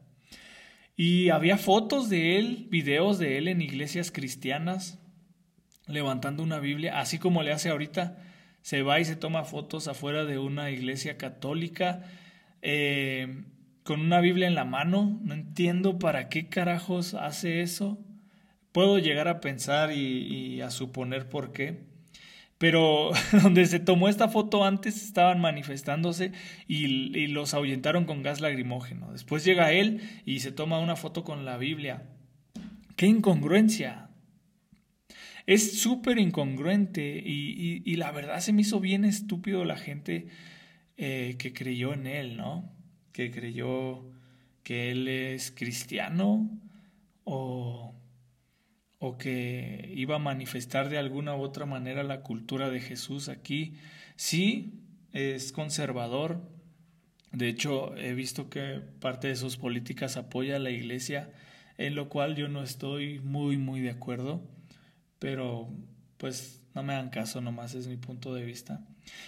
Y 0.95 1.31
había 1.31 1.59
fotos 1.59 2.09
de 2.09 2.38
él, 2.38 2.68
videos 2.71 3.18
de 3.18 3.38
él 3.38 3.49
en 3.49 3.61
iglesias 3.61 4.12
cristianas, 4.12 5.01
levantando 5.88 6.45
una 6.45 6.61
Biblia, 6.61 7.01
así 7.01 7.18
como 7.18 7.42
le 7.42 7.51
hace 7.51 7.71
ahorita. 7.71 8.18
Se 8.61 8.83
va 8.83 9.01
y 9.01 9.05
se 9.05 9.16
toma 9.16 9.42
fotos 9.42 9.88
afuera 9.88 10.25
de 10.25 10.38
una 10.38 10.71
iglesia 10.71 11.16
católica 11.16 12.05
eh, 12.61 13.42
con 13.83 14.01
una 14.01 14.21
Biblia 14.21 14.47
en 14.47 14.55
la 14.55 14.64
mano. 14.64 15.18
No 15.25 15.35
entiendo 15.35 15.99
para 15.99 16.29
qué 16.29 16.49
carajos 16.49 17.14
hace 17.14 17.62
eso. 17.62 17.99
Puedo 18.71 19.01
llegar 19.01 19.27
a 19.27 19.40
pensar 19.40 19.90
y 19.92 20.61
a 20.61 20.71
suponer 20.71 21.29
por 21.29 21.51
qué 21.51 21.91
pero 22.62 23.11
donde 23.42 23.66
se 23.66 23.81
tomó 23.81 24.09
esta 24.09 24.29
foto 24.29 24.64
antes 24.64 25.03
estaban 25.03 25.40
manifestándose 25.40 26.31
y, 26.68 27.27
los 27.27 27.55
ahuyentaron 27.55 28.05
con 28.05 28.22
gas 28.22 28.40
lagrimógeno. 28.40 29.11
Después 29.11 29.44
llega 29.44 29.72
él 29.72 30.01
y 30.25 30.38
se 30.38 30.53
toma 30.53 30.79
una 30.79 30.94
foto 30.94 31.25
con 31.25 31.44
la 31.44 31.57
Biblia. 31.57 32.05
¡Qué 32.94 33.07
incongruencia! 33.07 34.11
Es 35.44 35.81
súper 35.81 36.20
incongruente 36.20 37.20
y, 37.27 37.96
la 37.96 38.12
verdad 38.12 38.38
se 38.38 38.53
me 38.53 38.61
hizo 38.61 38.79
bien 38.79 39.05
estúpido 39.05 39.64
la 39.64 39.77
gente 39.77 40.29
eh, 40.96 41.35
que 41.40 41.53
creyó 41.53 41.92
en 41.92 42.07
él, 42.07 42.37
¿no? 42.37 42.72
Que 43.11 43.33
creyó 43.33 44.05
que 44.62 44.92
él 44.92 45.09
es 45.09 45.51
cristiano 45.51 46.48
o 47.25 47.92
o 49.05 49.19
que 49.19 49.93
iba 49.97 50.15
a 50.15 50.21
manifestar 50.21 50.88
de 50.88 50.97
alguna 50.97 51.35
u 51.35 51.41
otra 51.41 51.67
manera 51.67 52.05
la 52.05 52.21
cultura 52.21 52.71
de 52.71 52.79
Jesús 52.79 53.29
aquí. 53.29 53.75
Sí, 54.15 54.75
es 55.12 55.51
conservador. 55.51 56.49
De 57.33 57.49
hecho, 57.49 57.97
he 57.97 58.15
visto 58.15 58.49
que 58.49 58.81
parte 59.01 59.27
de 59.27 59.35
sus 59.35 59.57
políticas 59.57 60.17
apoya 60.17 60.55
a 60.55 60.61
la 60.61 60.71
iglesia, 60.71 61.33
en 61.79 61.97
lo 61.97 62.09
cual 62.09 62.37
yo 62.37 62.47
no 62.47 62.62
estoy 62.62 63.19
muy, 63.19 63.57
muy 63.57 63.81
de 63.81 63.91
acuerdo. 63.91 64.49
Pero, 65.19 65.69
pues, 66.17 66.62
no 66.73 66.85
me 66.85 66.93
hagan 66.93 67.11
caso, 67.11 67.41
nomás 67.41 67.75
es 67.75 67.88
mi 67.88 67.97
punto 67.97 68.33
de 68.33 68.45
vista. 68.45 68.87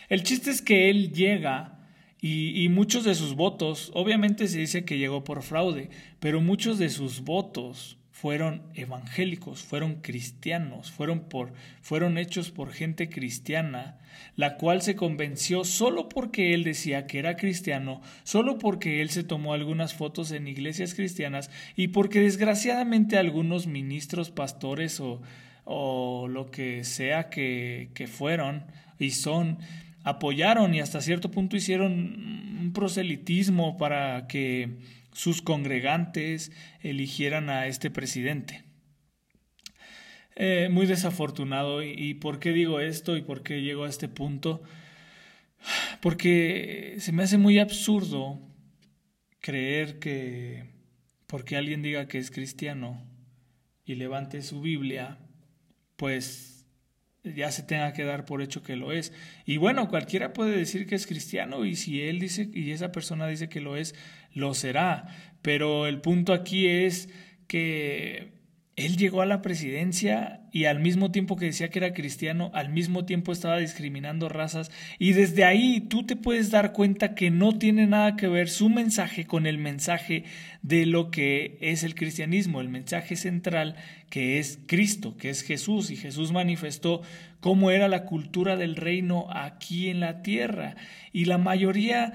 El 0.09 0.23
chiste 0.23 0.53
es 0.53 0.63
que 0.63 0.89
él 0.89 1.13
llega 1.13 1.81
y, 2.21 2.63
y, 2.63 2.69
muchos 2.69 3.03
de 3.03 3.17
sus 3.17 3.35
votos, 3.35 3.91
obviamente 3.93 4.47
se 4.47 4.61
dice 4.61 4.85
que 4.85 4.99
llegó 4.99 5.25
por 5.25 5.43
fraude, 5.43 5.91
pero 6.21 6.41
muchos 6.41 6.79
de 6.79 6.91
sus 6.91 7.23
votos 7.23 7.99
fueron 8.25 8.63
evangélicos, 8.73 9.63
fueron 9.63 9.97
cristianos, 9.97 10.91
fueron, 10.91 11.29
por, 11.29 11.53
fueron 11.83 12.17
hechos 12.17 12.51
por 12.51 12.73
gente 12.73 13.11
cristiana, 13.11 13.99
la 14.35 14.57
cual 14.57 14.81
se 14.81 14.97
convenció 14.97 15.63
solo 15.63 16.09
porque 16.09 16.55
él 16.55 16.65
decía 16.65 17.07
que 17.07 17.19
era 17.19 17.37
cristiano, 17.37 18.01
solo 18.23 18.57
porque 18.57 19.03
él 19.03 19.11
se 19.11 19.25
tomó 19.25 19.53
algunas 19.53 19.93
fotos 19.93 20.33
en 20.33 20.49
iglesias 20.49 20.95
cristianas 20.95 21.51
y 21.77 21.89
porque 21.89 22.21
desgraciadamente 22.21 23.19
algunos 23.19 23.67
ministros, 23.67 24.31
pastores 24.31 25.01
o, 25.01 25.21
o 25.65 26.27
lo 26.27 26.51
que 26.51 26.83
sea 26.85 27.29
que, 27.29 27.91
que 27.93 28.07
fueron 28.07 28.65
y 28.99 29.11
son, 29.11 29.59
apoyaron 30.03 30.73
y 30.73 30.81
hasta 30.81 31.03
cierto 31.03 31.31
punto 31.31 31.59
hicieron 31.59 31.93
un 31.93 32.73
proselitismo 32.73 33.77
para 33.77 34.27
que 34.29 34.79
sus 35.15 35.41
congregantes 35.41 36.53
eligieran 36.81 37.49
a 37.49 37.67
este 37.67 37.91
presidente. 37.91 38.65
Eh, 40.37 40.69
muy 40.71 40.87
desafortunado. 40.87 41.83
¿Y, 41.83 42.15
por 42.15 42.41
qué 42.41 42.51
digo 42.53 42.81
esto 42.81 43.17
y 43.17 43.23
por 43.23 43.43
qué 43.43 43.63
llego 43.63 43.85
a 43.85 43.89
este 43.89 44.09
punto? 44.09 44.63
Porque 46.03 46.97
se 46.99 47.13
me 47.13 47.23
hace 47.23 47.39
muy 47.39 47.59
absurdo 47.59 48.41
creer 49.41 49.99
que 49.99 50.75
porque 51.27 51.57
alguien 51.57 51.83
diga 51.83 52.07
que 52.07 52.19
es 52.19 52.31
cristiano 52.31 53.03
y 53.85 53.95
levante 53.95 54.43
su 54.43 54.61
Biblia, 54.61 55.19
pues 55.97 56.54
ya 57.25 57.51
se 57.51 57.63
tenga 57.63 57.93
que 57.93 58.05
dar 58.05 58.25
por 58.25 58.43
hecho 58.43 58.63
que 58.63 58.77
lo 58.77 58.93
es. 58.93 59.13
Y 59.47 59.57
bueno, 59.57 59.89
cualquiera 59.89 60.33
puede 60.33 60.57
decir 60.57 60.87
que 60.87 60.95
es 60.95 61.07
cristiano 61.07 61.65
y 61.65 61.77
si 61.77 62.03
él 62.03 62.21
dice 62.21 62.51
y 62.53 62.71
esa 62.71 62.93
persona 62.93 63.27
dice 63.27 63.49
que 63.49 63.61
lo 63.61 63.77
es, 63.77 63.95
lo 64.33 64.55
será. 64.55 65.07
Pero 65.43 65.87
el 65.87 66.01
punto 66.01 66.33
aquí 66.33 66.67
es 66.67 67.09
que 67.47 68.34
él 68.77 68.97
llegó 68.97 69.23
a 69.23 69.27
la 69.27 69.41
presidencia 69.41 70.41
y 70.51 70.65
al 70.65 70.81
mismo 70.81 71.13
tiempo 71.13 71.37
que 71.37 71.47
decía 71.47 71.71
que 71.71 71.79
era 71.79 71.93
cristiano, 71.93 72.51
al 72.55 72.71
mismo 72.71 73.05
tiempo 73.05 73.31
estaba 73.31 73.59
discriminando 73.59 74.29
razas. 74.29 74.73
Y 74.99 75.13
desde 75.13 75.45
ahí 75.45 75.81
tú 75.81 76.05
te 76.05 76.17
puedes 76.17 76.51
dar 76.51 76.73
cuenta 76.73 77.15
que 77.15 77.31
no 77.31 77.57
tiene 77.57 77.87
nada 77.87 78.17
que 78.17 78.27
ver 78.27 78.49
su 78.49 78.69
mensaje 78.69 79.27
con 79.27 79.47
el 79.47 79.59
mensaje 79.59 80.25
de 80.63 80.87
lo 80.87 81.13
que 81.13 81.57
es 81.61 81.85
el 81.85 81.95
cristianismo, 81.95 82.61
el 82.61 82.69
mensaje 82.69 83.15
central 83.15 83.77
que 84.11 84.41
es 84.41 84.59
Cristo, 84.67 85.17
que 85.17 85.31
es 85.31 85.43
Jesús. 85.43 85.91
Y 85.93 85.97
Jesús 85.97 86.33
manifestó 86.33 87.03
cómo 87.39 87.71
era 87.71 87.87
la 87.87 88.05
cultura 88.05 88.57
del 88.57 88.75
reino 88.75 89.29
aquí 89.31 89.89
en 89.89 90.01
la 90.01 90.23
tierra. 90.23 90.75
Y 91.13 91.27
la 91.27 91.39
mayoría 91.39 92.13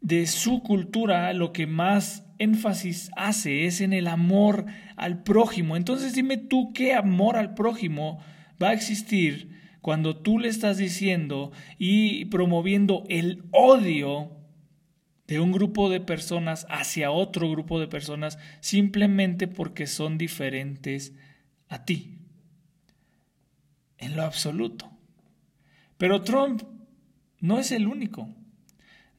de 0.00 0.26
su 0.26 0.62
cultura 0.64 1.32
lo 1.34 1.52
que 1.52 1.68
más 1.68 2.24
énfasis 2.40 3.10
hace 3.16 3.66
es 3.66 3.80
en 3.80 3.92
el 3.92 4.08
amor 4.08 4.66
al 4.96 5.22
prójimo. 5.22 5.76
Entonces 5.76 6.14
dime 6.14 6.36
tú 6.38 6.72
qué 6.72 6.94
amor 6.94 7.36
al 7.36 7.54
prójimo 7.54 8.18
va 8.60 8.70
a 8.70 8.72
existir 8.72 9.60
cuando 9.80 10.16
tú 10.16 10.38
le 10.38 10.48
estás 10.48 10.78
diciendo 10.78 11.52
y 11.78 12.24
promoviendo 12.26 13.04
el 13.08 13.44
odio 13.52 14.32
de 15.26 15.38
un 15.38 15.52
grupo 15.52 15.88
de 15.88 16.00
personas 16.00 16.66
hacia 16.68 17.12
otro 17.12 17.48
grupo 17.50 17.78
de 17.78 17.86
personas 17.86 18.38
simplemente 18.60 19.46
porque 19.46 19.86
son 19.86 20.18
diferentes 20.18 21.14
a 21.68 21.84
ti. 21.84 22.18
En 23.98 24.16
lo 24.16 24.22
absoluto. 24.22 24.90
Pero 25.98 26.22
Trump 26.22 26.62
no 27.38 27.58
es 27.58 27.70
el 27.70 27.86
único. 27.86 28.28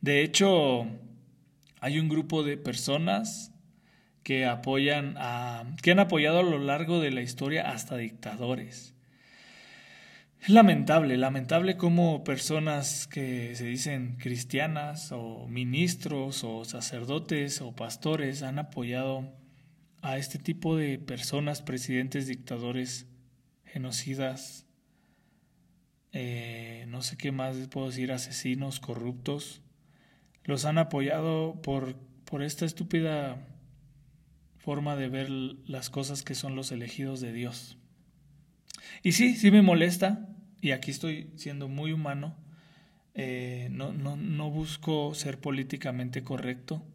De 0.01 0.23
hecho, 0.23 0.87
hay 1.81 1.99
un 1.99 2.09
grupo 2.09 2.43
de 2.43 2.57
personas 2.57 3.51
que 4.23 4.45
apoyan 4.45 5.15
a, 5.17 5.65
que 5.81 5.91
han 5.91 5.99
apoyado 5.99 6.39
a 6.39 6.43
lo 6.43 6.59
largo 6.59 7.01
de 7.01 7.09
la 7.09 7.23
historia 7.23 7.71
hasta 7.71 7.97
dictadores. 7.97 8.93
Es 10.39 10.49
lamentable, 10.49 11.17
lamentable 11.17 11.77
como 11.77 12.23
personas 12.23 13.07
que 13.07 13.55
se 13.55 13.65
dicen 13.65 14.17
cristianas 14.17 15.11
o 15.11 15.47
ministros 15.47 16.43
o 16.43 16.65
sacerdotes 16.65 17.61
o 17.61 17.75
pastores 17.75 18.43
han 18.43 18.59
apoyado 18.59 19.33
a 20.03 20.17
este 20.17 20.37
tipo 20.37 20.77
de 20.77 20.99
personas, 20.99 21.63
presidentes, 21.63 22.27
dictadores 22.27 23.07
genocidas, 23.65 24.67
eh, 26.11 26.85
no 26.89 27.01
sé 27.01 27.17
qué 27.17 27.31
más 27.31 27.55
puedo 27.69 27.87
decir, 27.87 28.11
asesinos, 28.11 28.79
corruptos, 28.79 29.61
los 30.43 30.65
han 30.65 30.77
apoyado 30.77 31.61
por, 31.61 31.95
por 32.25 32.43
esta 32.43 32.65
estúpida 32.65 33.47
forma 34.57 34.95
de 34.95 35.09
ver 35.09 35.29
las 35.29 35.89
cosas 35.89 36.23
que 36.23 36.35
son 36.35 36.55
los 36.55 36.71
elegidos 36.71 37.19
de 37.19 37.33
Dios. 37.33 37.77
Y 39.03 39.13
sí, 39.13 39.35
sí 39.35 39.51
me 39.51 39.61
molesta, 39.61 40.27
y 40.61 40.71
aquí 40.71 40.91
estoy 40.91 41.31
siendo 41.35 41.67
muy 41.67 41.91
humano, 41.91 42.35
eh, 43.13 43.67
no, 43.71 43.91
no, 43.91 44.15
no 44.15 44.49
busco 44.49 45.13
ser 45.13 45.39
políticamente 45.39 46.23
correcto. 46.23 46.85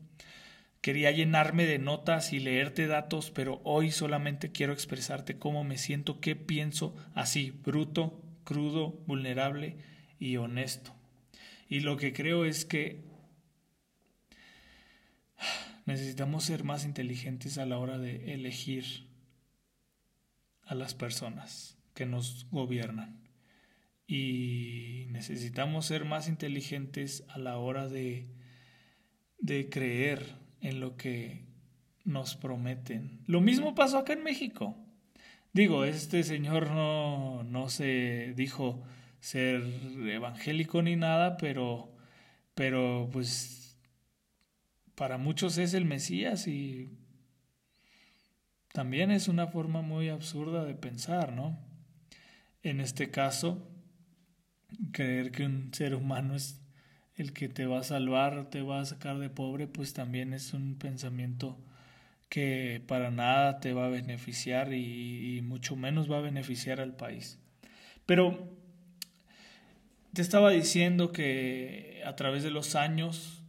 Quería 0.81 1.11
llenarme 1.11 1.67
de 1.67 1.79
notas 1.79 2.33
y 2.33 2.39
leerte 2.39 2.87
datos, 2.87 3.33
pero 3.33 3.61
hoy 3.65 3.91
solamente 3.91 4.53
quiero 4.53 4.73
expresarte 4.73 5.37
cómo 5.37 5.65
me 5.65 5.79
siento, 5.79 6.21
qué 6.21 6.37
pienso, 6.37 6.95
así, 7.15 7.51
bruto, 7.51 8.23
crudo, 8.45 9.01
vulnerable 9.07 9.77
y 10.21 10.37
honesto. 10.37 10.95
Y 11.69 11.81
lo 11.81 11.97
que 11.97 12.13
creo 12.13 12.45
es 12.45 12.65
que 12.65 13.03
necesitamos 15.87 16.44
ser 16.44 16.64
más 16.64 16.85
inteligentes 16.85 17.59
a 17.59 17.66
la 17.66 17.79
hora 17.79 17.99
de 17.99 18.35
elegir 18.35 19.09
a 20.62 20.75
las 20.75 20.94
personas 20.94 21.79
que 21.94 22.07
nos 22.07 22.46
gobiernan. 22.51 23.22
Y 24.07 25.07
necesitamos 25.11 25.87
ser 25.87 26.05
más 26.05 26.29
inteligentes 26.29 27.25
a 27.29 27.38
la 27.38 27.59
hora 27.59 27.88
de, 27.88 28.29
de 29.38 29.68
creer 29.68 30.37
en 30.61 30.81
lo 30.81 30.96
que 30.96 31.44
nos 32.05 32.37
prometen. 32.37 33.20
Lo 33.27 33.40
mismo 33.40 33.75
pasó 33.75 33.99
acá 33.99 34.12
en 34.12 34.22
México. 34.22 34.77
Digo, 35.53 35.85
este 35.85 36.22
señor 36.22 36.70
no, 36.70 37.42
no 37.42 37.68
se 37.68 38.35
dijo 38.37 38.83
ser 39.20 39.62
evangélico 40.07 40.83
ni 40.83 40.96
nada, 40.96 41.37
pero, 41.37 41.92
pero 42.55 43.09
pues 43.12 43.56
para 44.97 45.19
muchos 45.19 45.59
es 45.59 45.75
el 45.75 45.85
Mesías 45.85 46.49
y 46.49 46.91
también 48.73 49.11
es 49.11 49.29
una 49.29 49.47
forma 49.47 49.83
muy 49.83 50.09
absurda 50.09 50.65
de 50.65 50.75
pensar, 50.75 51.33
¿no? 51.33 51.59
En 52.63 52.81
este 52.81 53.11
caso, 53.11 53.71
creer 54.93 55.31
que 55.31 55.45
un 55.45 55.73
ser 55.73 55.95
humano 55.95 56.35
es 56.35 56.61
el 57.15 57.33
que 57.33 57.49
te 57.49 57.67
va 57.67 57.81
a 57.81 57.85
salvar, 57.85 58.51
te 58.51 58.63
va 58.63 58.81
a 58.81 58.85
sacar 58.85 59.19
de 59.19 59.31
pobre, 59.31 59.67
pues 59.67 59.93
también 59.93 60.33
es 60.33 60.53
un 60.53 60.77
pensamiento 60.77 61.59
que 62.29 62.83
para 62.87 63.11
nada 63.11 63.61
te 63.61 63.73
va 63.73 63.87
a 63.87 63.91
beneficiar 63.91 64.73
y, 64.73 65.41
mucho 65.43 65.77
menos 65.77 66.11
va 66.11 66.19
a 66.19 66.23
beneficiar 66.23 66.81
al 66.81 66.97
país. 66.97 67.39
Pero 68.05 68.51
te 70.13 70.23
estaba 70.23 70.51
diciendo 70.51 71.13
que 71.13 72.03
a 72.05 72.17
través 72.17 72.43
de 72.43 72.51
los 72.51 72.75
años 72.75 73.43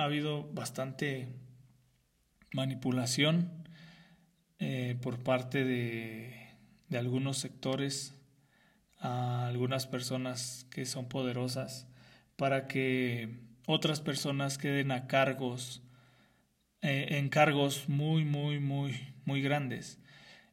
ha 0.00 0.04
habido 0.04 0.44
bastante 0.52 1.28
manipulación 2.52 3.64
eh, 4.58 4.96
por 5.02 5.22
parte 5.22 5.64
de, 5.64 6.36
algunos 6.96 7.38
sectores 7.38 8.14
a 8.98 9.46
algunas 9.46 9.86
personas 9.86 10.66
que 10.70 10.86
son 10.86 11.08
poderosas 11.08 11.86
para 12.36 12.66
que 12.66 13.40
otras 13.66 14.00
personas 14.00 14.58
queden 14.58 14.90
a 14.90 15.06
cargos, 15.06 15.82
eh, 16.82 17.18
en 17.18 17.28
cargos 17.28 17.88
muy, 17.88 18.24
muy, 18.24 18.58
muy, 18.58 18.98
muy 19.24 19.42
grandes. 19.42 20.00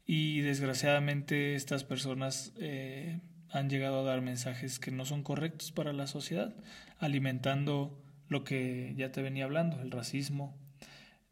Y 0.06 0.42
desgraciadamente 0.42 1.56
estas 1.56 1.84
personas 1.84 2.54
eh, 2.60 3.20
han 3.50 3.70
llegado 3.70 4.02
a 4.02 4.04
dar 4.04 4.22
mensajes 4.22 4.78
que 4.80 4.92
no 4.92 5.06
son 5.06 5.24
correctos 5.24 5.72
para 5.72 5.94
la 5.94 6.08
sociedad, 6.08 6.54
alimentando 7.00 8.04
lo 8.28 8.44
que 8.44 8.94
ya 8.98 9.12
te 9.12 9.22
venía 9.22 9.46
hablando, 9.46 9.82
el 9.82 9.92
racismo, 9.92 10.58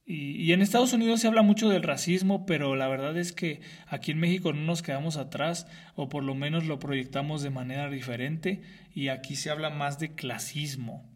y, 0.08 0.54
en 0.54 0.62
Estados 0.62 0.94
Unidos 0.94 1.22
se 1.22 1.28
habla 1.28 1.42
mucho 1.42 1.68
del 1.68 1.82
racismo, 1.82 2.46
pero 2.46 2.76
la 2.76 2.88
verdad 2.88 3.18
es 3.18 3.32
que 3.32 3.62
aquí 3.88 4.12
en 4.12 4.20
México 4.20 4.54
no 4.54 4.62
nos 4.62 4.84
quedamos 4.84 5.18
atrás, 5.18 5.66
o 5.96 6.10
por 6.10 6.24
lo 6.24 6.36
menos 6.36 6.66
lo 6.66 6.78
proyectamos 6.78 7.42
de 7.42 7.50
manera 7.50 7.90
diferente, 7.90 8.62
y 8.94 9.08
aquí 9.08 9.36
se 9.36 9.50
habla 9.50 9.72
más 9.72 9.98
de 9.98 10.14
clasismo, 10.14 11.10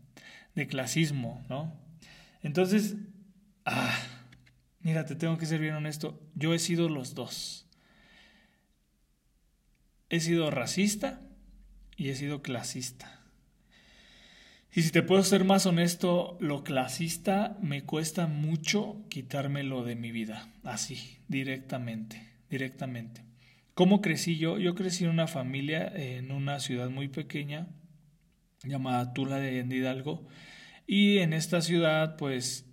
de 0.56 0.66
clasismo, 0.66 1.46
¿no? 1.50 1.80
Entonces, 2.42 2.96
ah, 3.64 3.96
mira, 4.80 5.06
te 5.06 5.16
tengo 5.16 5.38
que 5.38 5.46
ser 5.46 5.62
bien 5.62 5.76
honesto, 5.76 6.20
yo 6.34 6.56
he 6.56 6.60
sido 6.60 6.90
los 6.90 7.14
dos. 7.14 7.68
He 10.10 10.20
sido 10.20 10.50
racista 10.50 11.22
y 11.96 12.10
he 12.10 12.16
sido 12.16 12.42
clasista. 12.42 13.19
Y 14.74 14.84
si 14.84 14.92
te 14.92 15.02
puedo 15.02 15.24
ser 15.24 15.46
más 15.46 15.66
honesto, 15.66 16.38
lo 16.40 16.64
clasista 16.64 17.58
me 17.62 17.84
cuesta 17.84 18.28
mucho 18.28 19.04
quitármelo 19.10 19.84
de 19.84 19.96
mi 19.96 20.12
vida, 20.12 20.48
así, 20.64 21.18
directamente, 21.28 22.22
directamente. 22.50 23.24
¿Cómo 23.74 24.02
crecí 24.02 24.38
yo? 24.38 24.60
Yo 24.60 24.76
crecí 24.76 25.06
en 25.06 25.10
una 25.10 25.28
familia 25.28 25.88
en 25.96 26.32
una 26.32 26.60
ciudad 26.60 26.90
muy 26.90 27.08
pequeña 27.08 27.68
llamada 28.64 29.14
Tula 29.14 29.38
de 29.38 29.66
Hidalgo 29.66 30.28
y 30.86 31.20
en 31.20 31.34
esta 31.34 31.62
ciudad 31.62 32.16
pues 32.18 32.70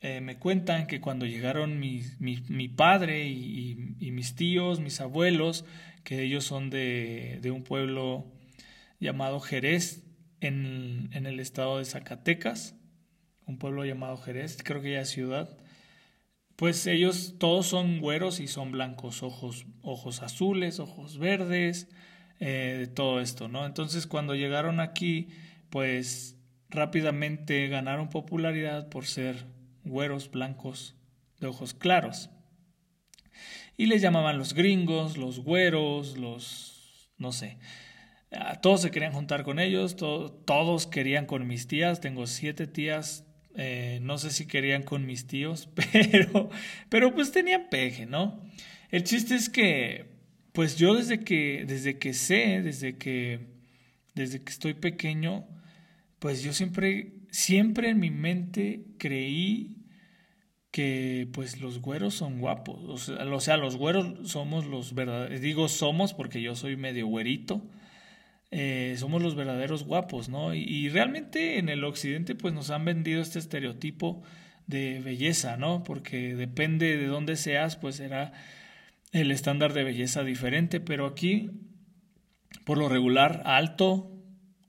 eh, 0.00 0.20
me 0.20 0.38
cuentan 0.38 0.86
que 0.86 1.00
cuando 1.00 1.26
llegaron 1.26 1.78
mi, 1.78 2.02
mi, 2.20 2.68
padre 2.68 3.28
y, 3.28 3.96
y, 4.00 4.10
mis 4.10 4.34
tíos, 4.34 4.80
mis 4.80 5.00
abuelos, 5.00 5.64
que 6.04 6.22
ellos 6.22 6.44
son 6.44 6.70
de, 6.70 7.38
de 7.40 7.50
un 7.50 7.62
pueblo 7.62 8.26
llamado 8.98 9.38
Jerez, 9.40 10.04
en, 10.42 11.26
el 11.26 11.40
estado 11.40 11.78
de 11.78 11.84
Zacatecas, 11.84 12.74
un 13.46 13.58
pueblo 13.58 13.84
llamado 13.84 14.16
Jerez, 14.16 14.58
creo 14.62 14.82
que 14.82 14.92
ya 14.92 15.00
es 15.00 15.10
ciudad. 15.10 15.56
Pues 16.56 16.86
ellos 16.86 17.36
todos 17.38 17.66
son 17.66 18.00
güeros 18.00 18.40
y 18.40 18.46
son 18.46 18.72
blancos, 18.72 19.22
ojos, 19.22 19.66
ojos 19.82 20.22
azules, 20.22 20.80
ojos 20.80 21.18
verdes, 21.18 21.88
eh, 22.40 22.88
todo 22.94 23.20
esto, 23.20 23.48
¿no? 23.48 23.66
Entonces 23.66 24.06
cuando 24.06 24.34
llegaron 24.34 24.80
aquí, 24.80 25.28
pues 25.70 26.36
rápidamente 26.68 27.68
ganaron 27.68 28.10
popularidad 28.10 28.88
por 28.88 29.06
ser 29.06 29.46
güeros 29.84 30.30
blancos 30.30 30.96
de 31.40 31.46
ojos 31.46 31.72
claros. 31.72 32.30
Y 33.76 33.86
les 33.86 34.02
llamaban 34.02 34.38
los 34.38 34.54
gringos, 34.54 35.16
los 35.16 35.40
güeros, 35.40 36.18
los, 36.18 37.10
no 37.16 37.32
sé, 37.32 37.58
todos 38.60 38.82
se 38.82 38.90
querían 38.90 39.12
juntar 39.12 39.44
con 39.44 39.58
ellos, 39.58 39.96
todos 39.96 40.86
querían 40.86 41.26
con 41.26 41.46
mis 41.46 41.66
tías, 41.66 42.00
tengo 42.00 42.26
siete 42.26 42.66
tías, 42.66 43.24
eh, 43.56 43.98
no 44.02 44.18
sé 44.18 44.30
si 44.30 44.46
querían 44.46 44.82
con 44.82 45.04
mis 45.04 45.26
tíos, 45.26 45.68
pero, 45.92 46.50
pero 46.88 47.14
pues 47.14 47.32
tenían 47.32 47.68
peje, 47.70 48.06
¿no? 48.06 48.40
El 48.90 49.04
chiste 49.04 49.34
es 49.34 49.48
que, 49.48 50.06
pues 50.52 50.76
yo 50.76 50.94
desde 50.94 51.20
que, 51.20 51.64
desde 51.66 51.98
que 51.98 52.14
sé, 52.14 52.62
desde 52.62 52.96
que, 52.96 53.40
desde 54.14 54.42
que 54.42 54.50
estoy 54.50 54.74
pequeño, 54.74 55.46
pues 56.18 56.42
yo 56.42 56.52
siempre, 56.52 57.12
siempre 57.30 57.90
en 57.90 58.00
mi 58.00 58.10
mente 58.10 58.84
creí 58.98 59.78
que 60.70 61.28
pues 61.34 61.60
los 61.60 61.80
güeros 61.80 62.14
son 62.14 62.40
guapos, 62.40 63.08
o 63.08 63.40
sea 63.40 63.56
los 63.58 63.76
güeros 63.76 64.30
somos 64.30 64.64
los 64.64 64.94
verdaderos, 64.94 65.40
digo 65.42 65.68
somos 65.68 66.14
porque 66.14 66.40
yo 66.40 66.54
soy 66.54 66.76
medio 66.76 67.06
güerito, 67.06 67.62
eh, 68.54 68.96
somos 68.98 69.22
los 69.22 69.34
verdaderos 69.34 69.84
guapos, 69.84 70.28
¿no? 70.28 70.54
Y, 70.54 70.90
realmente 70.90 71.58
en 71.58 71.70
el 71.70 71.84
occidente 71.84 72.34
pues 72.34 72.52
nos 72.52 72.68
han 72.68 72.84
vendido 72.84 73.22
este 73.22 73.38
estereotipo 73.38 74.22
de 74.66 75.00
belleza, 75.00 75.56
¿no? 75.56 75.82
Porque 75.82 76.36
depende 76.36 76.98
de 76.98 77.06
dónde 77.06 77.36
seas, 77.36 77.76
pues 77.76 77.96
será 77.96 78.34
el 79.10 79.30
estándar 79.30 79.72
de 79.72 79.84
belleza 79.84 80.22
diferente, 80.22 80.80
pero 80.80 81.06
aquí, 81.06 81.50
por 82.66 82.76
lo 82.76 82.90
regular, 82.90 83.42
alto, 83.46 84.12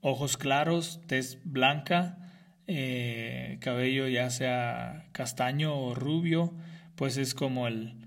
ojos 0.00 0.38
claros, 0.38 1.02
tez 1.06 1.40
blanca, 1.44 2.18
eh, 2.66 3.58
cabello 3.60 4.08
ya 4.08 4.30
sea 4.30 5.08
castaño 5.12 5.78
o 5.78 5.94
rubio, 5.94 6.54
pues 6.94 7.18
es 7.18 7.34
como 7.34 7.68
el, 7.68 7.98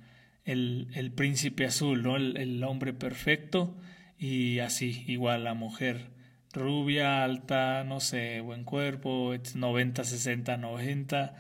el, 0.43 1.11
príncipe 1.15 1.65
azul, 1.65 2.01
¿no? 2.01 2.17
El 2.17 2.63
hombre 2.63 2.93
perfecto 2.93 3.77
y 4.17 4.59
así, 4.59 5.03
igual 5.07 5.43
la 5.43 5.53
mujer 5.53 6.07
rubia, 6.53 7.23
alta, 7.23 7.83
no 7.83 7.99
sé, 7.99 8.41
buen 8.41 8.63
cuerpo, 8.63 9.33
90, 9.55 10.03
60, 10.03 10.57
90, 10.57 11.35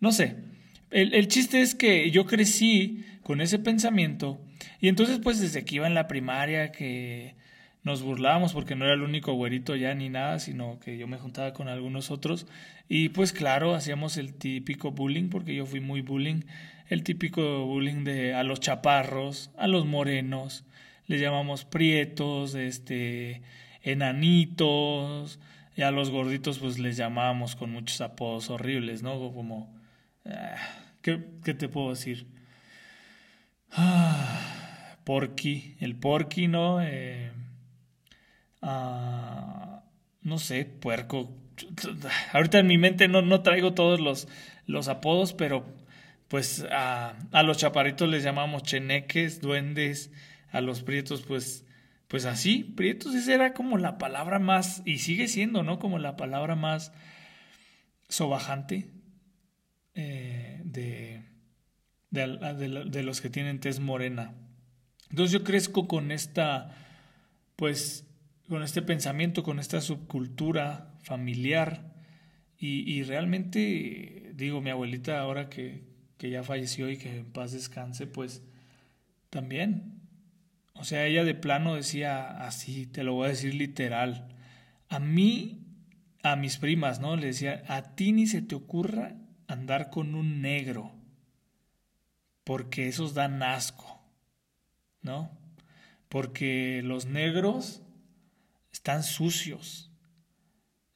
no 0.00 0.12
sé. 0.12 0.36
El, 0.90 1.14
el, 1.14 1.28
chiste 1.28 1.60
es 1.60 1.74
que 1.74 2.10
yo 2.10 2.26
crecí 2.26 3.04
con 3.22 3.40
ese 3.40 3.58
pensamiento 3.58 4.40
y 4.80 4.88
entonces 4.88 5.20
pues 5.22 5.38
desde 5.38 5.64
que 5.64 5.76
iba 5.76 5.86
en 5.86 5.94
la 5.94 6.08
primaria 6.08 6.72
que 6.72 7.34
nos 7.82 8.02
burlábamos 8.02 8.52
porque 8.52 8.74
no 8.74 8.84
era 8.84 8.94
el 8.94 9.02
único 9.02 9.34
güerito 9.34 9.76
ya 9.76 9.94
ni 9.94 10.08
nada, 10.08 10.38
sino 10.38 10.78
que 10.80 10.96
yo 10.96 11.06
me 11.06 11.18
juntaba 11.18 11.52
con 11.52 11.68
algunos 11.68 12.10
otros 12.10 12.46
y 12.88 13.10
pues 13.10 13.32
claro, 13.32 13.74
hacíamos 13.74 14.16
el 14.16 14.34
típico 14.34 14.90
bullying 14.92 15.28
porque 15.28 15.54
yo 15.54 15.66
fui 15.66 15.80
muy 15.80 16.00
bullying, 16.00 16.42
el 16.88 17.02
típico 17.02 17.66
bullying 17.66 18.04
de 18.04 18.34
a 18.34 18.42
los 18.44 18.60
chaparros, 18.60 19.50
a 19.58 19.68
los 19.68 19.84
morenos, 19.84 20.64
les 21.08 21.20
llamamos 21.20 21.64
prietos, 21.64 22.54
este 22.54 23.42
enanitos, 23.82 25.40
y 25.76 25.82
a 25.82 25.90
los 25.90 26.10
gorditos 26.10 26.60
pues 26.60 26.78
les 26.78 26.96
llamábamos 26.96 27.56
con 27.56 27.70
muchos 27.72 28.00
apodos 28.00 28.50
horribles, 28.50 29.02
¿no? 29.02 29.32
Como 29.32 29.74
ah, 30.26 30.56
¿qué, 31.02 31.24
¿qué, 31.44 31.54
te 31.54 31.68
puedo 31.68 31.90
decir? 31.90 32.28
Ah, 33.72 34.96
porky, 35.04 35.74
el 35.80 35.96
porky, 35.96 36.46
¿no? 36.48 36.80
Eh, 36.80 37.32
Ah, 38.62 39.82
no 40.22 40.38
sé, 40.38 40.64
puerco. 40.64 41.30
Ahorita 42.32 42.58
en 42.58 42.66
mi 42.66 42.78
mente 42.78 43.08
no, 43.08 43.22
no 43.22 43.42
traigo 43.42 43.74
todos 43.74 44.00
los, 44.00 44.28
los 44.66 44.88
apodos, 44.88 45.32
pero 45.32 45.64
pues 46.28 46.66
a, 46.70 47.16
a, 47.32 47.42
los 47.42 47.58
chaparritos 47.58 48.08
les 48.08 48.22
llamamos 48.22 48.62
cheneques, 48.62 49.40
duendes, 49.40 50.12
a 50.50 50.60
los 50.60 50.82
prietos 50.82 51.22
pues 51.22 51.64
pues 52.08 52.24
así, 52.24 52.64
prietos 52.64 53.14
esa 53.14 53.34
era 53.34 53.52
como 53.52 53.76
la 53.76 53.98
palabra 53.98 54.38
más, 54.38 54.82
y 54.86 54.98
sigue 54.98 55.28
siendo, 55.28 55.62
¿no? 55.62 55.78
Como 55.78 55.98
la 55.98 56.16
palabra 56.16 56.56
más 56.56 56.90
sobajante 58.08 58.90
eh, 59.94 60.62
de, 60.64 61.22
de, 62.10 62.86
de 62.90 63.02
los 63.02 63.20
que 63.20 63.28
tienen 63.28 63.60
tez 63.60 63.78
morena. 63.78 64.34
Entonces 65.10 65.32
yo 65.32 65.44
crezco 65.44 65.86
con 65.86 66.10
esta, 66.10 66.74
pues, 67.56 68.06
con 68.48 68.62
este 68.62 68.80
pensamiento, 68.80 69.42
con 69.42 69.58
esta 69.58 69.82
subcultura 69.82 70.94
familiar. 71.02 71.94
Y, 72.60 73.04
realmente, 73.04 74.32
digo, 74.34 74.60
mi 74.60 74.70
abuelita 74.70 75.20
ahora 75.20 75.48
que, 75.48 75.84
que 76.16 76.28
ya 76.30 76.42
falleció 76.42 76.90
y 76.90 76.96
que 76.96 77.18
en 77.18 77.26
paz 77.26 77.52
descanse, 77.52 78.08
pues 78.08 78.42
también. 79.30 79.97
O 80.78 80.84
sea, 80.84 81.06
ella 81.06 81.24
de 81.24 81.34
plano 81.34 81.74
decía 81.74 82.28
así, 82.46 82.86
te 82.86 83.02
lo 83.02 83.14
voy 83.14 83.26
a 83.26 83.30
decir 83.30 83.54
literal. 83.54 84.28
A 84.88 85.00
mí, 85.00 85.66
a 86.22 86.36
mis 86.36 86.56
primas, 86.58 87.00
¿no? 87.00 87.16
Le 87.16 87.26
decía, 87.28 87.64
a 87.66 87.96
ti 87.96 88.12
ni 88.12 88.26
se 88.26 88.42
te 88.42 88.54
ocurra 88.54 89.16
andar 89.48 89.90
con 89.90 90.14
un 90.14 90.40
negro, 90.40 90.94
porque 92.44 92.86
esos 92.86 93.14
dan 93.14 93.42
asco, 93.42 94.00
¿no? 95.02 95.36
Porque 96.08 96.80
los 96.84 97.06
negros 97.06 97.82
están 98.72 99.02
sucios. 99.02 99.90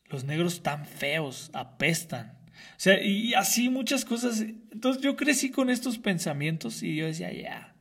Los 0.06 0.24
negros 0.24 0.54
están 0.54 0.86
feos, 0.86 1.50
apestan. 1.54 2.38
O 2.76 2.80
sea, 2.82 3.02
y 3.02 3.34
así 3.34 3.68
muchas 3.68 4.04
cosas. 4.04 4.40
Entonces 4.40 5.02
yo 5.02 5.16
crecí 5.16 5.50
con 5.50 5.70
estos 5.70 5.98
pensamientos 5.98 6.82
y 6.82 6.94
yo 6.94 7.06
decía, 7.06 7.32
ya, 7.32 7.71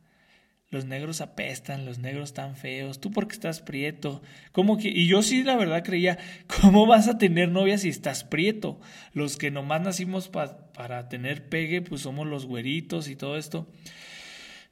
los 0.71 0.85
negros 0.85 1.21
apestan, 1.21 1.85
los 1.85 1.99
negros 1.99 2.29
están 2.29 2.55
feos, 2.55 2.99
tú 2.99 3.11
porque 3.11 3.33
estás 3.33 3.61
prieto. 3.61 4.23
¿Cómo 4.51 4.77
que? 4.77 4.87
Y 4.87 5.07
yo 5.07 5.21
sí 5.21 5.43
la 5.43 5.57
verdad 5.57 5.83
creía, 5.83 6.17
¿cómo 6.61 6.87
vas 6.87 7.07
a 7.07 7.17
tener 7.17 7.49
novia 7.49 7.77
si 7.77 7.89
estás 7.89 8.23
prieto? 8.23 8.79
Los 9.13 9.37
que 9.37 9.51
nomás 9.51 9.81
nacimos 9.81 10.29
para 10.29 11.09
tener 11.09 11.47
pegue, 11.49 11.81
pues 11.81 12.01
somos 12.01 12.25
los 12.25 12.47
güeritos 12.47 13.09
y 13.09 13.15
todo 13.15 13.37
esto. 13.37 13.67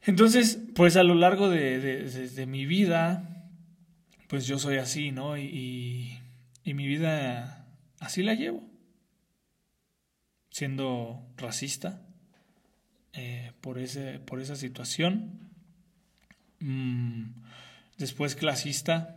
Entonces, 0.06 0.60
pues 0.76 0.96
a 0.96 1.04
lo 1.04 1.16
largo 1.16 1.50
de, 1.50 1.80
de 1.80 2.46
mi 2.46 2.66
vida, 2.66 3.48
pues 4.28 4.48
yo 4.48 4.58
soy 4.58 4.78
así, 4.78 5.12
¿no? 5.12 5.38
Y, 5.38 6.18
y, 6.64 6.74
mi 6.74 6.88
vida 6.88 7.68
así 8.00 8.24
la 8.24 8.34
llevo, 8.34 8.64
siendo 10.52 11.28
racista 11.36 12.06
eh, 13.14 13.52
por, 13.60 13.80
ese, 13.80 14.20
por 14.20 14.40
esa 14.40 14.56
situación, 14.56 15.49
mm, 16.60 17.24
después 17.98 18.36
clasista, 18.36 19.16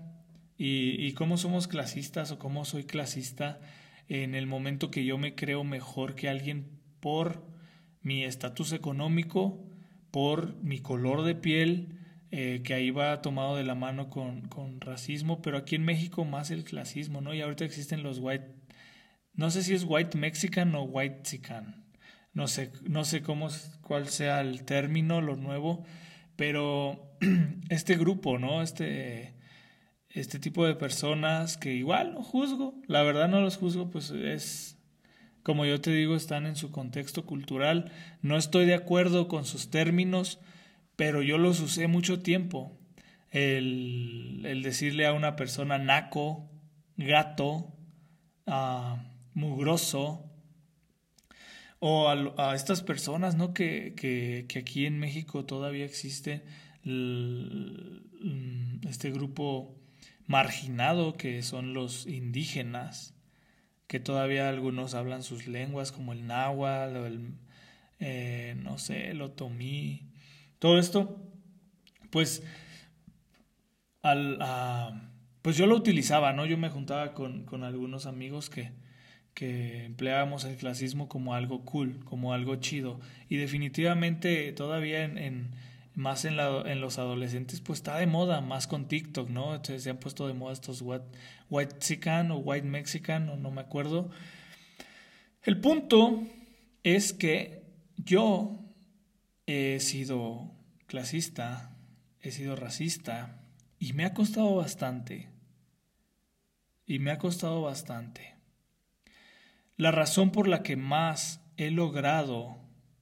y, 0.58 1.04
y 1.04 1.12
cómo 1.14 1.36
somos 1.36 1.66
clasistas 1.66 2.30
o 2.30 2.38
cómo 2.38 2.64
soy 2.64 2.84
clasista 2.84 3.60
en 4.08 4.34
el 4.34 4.46
momento 4.46 4.90
que 4.90 5.04
yo 5.04 5.18
me 5.18 5.34
creo 5.34 5.64
mejor 5.64 6.14
que 6.14 6.28
alguien 6.28 6.78
por 7.00 7.44
mi 8.02 8.24
estatus 8.24 8.72
económico, 8.72 9.64
por 10.10 10.54
mi 10.62 10.80
color 10.80 11.24
de 11.24 11.34
piel, 11.34 11.98
eh, 12.30 12.62
que 12.64 12.74
ahí 12.74 12.90
va 12.90 13.20
tomado 13.22 13.56
de 13.56 13.64
la 13.64 13.74
mano 13.74 14.08
con, 14.08 14.48
con, 14.48 14.80
racismo, 14.80 15.42
pero 15.42 15.58
aquí 15.58 15.74
en 15.74 15.84
México 15.84 16.24
más 16.24 16.50
el 16.50 16.64
clasismo, 16.64 17.20
¿no? 17.20 17.34
Y 17.34 17.42
ahorita 17.42 17.64
existen 17.64 18.02
los 18.02 18.18
white, 18.18 18.46
no 19.34 19.50
sé 19.50 19.62
si 19.62 19.74
es 19.74 19.84
white 19.86 20.16
mexican 20.16 20.74
o 20.74 20.82
white 20.82 21.22
chican, 21.22 21.84
no 22.32 22.48
sé, 22.48 22.72
no 22.88 23.04
sé 23.04 23.22
cómo, 23.22 23.48
cuál 23.82 24.08
sea 24.08 24.40
el 24.40 24.64
término, 24.64 25.20
lo 25.20 25.36
nuevo, 25.36 25.84
pero 26.42 26.98
este 27.68 27.94
grupo, 27.94 28.36
¿no? 28.36 28.62
Este, 28.62 29.36
este 30.10 30.40
tipo 30.40 30.66
de 30.66 30.74
personas 30.74 31.56
que 31.56 31.72
igual 31.72 32.14
no 32.14 32.24
juzgo, 32.24 32.74
la 32.88 33.04
verdad 33.04 33.28
no 33.28 33.40
los 33.40 33.58
juzgo, 33.58 33.90
pues 33.90 34.10
es, 34.10 34.76
como 35.44 35.64
yo 35.66 35.80
te 35.80 35.92
digo, 35.92 36.16
están 36.16 36.46
en 36.46 36.56
su 36.56 36.72
contexto 36.72 37.26
cultural, 37.26 37.92
no 38.22 38.36
estoy 38.36 38.66
de 38.66 38.74
acuerdo 38.74 39.28
con 39.28 39.44
sus 39.44 39.70
términos, 39.70 40.40
pero 40.96 41.22
yo 41.22 41.38
los 41.38 41.60
usé 41.60 41.86
mucho 41.86 42.22
tiempo. 42.22 42.76
El, 43.30 44.42
el 44.44 44.64
decirle 44.64 45.06
a 45.06 45.12
una 45.12 45.36
persona 45.36 45.78
naco, 45.78 46.50
gato, 46.96 47.72
uh, 48.48 48.96
mugroso, 49.32 50.31
o 51.84 52.08
a, 52.08 52.14
a, 52.36 52.54
estas 52.54 52.80
personas 52.80 53.34
¿no? 53.34 53.52
que, 53.52 53.94
que, 53.96 54.44
que, 54.46 54.60
aquí 54.60 54.86
en 54.86 55.00
México 55.00 55.44
todavía 55.44 55.84
existe 55.84 56.44
mm, 56.84 58.86
este 58.88 59.10
grupo 59.10 59.74
marginado 60.28 61.14
que 61.14 61.42
son 61.42 61.74
los 61.74 62.06
indígenas, 62.06 63.16
que 63.88 63.98
todavía 63.98 64.48
algunos 64.48 64.94
hablan 64.94 65.24
sus 65.24 65.48
lenguas 65.48 65.90
como 65.90 66.12
el 66.12 66.24
náhuatl 66.24 66.96
o 66.98 67.06
el, 67.06 67.34
eh, 67.98 68.54
no 68.58 68.78
sé, 68.78 69.10
el 69.10 69.20
otomí, 69.20 70.06
todo 70.60 70.78
esto, 70.78 71.20
pues, 72.10 72.44
al, 74.02 74.38
pues 75.42 75.56
yo 75.56 75.66
lo 75.66 75.74
utilizaba, 75.74 76.32
¿no? 76.32 76.46
Yo 76.46 76.56
me 76.58 76.70
juntaba 76.70 77.12
con, 77.12 77.44
con 77.44 77.64
algunos 77.64 78.06
amigos 78.06 78.50
que, 78.50 78.70
que 79.34 79.84
empleábamos 79.84 80.44
el 80.44 80.56
clasismo 80.56 81.08
como 81.08 81.34
algo 81.34 81.64
cool, 81.64 82.04
como 82.04 82.32
algo 82.32 82.56
chido. 82.56 83.00
Y 83.28 83.36
definitivamente 83.36 84.52
todavía 84.52 85.04
en, 85.04 85.50
más 85.94 86.24
en, 86.24 86.36
los 86.36 86.98
adolescentes, 86.98 87.60
pues 87.60 87.78
está 87.78 87.96
de 87.98 88.06
moda, 88.06 88.40
más 88.40 88.66
con 88.66 88.88
TikTok, 88.88 89.28
¿no? 89.28 89.54
Entonces 89.54 89.82
se 89.82 89.90
han 89.90 89.98
puesto 89.98 90.26
de 90.26 90.34
moda 90.34 90.52
estos 90.52 90.82
white, 90.82 91.04
white 91.50 91.74
Mexican 91.74 92.30
o 92.30 92.38
white 92.38 92.66
mexican, 92.66 93.28
o 93.28 93.36
no 93.36 93.50
me 93.50 93.60
acuerdo. 93.60 94.10
El 95.42 95.60
punto 95.60 96.22
es 96.82 97.12
que 97.12 97.62
yo 97.96 98.58
he 99.46 99.80
sido 99.80 100.52
clasista, 100.86 101.76
he 102.20 102.30
sido 102.30 102.56
racista 102.56 103.42
y 103.78 103.92
me 103.92 104.04
ha 104.04 104.14
costado 104.14 104.54
bastante. 104.54 105.28
Y 106.86 106.98
me 106.98 107.10
ha 107.10 107.18
costado 107.18 107.62
bastante. 107.62 108.31
La 109.76 109.90
razón 109.90 110.30
por 110.30 110.48
la 110.48 110.62
que 110.62 110.76
más 110.76 111.40
he 111.56 111.70
logrado 111.70 112.58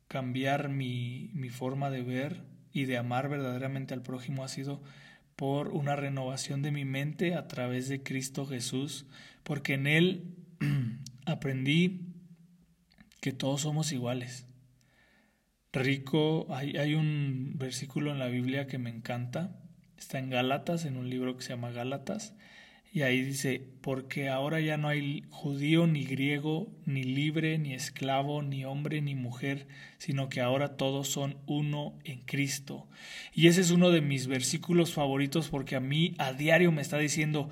cambiar 0.09 0.69
mi, 0.69 1.31
mi 1.35 1.49
forma 1.49 1.91
de 1.91 2.03
ver 2.03 2.45
y 2.73 2.85
de 2.85 2.97
amar 2.97 3.29
verdaderamente 3.29 3.95
al 3.95 4.03
prójimo 4.03 4.45
ha 4.45 4.49
sido 4.49 4.83
por 5.37 5.69
una 5.69 5.97
renovación 5.97 6.63
de 6.63 6.71
mi 6.71 6.85
mente 6.85 7.35
a 7.35 7.49
través 7.49 7.89
de 7.89 8.03
Cristo 8.03 8.47
Jesús, 8.47 9.07
porque 9.43 9.75
en 9.75 9.87
Él 9.87 10.35
aprendí 11.27 12.03
que 13.21 13.33
todos 13.33 13.63
somos 13.63 13.93
iguales 13.93 14.47
rico. 15.73 16.47
Hay, 16.51 16.77
hay 16.77 16.95
un 16.95 17.55
versículo 17.57 18.11
en 18.11 18.19
la 18.19 18.29
Biblia 18.29 18.67
que 18.67 18.79
me 18.79 18.91
encanta. 18.91 19.57
Está 19.97 20.19
en 20.19 20.31
Gálatas, 20.31 20.85
en 20.85 20.97
un 20.97 21.11
libro 21.11 21.37
que 21.37 21.43
se 21.43 21.51
llama 21.51 21.71
Gálatas. 21.71 22.35
Y 22.93 23.03
ahí 23.03 23.23
dice, 23.23 23.63
porque 23.83 24.29
ahora 24.29 24.61
ya 24.61 24.77
no 24.77 24.89
hay 24.89 25.23
judío 25.31 25.87
ni 25.87 26.05
griego, 26.05 26.73
ni 26.87 27.05
libre, 27.05 27.57
ni 27.59 27.73
esclavo, 27.73 28.43
ni 28.43 28.65
hombre, 28.65 29.01
ni 29.01 29.15
mujer, 29.15 29.69
sino 29.99 30.29
que 30.29 30.41
ahora 30.41 30.77
todos 30.77 31.09
son 31.09 31.37
uno 31.47 31.97
en 32.05 32.21
Cristo. 32.23 32.89
Y 33.33 33.47
ese 33.47 33.61
es 33.61 33.71
uno 33.71 33.91
de 33.91 34.01
mis 34.01 34.27
versículos 34.27 34.93
favoritos 34.93 35.49
porque 35.49 35.77
a 35.77 35.81
mí 35.81 36.15
a 36.19 36.33
diario 36.33 36.73
me 36.73 36.83
está 36.83 36.99
diciendo, 36.99 37.49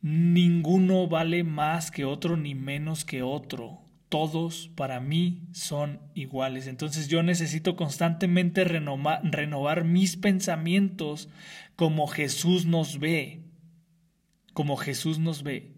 ninguno 0.00 1.08
vale 1.08 1.42
más 1.42 1.90
que 1.90 2.04
otro 2.04 2.36
ni 2.36 2.54
menos 2.54 3.04
que 3.04 3.22
otro 3.22 3.82
todos 4.08 4.70
para 4.74 5.00
mí 5.00 5.42
son 5.52 6.00
iguales. 6.14 6.66
Entonces 6.66 7.08
yo 7.08 7.22
necesito 7.22 7.76
constantemente 7.76 8.64
renovar, 8.64 9.84
mis 9.84 10.16
pensamientos 10.16 11.28
como 11.76 12.06
Jesús 12.06 12.64
nos 12.64 12.98
ve. 12.98 13.42
Como 14.58 14.76
Jesús 14.76 15.20
nos 15.20 15.44
ve. 15.44 15.70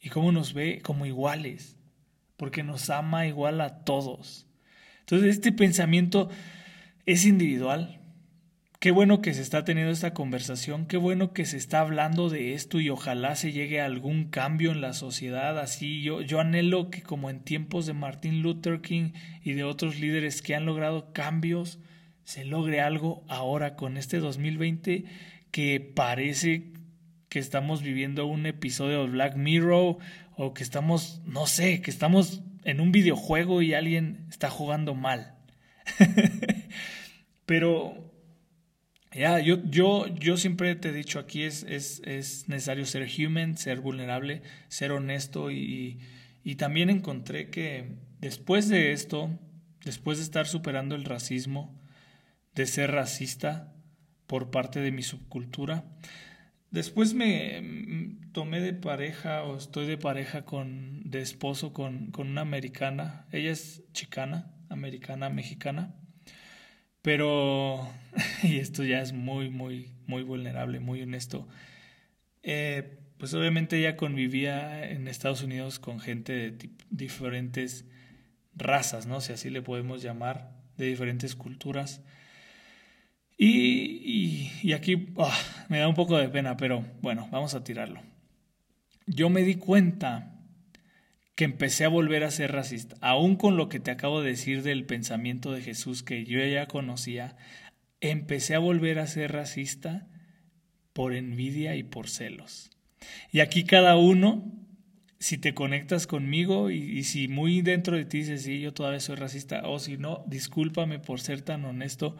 ¿Y 0.00 0.08
cómo 0.08 0.32
nos 0.32 0.54
ve? 0.54 0.80
Como 0.82 1.04
iguales, 1.04 1.76
porque 2.38 2.62
nos 2.62 2.88
ama 2.88 3.26
igual 3.26 3.60
a 3.60 3.84
todos. 3.84 4.46
Entonces 5.00 5.34
este 5.34 5.52
pensamiento 5.52 6.30
es 7.04 7.26
individual, 7.26 8.00
Qué 8.78 8.92
bueno 8.92 9.20
que 9.20 9.34
se 9.34 9.42
está 9.42 9.62
teniendo 9.62 9.92
esta 9.92 10.14
conversación, 10.14 10.86
qué 10.86 10.96
bueno 10.96 11.34
que 11.34 11.44
se 11.44 11.58
está 11.58 11.80
hablando 11.80 12.30
de 12.30 12.54
esto 12.54 12.80
y 12.80 12.88
ojalá 12.88 13.36
se 13.36 13.52
llegue 13.52 13.82
a 13.82 13.84
algún 13.84 14.30
cambio 14.30 14.72
en 14.72 14.80
la 14.80 14.94
sociedad. 14.94 15.58
Así 15.58 16.00
yo, 16.00 16.22
yo 16.22 16.40
anhelo 16.40 16.88
que 16.88 17.02
como 17.02 17.28
en 17.28 17.40
tiempos 17.40 17.84
de 17.84 17.92
Martin 17.92 18.40
Luther 18.40 18.80
King 18.80 19.12
y 19.44 19.52
de 19.52 19.64
otros 19.64 20.00
líderes 20.00 20.40
que 20.40 20.54
han 20.54 20.64
logrado 20.64 21.12
cambios, 21.12 21.78
se 22.24 22.46
logre 22.46 22.80
algo 22.80 23.22
ahora 23.28 23.76
con 23.76 23.98
este 23.98 24.18
2020 24.18 25.04
que 25.50 25.92
parece 25.94 26.79
que 27.30 27.38
estamos 27.38 27.80
viviendo 27.82 28.26
un 28.26 28.44
episodio 28.44 29.04
de 29.04 29.10
Black 29.10 29.36
Mirror 29.36 29.96
o 30.36 30.52
que 30.52 30.62
estamos, 30.64 31.22
no 31.24 31.46
sé, 31.46 31.80
que 31.80 31.90
estamos 31.90 32.42
en 32.64 32.80
un 32.80 32.92
videojuego 32.92 33.62
y 33.62 33.72
alguien 33.72 34.26
está 34.28 34.50
jugando 34.50 34.94
mal. 34.94 35.38
Pero 37.46 38.12
ya, 39.12 39.38
yo, 39.38 39.62
yo, 39.64 40.08
yo 40.08 40.36
siempre 40.36 40.74
te 40.74 40.88
he 40.88 40.92
dicho 40.92 41.20
aquí 41.20 41.44
es, 41.44 41.62
es, 41.68 42.02
es 42.04 42.48
necesario 42.48 42.84
ser 42.84 43.08
human, 43.08 43.56
ser 43.56 43.80
vulnerable, 43.80 44.42
ser 44.66 44.90
honesto 44.90 45.52
y, 45.52 46.00
y, 46.42 46.56
también 46.56 46.90
encontré 46.90 47.48
que 47.48 47.96
después 48.20 48.68
de 48.68 48.90
esto, 48.90 49.30
después 49.84 50.18
de 50.18 50.24
estar 50.24 50.48
superando 50.48 50.96
el 50.96 51.04
racismo, 51.04 51.80
de 52.56 52.66
ser 52.66 52.90
racista 52.90 53.72
por 54.26 54.50
parte 54.50 54.80
de 54.80 54.90
mi 54.90 55.02
subcultura, 55.02 55.84
después 56.70 57.14
me 57.14 57.60
mm, 57.60 58.32
tomé 58.32 58.60
de 58.60 58.74
pareja 58.74 59.44
o 59.44 59.56
estoy 59.56 59.86
de 59.86 59.98
pareja 59.98 60.44
con, 60.44 61.02
de 61.10 61.20
esposo 61.20 61.72
con, 61.72 62.10
con 62.10 62.28
una 62.28 62.42
americana, 62.42 63.26
ella 63.32 63.50
es 63.52 63.82
chicana, 63.92 64.54
americana, 64.68 65.30
mexicana 65.30 65.94
pero, 67.02 67.88
y 68.42 68.58
esto 68.58 68.84
ya 68.84 69.00
es 69.00 69.12
muy, 69.12 69.50
muy, 69.50 69.92
muy 70.06 70.22
vulnerable, 70.22 70.80
muy 70.80 71.02
honesto. 71.02 71.48
Eh, 72.42 72.98
pues 73.18 73.34
obviamente 73.34 73.78
ella 73.78 73.96
convivía 73.96 74.90
en 74.90 75.08
Estados 75.08 75.42
Unidos 75.42 75.78
con 75.78 76.00
gente 76.00 76.32
de 76.32 76.70
diferentes 76.90 77.84
razas, 78.54 79.06
¿no? 79.06 79.20
Si 79.20 79.32
así 79.32 79.50
le 79.50 79.62
podemos 79.62 80.02
llamar, 80.02 80.56
de 80.76 80.86
diferentes 80.86 81.36
culturas. 81.36 82.02
Y, 83.42 84.50
y, 84.62 84.74
aquí 84.74 85.14
ah, 85.16 85.34
me 85.70 85.78
da 85.78 85.88
un 85.88 85.94
poco 85.94 86.18
de 86.18 86.28
pena, 86.28 86.58
pero 86.58 86.84
bueno, 87.00 87.26
vamos 87.32 87.54
a 87.54 87.64
tirarlo. 87.64 88.02
Yo 89.06 89.30
me 89.30 89.40
di 89.44 89.54
cuenta 89.54 90.34
que 91.36 91.44
empecé 91.44 91.86
a 91.86 91.88
volver 91.88 92.22
a 92.22 92.30
ser 92.30 92.52
racista, 92.52 92.96
aún 93.00 93.36
con 93.36 93.56
lo 93.56 93.70
que 93.70 93.80
te 93.80 93.90
acabo 93.90 94.20
de 94.20 94.32
decir 94.32 94.62
del 94.62 94.84
pensamiento 94.84 95.52
de 95.52 95.62
Jesús 95.62 96.02
que 96.02 96.26
yo 96.26 96.38
ya 96.44 96.66
conocía, 96.66 97.34
empecé 98.02 98.56
a 98.56 98.58
volver 98.58 98.98
a 98.98 99.06
ser 99.06 99.32
racista 99.32 100.06
por 100.92 101.14
envidia 101.14 101.76
y 101.76 101.82
por 101.82 102.10
celos. 102.10 102.70
Y 103.32 103.40
aquí 103.40 103.64
cada 103.64 103.96
uno, 103.96 104.52
si 105.18 105.38
te 105.38 105.54
conectas 105.54 106.06
conmigo 106.06 106.70
y, 106.70 107.04
si 107.04 107.26
muy 107.26 107.62
dentro 107.62 107.96
de 107.96 108.04
ti 108.04 108.18
dices, 108.18 108.42
sí, 108.42 108.60
yo 108.60 108.74
todavía 108.74 109.00
soy 109.00 109.16
racista, 109.16 109.62
o 109.64 109.78
si 109.78 109.96
no, 109.96 110.24
discúlpame 110.26 110.98
por 110.98 111.22
ser 111.22 111.40
tan 111.40 111.64
honesto, 111.64 112.18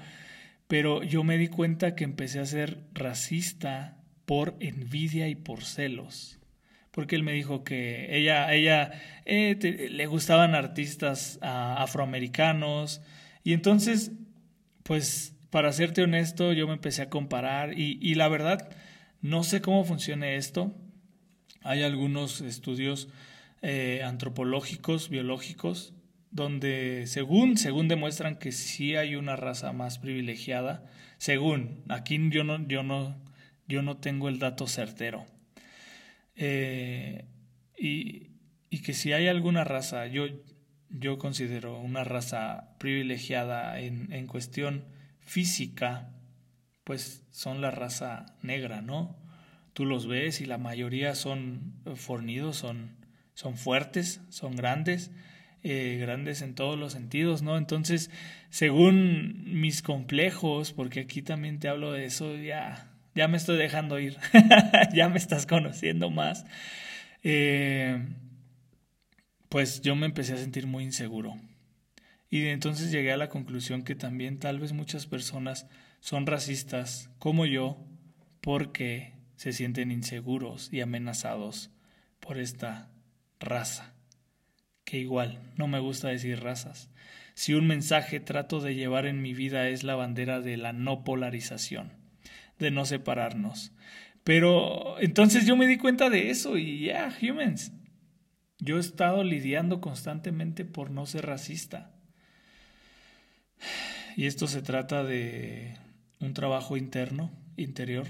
pero 0.71 1.03
yo 1.03 1.23
me 1.23 1.37
di 1.37 1.49
cuenta 1.49 1.95
que 1.95 2.05
empecé 2.05 2.41
a 2.41 2.47
ser 2.47 2.87
racista 2.95 3.99
por 4.25 4.57
envidia 4.61 5.29
y 5.29 5.35
por 5.35 5.65
celos 5.65 6.41
porque 6.91 7.17
él 7.17 7.23
me 7.23 7.33
dijo 7.33 7.63
que 7.63 8.17
ella, 8.17 8.53
ella 8.53 8.91
eh, 9.25 9.89
le 9.91 10.07
gustaban 10.07 10.55
artistas 10.55 11.39
afroamericanos 11.43 13.01
y 13.45 13.53
entonces, 13.53 14.13
pues, 14.83 15.35
para 15.51 15.73
serte 15.73 16.03
honesto, 16.03 16.53
yo 16.53 16.67
me 16.67 16.75
empecé 16.75 17.03
a 17.03 17.11
comparar 17.11 17.79
y, 17.79 18.15
la 18.15 18.29
verdad, 18.29 18.71
no 19.23 19.43
sé 19.45 19.61
cómo 19.61 19.85
funciona 19.85 20.31
esto. 20.33 20.75
Hay 21.63 21.83
algunos 21.83 22.41
estudios 22.41 23.09
eh, 23.63 24.03
antropológicos, 24.05 25.09
biológicos, 25.09 25.95
donde 26.31 27.05
según, 27.07 27.57
según 27.57 27.89
demuestran 27.89 28.39
que 28.39 28.53
sí 28.53 28.97
hay 28.97 29.17
una 29.17 29.37
raza 29.37 29.73
más 29.73 29.99
privilegiada, 29.99 30.85
según, 31.19 31.85
aquí 31.89 32.19
yo 32.31 32.45
no, 32.45 32.67
yo 32.67 32.83
no, 32.83 33.21
yo 33.67 33.83
no 33.83 33.97
tengo 33.99 34.29
el 34.29 34.39
dato 34.39 34.67
certero, 34.67 35.27
eh, 36.37 37.27
y, 37.77 38.29
y, 38.71 38.83
que 38.83 38.95
si 38.95 39.13
hay 39.13 39.27
alguna 39.27 39.65
raza, 39.65 40.07
yo, 40.07 40.27
yo 40.89 41.19
considero 41.19 41.81
una 41.81 42.05
raza 42.05 42.77
privilegiada 42.79 43.79
en, 43.81 44.13
en 44.13 44.27
cuestión 44.27 44.85
física, 45.21 46.11
pues 46.85 47.27
son 47.31 47.61
la 47.61 47.71
raza 47.71 48.27
negra, 48.43 48.81
¿no? 48.81 49.17
Tú 49.73 49.85
los 49.85 50.07
ves 50.07 50.41
y 50.41 50.47
la 50.47 50.59
mayoría 50.59 51.15
son 51.15 51.75
fornidos, 51.95 52.57
son, 52.57 52.97
son 53.35 53.57
fuertes, 53.57 54.21
son 54.29 54.57
grandes, 54.57 55.11
eh, 55.63 55.99
grandes 56.01 56.43
en 56.43 56.55
todos 56.55 56.79
los 56.79 56.93
sentidos, 56.93 57.43
¿no? 57.43 57.57
Entonces, 57.57 58.11
según 58.51 59.61
mis 59.61 59.83
complejos, 59.83 60.73
porque 60.73 61.01
aquí 61.01 61.23
también 61.23 61.59
te 61.59 61.69
hablo 61.69 61.93
de 61.93 62.05
eso, 62.05 62.37
ya 62.37 62.91
ya 63.15 63.29
me 63.29 63.37
estoy 63.37 63.59
dejando 63.59 63.99
ir, 63.99 64.17
ya 64.95 65.09
me 65.09 65.19
estás 65.19 65.47
conociendo 65.47 66.11
más. 66.11 66.47
Eh, 67.23 68.03
pues 69.49 69.83
yo 69.83 69.97
me 69.97 70.07
empecé 70.07 70.35
a 70.35 70.39
sentir 70.39 70.67
muy 70.67 70.85
inseguro. 70.85 71.35
Y 72.31 72.47
entonces 72.47 72.93
llegué 72.93 73.13
a 73.13 73.17
la 73.17 73.29
conclusión 73.29 73.83
que 73.83 73.97
también 73.97 74.39
tal 74.39 74.61
vez 74.61 74.73
muchas 74.73 75.07
personas 75.07 75.67
son 75.99 76.27
racistas 76.27 77.11
como 77.19 77.45
yo 77.45 77.77
porque 78.41 79.15
se 79.37 79.53
sienten 79.53 79.91
inseguros 79.91 80.73
y 80.73 80.81
amenazados 80.81 81.71
por 82.21 82.39
esta 82.39 82.89
raza. 83.41 83.93
Que 84.91 84.99
igual, 84.99 85.39
no 85.57 85.69
me 85.69 85.79
gusta 85.79 86.09
decir 86.09 86.41
razas. 86.41 86.91
Si 87.35 87.55
un 87.55 87.69
mensaje 87.69 88.19
trato 88.19 88.59
de 88.59 88.75
llevar 88.75 89.07
en 89.07 89.23
mi 89.23 89.35
vida 89.35 89.69
es 89.69 89.85
la 89.85 89.95
bandera 89.95 90.41
de 90.41 90.57
la 90.57 90.73
no 90.73 91.05
polarización 91.05 91.93
de 92.59 92.73
no 92.73 92.85
separarnos. 92.85 93.71
Pero 94.25 95.01
entonces 95.01 95.47
yo 95.47 95.57
me 95.57 95.69
di 95.69 95.79
cuenta 95.79 96.11
de 96.11 96.31
eso 96.31 96.59
y 96.59 96.87
ya, 96.87 97.17
humans. 97.23 97.73
Yo 98.59 98.79
he 98.79 98.81
estado 98.81 99.23
lidiando 99.23 99.81
constantemente 99.81 100.65
por 100.65 100.91
no 100.91 101.07
ser 101.07 101.25
racista. 101.25 101.93
Y 104.17 104.27
esto 104.27 104.49
se 104.49 104.61
trata 104.61 105.05
de 105.05 105.77
un 106.19 106.35
trabajo 106.35 106.77
interno, 106.77 107.31
interior, 107.57 108.09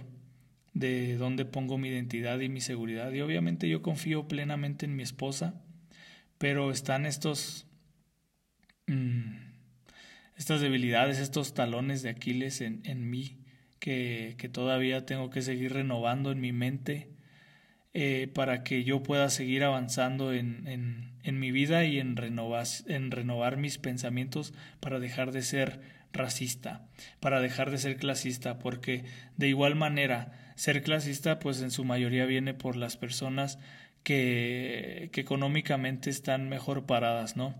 de 0.72 1.18
dónde 1.18 1.44
pongo 1.44 1.76
mi 1.76 1.88
identidad 1.88 2.40
y 2.40 2.48
mi 2.48 2.62
seguridad. 2.62 3.12
Y 3.12 3.20
obviamente 3.20 3.68
yo 3.68 3.82
confío 3.82 4.28
plenamente 4.28 4.86
en 4.86 4.96
mi 4.96 5.02
esposa, 5.02 5.62
pero 6.40 6.70
están 6.70 7.04
estos... 7.04 7.66
Mm, 8.86 9.50
estas 10.38 10.62
debilidades, 10.62 11.18
estos 11.18 11.52
talones 11.52 12.00
de 12.02 12.08
Aquiles 12.08 12.62
en, 12.62 12.80
en 12.86 13.10
mí 13.10 13.44
que, 13.78 14.36
que 14.38 14.48
todavía 14.48 15.04
tengo 15.04 15.28
que 15.28 15.42
seguir 15.42 15.74
renovando 15.74 16.32
en 16.32 16.40
mi 16.40 16.52
mente 16.52 17.10
eh, 17.92 18.30
para 18.34 18.64
que 18.64 18.84
yo 18.84 19.02
pueda 19.02 19.28
seguir 19.28 19.64
avanzando 19.64 20.32
en, 20.32 20.66
en, 20.66 21.12
en 21.24 21.38
mi 21.38 21.50
vida 21.50 21.84
y 21.84 21.98
en, 21.98 22.16
en 22.18 23.10
renovar 23.10 23.56
mis 23.58 23.76
pensamientos 23.76 24.54
para 24.80 24.98
dejar 24.98 25.32
de 25.32 25.42
ser 25.42 25.82
racista, 26.10 26.88
para 27.20 27.42
dejar 27.42 27.70
de 27.70 27.76
ser 27.76 27.98
clasista, 27.98 28.58
porque 28.58 29.04
de 29.36 29.48
igual 29.48 29.74
manera 29.74 30.52
ser 30.56 30.82
clasista 30.82 31.38
pues 31.38 31.60
en 31.60 31.70
su 31.70 31.84
mayoría 31.84 32.24
viene 32.24 32.54
por 32.54 32.76
las 32.76 32.96
personas 32.96 33.58
que, 34.02 35.10
económicamente 35.14 36.10
están 36.10 36.48
mejor 36.48 36.86
paradas, 36.86 37.36
¿no? 37.36 37.54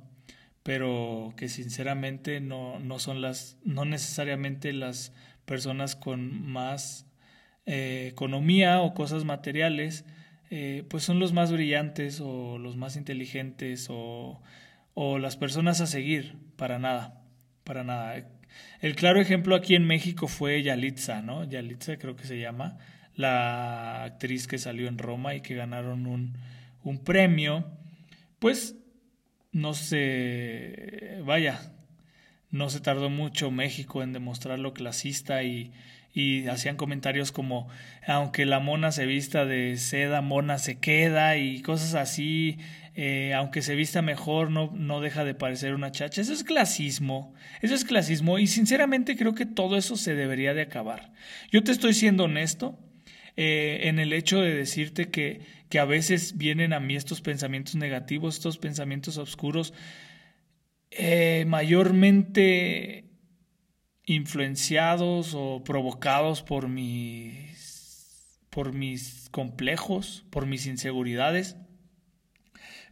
Pero 0.63 1.35
que 1.37 1.49
sinceramente 1.49 2.41
no, 2.41 2.79
no 2.81 2.99
son 2.99 3.21
las, 3.23 3.59
no 3.65 3.85
necesariamente 3.85 4.73
las 4.73 5.13
personas 5.45 5.97
con 5.97 6.47
más 6.47 7.07
eh, 7.67 8.09
economía 8.11 8.81
o 8.81 8.95
cosas 8.95 9.25
materiales, 9.25 10.05
eh, 10.51 10.85
pues 10.89 11.05
son 11.05 11.19
los 11.19 11.33
más 11.33 11.53
brillantes 11.53 12.21
o 12.21 12.59
los 12.59 12.77
más 12.77 12.97
inteligentes 12.97 13.87
o, 13.89 14.43
o 14.95 15.19
las 15.19 15.37
personas 15.37 15.81
a 15.81 15.87
seguir, 15.87 16.37
para 16.57 16.79
nada, 16.79 17.23
para 17.65 17.85
nada. 17.85 18.27
El 18.81 18.97
claro 18.97 19.21
ejemplo 19.21 19.55
aquí 19.55 19.75
en 19.75 19.87
México 19.87 20.27
fue 20.29 20.63
Yalitza, 20.63 21.23
¿no? 21.23 21.45
Yalitza 21.45 21.97
creo 21.99 22.17
que 22.17 22.25
se 22.25 22.41
llama, 22.41 22.79
la 23.21 24.05
actriz 24.05 24.47
que 24.47 24.59
salió 24.59 24.89
en 24.89 24.99
Roma 24.99 25.35
y 25.35 25.41
que 25.41 25.55
ganaron 25.55 26.07
un, 26.07 26.37
un 26.83 27.05
premio. 27.05 27.67
Pues 28.39 28.77
no 29.53 29.75
sé, 29.75 31.19
vaya, 31.25 31.61
no 32.51 32.71
se 32.71 32.81
tardó 32.81 33.11
mucho 33.11 33.51
México 33.51 34.03
en 34.03 34.13
demostrarlo 34.13 34.73
clasista 34.73 35.43
y, 35.43 35.73
y 36.13 36.47
hacían 36.49 36.77
comentarios 36.77 37.33
como 37.33 37.69
aunque 38.07 38.47
la 38.47 38.61
mona 38.61 38.93
se 38.93 39.07
vista 39.07 39.45
de 39.45 39.77
seda, 39.77 40.21
mona 40.21 40.59
se 40.59 40.79
queda 40.79 41.37
y 41.37 41.63
cosas 41.63 41.95
así, 41.95 42.59
eh, 42.95 43.33
aunque 43.35 43.63
se 43.63 43.75
vista 43.75 44.03
mejor 44.03 44.51
no, 44.51 44.73
no 44.75 45.01
deja 45.01 45.25
de 45.25 45.35
parecer 45.35 45.75
una 45.75 45.93
chacha. 45.93 46.21
Eso 46.21 46.33
es 46.33 46.45
clasismo, 46.45 47.35
eso 47.61 47.75
es 47.75 47.85
clasismo 47.85 48.39
y 48.39 48.47
sinceramente 48.47 49.17
creo 49.17 49.35
que 49.35 49.47
todo 49.47 49.77
eso 49.77 49.97
se 49.97 50.15
debería 50.15 50.55
de 50.55 50.63
acabar. 50.63 51.13
Yo 51.51 51.63
te 51.63 51.73
estoy 51.73 51.95
siendo 51.95 52.25
honesto 52.25 52.79
eh, 53.37 53.81
en 53.85 53.99
el 53.99 54.13
hecho 54.13 54.41
de 54.41 54.55
decirte 54.55 55.11
que, 55.11 55.41
que 55.69 55.79
a 55.79 55.85
veces 55.85 56.37
vienen 56.37 56.73
a 56.73 56.81
mí 56.81 56.97
estos 56.97 57.21
pensamientos 57.21 57.77
negativos, 57.77 58.37
estos 58.37 58.59
pensamientos 58.59 59.19
oscuros, 59.19 59.73
eh, 60.91 61.45
mayormente 61.47 63.05
influenciados 64.07 65.35
o 65.35 65.63
provocados 65.63 66.43
por 66.43 66.69
mis, 66.69 68.41
por 68.51 68.73
mis 68.73 69.29
complejos, 69.31 70.25
por 70.31 70.47
mis 70.47 70.67
inseguridades. 70.67 71.57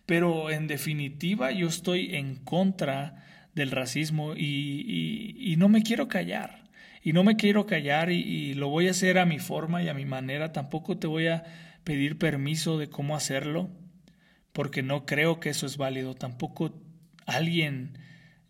Pero 0.07 0.51
en 0.51 0.69
definitiva 0.69 1.51
yo 1.51 1.67
estoy 1.67 2.15
en 2.15 2.37
contra 2.37 3.25
del 3.55 3.73
racismo 3.73 4.35
y, 4.37 5.35
y, 5.37 5.57
no 5.57 5.69
me 5.69 5.83
quiero 5.83 6.07
callar. 6.07 6.58
Y 7.09 7.15
no 7.15 7.25
me 7.25 7.37
quiero 7.37 7.65
callar 7.65 8.11
y, 8.11 8.53
lo 8.53 8.69
voy 8.69 8.87
a 8.87 8.91
hacer 8.91 9.17
a 9.17 9.25
mi 9.25 9.39
forma 9.39 9.83
y 9.83 9.89
a 9.89 9.95
mi 9.95 10.05
manera. 10.05 10.53
Tampoco 10.53 10.99
te 10.99 11.07
voy 11.07 11.29
a 11.29 11.43
pedir 11.83 12.19
permiso 12.19 12.77
de 12.77 12.91
cómo 12.91 13.17
hacerlo, 13.17 13.71
porque 14.53 14.83
no 14.83 15.07
creo 15.07 15.41
que 15.41 15.49
eso 15.49 15.65
es 15.65 15.79
válido. 15.79 16.15
Tampoco 16.15 16.83
alguien 17.25 17.97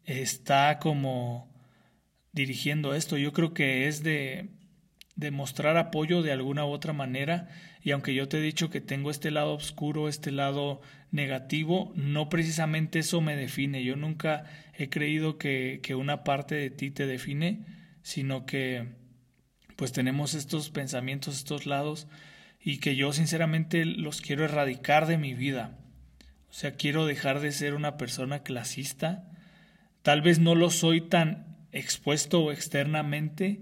está 0.02 0.80
como 0.80 1.54
dirigiendo 2.32 2.96
esto. 2.96 3.16
Yo 3.16 3.32
creo 3.32 3.54
que 3.54 3.86
es 3.86 4.02
de, 4.02 4.48
de 5.14 5.30
mostrar 5.30 5.76
apoyo 5.76 6.22
de 6.22 6.32
alguna 6.32 6.66
u 6.66 6.70
otra 6.70 6.92
manera. 6.92 7.46
Y 7.80 7.92
aunque 7.92 8.12
yo 8.12 8.26
te 8.26 8.38
he 8.38 8.42
dicho 8.42 8.70
que 8.70 8.80
tengo 8.80 9.12
este 9.12 9.30
lado 9.30 9.54
oscuro, 9.54 10.08
este 10.08 10.32
lado 10.32 10.80
negativo, 11.12 11.92
no 11.94 12.28
precisamente 12.28 12.98
eso 12.98 13.20
me 13.20 13.36
define. 13.36 13.84
Yo 13.84 13.94
nunca 13.94 14.46
he 14.74 14.88
creído 14.88 15.38
que, 15.38 15.78
que 15.80 15.94
una 15.94 16.24
parte 16.24 16.56
de 16.56 16.70
ti 16.70 16.90
te 16.90 17.06
define, 17.06 17.77
sino 18.08 18.46
que 18.46 18.86
pues 19.76 19.92
tenemos 19.92 20.32
estos 20.32 20.70
pensamientos, 20.70 21.36
estos 21.36 21.66
lados, 21.66 22.08
y 22.58 22.78
que 22.78 22.96
yo 22.96 23.12
sinceramente 23.12 23.84
los 23.84 24.22
quiero 24.22 24.46
erradicar 24.46 25.06
de 25.06 25.18
mi 25.18 25.34
vida. 25.34 25.76
O 26.48 26.54
sea, 26.54 26.74
quiero 26.76 27.04
dejar 27.04 27.40
de 27.40 27.52
ser 27.52 27.74
una 27.74 27.98
persona 27.98 28.42
clasista. 28.42 29.28
Tal 30.00 30.22
vez 30.22 30.38
no 30.38 30.54
lo 30.54 30.70
soy 30.70 31.02
tan 31.02 31.58
expuesto 31.70 32.50
externamente, 32.50 33.60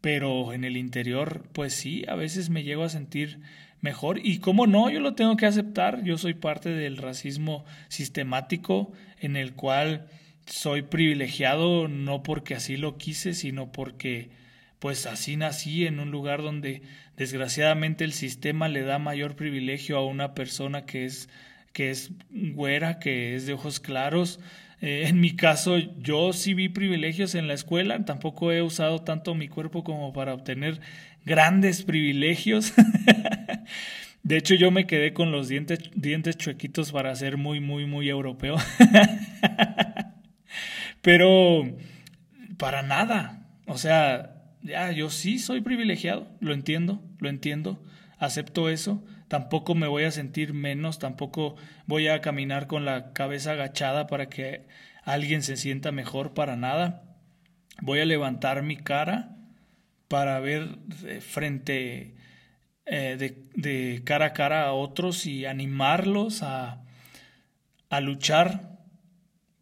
pero 0.00 0.52
en 0.52 0.62
el 0.62 0.76
interior, 0.76 1.48
pues 1.52 1.74
sí, 1.74 2.04
a 2.06 2.14
veces 2.14 2.50
me 2.50 2.62
llego 2.62 2.84
a 2.84 2.90
sentir 2.90 3.40
mejor. 3.80 4.24
Y 4.24 4.38
cómo 4.38 4.68
no, 4.68 4.90
yo 4.90 5.00
lo 5.00 5.16
tengo 5.16 5.36
que 5.36 5.46
aceptar. 5.46 6.04
Yo 6.04 6.18
soy 6.18 6.34
parte 6.34 6.68
del 6.68 6.98
racismo 6.98 7.64
sistemático 7.88 8.92
en 9.18 9.36
el 9.36 9.54
cual 9.54 10.06
soy 10.48 10.82
privilegiado 10.82 11.88
no 11.88 12.22
porque 12.22 12.54
así 12.54 12.76
lo 12.76 12.98
quise, 12.98 13.34
sino 13.34 13.72
porque 13.72 14.30
pues 14.78 15.06
así 15.06 15.36
nací 15.36 15.86
en 15.86 16.00
un 16.00 16.10
lugar 16.10 16.42
donde 16.42 16.82
desgraciadamente 17.16 18.04
el 18.04 18.12
sistema 18.12 18.68
le 18.68 18.82
da 18.82 18.98
mayor 18.98 19.36
privilegio 19.36 19.98
a 19.98 20.06
una 20.06 20.34
persona 20.34 20.86
que 20.86 21.04
es 21.04 21.28
que 21.72 21.90
es 21.90 22.12
güera, 22.30 22.98
que 22.98 23.36
es 23.36 23.46
de 23.46 23.52
ojos 23.52 23.78
claros, 23.78 24.40
eh, 24.80 25.04
en 25.06 25.20
mi 25.20 25.34
caso, 25.34 25.78
yo 25.78 26.32
sí 26.32 26.54
vi 26.54 26.68
privilegios 26.68 27.34
en 27.34 27.48
la 27.48 27.54
escuela, 27.54 28.04
tampoco 28.04 28.52
he 28.52 28.62
usado 28.62 29.00
tanto 29.00 29.34
mi 29.34 29.48
cuerpo 29.48 29.82
como 29.82 30.12
para 30.12 30.34
obtener 30.34 30.80
grandes 31.24 31.82
privilegios. 31.82 32.72
De 34.22 34.36
hecho, 34.36 34.54
yo 34.54 34.70
me 34.70 34.86
quedé 34.86 35.12
con 35.12 35.32
los 35.32 35.48
dientes, 35.48 35.78
dientes 35.94 36.36
chuequitos 36.36 36.92
para 36.92 37.14
ser 37.16 37.36
muy, 37.38 37.60
muy, 37.60 37.86
muy 37.86 38.08
europeo. 38.08 38.56
Pero 41.08 41.64
para 42.58 42.82
nada. 42.82 43.48
O 43.66 43.78
sea, 43.78 44.42
ya, 44.60 44.92
yo 44.92 45.08
sí 45.08 45.38
soy 45.38 45.62
privilegiado, 45.62 46.28
lo 46.38 46.52
entiendo, 46.52 47.02
lo 47.18 47.30
entiendo, 47.30 47.82
acepto 48.18 48.68
eso 48.68 49.02
tampoco 49.28 49.74
me 49.74 49.86
voy 49.86 50.04
a 50.04 50.10
sentir 50.10 50.52
menos, 50.52 50.98
tampoco 50.98 51.56
voy 51.86 52.08
a 52.08 52.20
caminar 52.20 52.66
con 52.66 52.84
la 52.84 53.14
cabeza 53.14 53.52
agachada 53.52 54.06
para 54.06 54.28
que 54.28 54.66
alguien 55.02 55.42
se 55.42 55.56
sienta 55.56 55.92
mejor 55.92 56.34
para 56.34 56.56
nada. 56.56 57.04
Voy 57.80 58.00
a 58.00 58.04
levantar 58.04 58.62
mi 58.62 58.76
cara 58.76 59.34
para 60.08 60.40
ver 60.40 60.78
frente 61.20 62.16
eh, 62.84 63.16
de, 63.18 63.44
de, 63.54 64.02
cara 64.04 64.26
a 64.26 64.32
cara 64.34 64.66
a 64.66 64.74
otros 64.74 65.24
y 65.24 65.46
animarlos 65.46 66.42
a, 66.42 66.82
a 67.88 68.00
luchar 68.02 68.78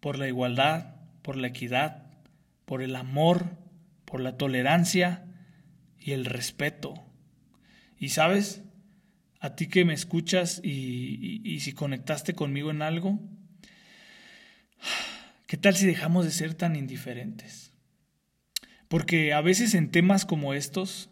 por 0.01 0.18
la 0.18 0.26
igualdad, 0.26 0.95
por 1.26 1.36
la 1.36 1.48
equidad, 1.48 2.04
por 2.66 2.82
el 2.82 2.94
amor, 2.94 3.58
por 4.04 4.20
la 4.20 4.36
tolerancia 4.36 5.26
y 5.98 6.12
el 6.12 6.24
respeto. 6.24 6.94
Y 7.98 8.10
sabes, 8.10 8.62
a 9.40 9.56
ti 9.56 9.66
que 9.66 9.84
me 9.84 9.92
escuchas 9.92 10.60
y, 10.62 11.58
si 11.58 11.72
conectaste 11.72 12.34
conmigo 12.34 12.70
en 12.70 12.80
algo, 12.80 13.18
¿qué 15.48 15.56
tal 15.56 15.74
si 15.74 15.84
dejamos 15.84 16.26
de 16.26 16.30
ser 16.30 16.54
tan 16.54 16.76
indiferentes? 16.76 17.72
Porque 18.86 19.32
a 19.32 19.40
veces 19.40 19.74
en 19.74 19.90
temas 19.90 20.26
como 20.26 20.54
estos, 20.54 21.10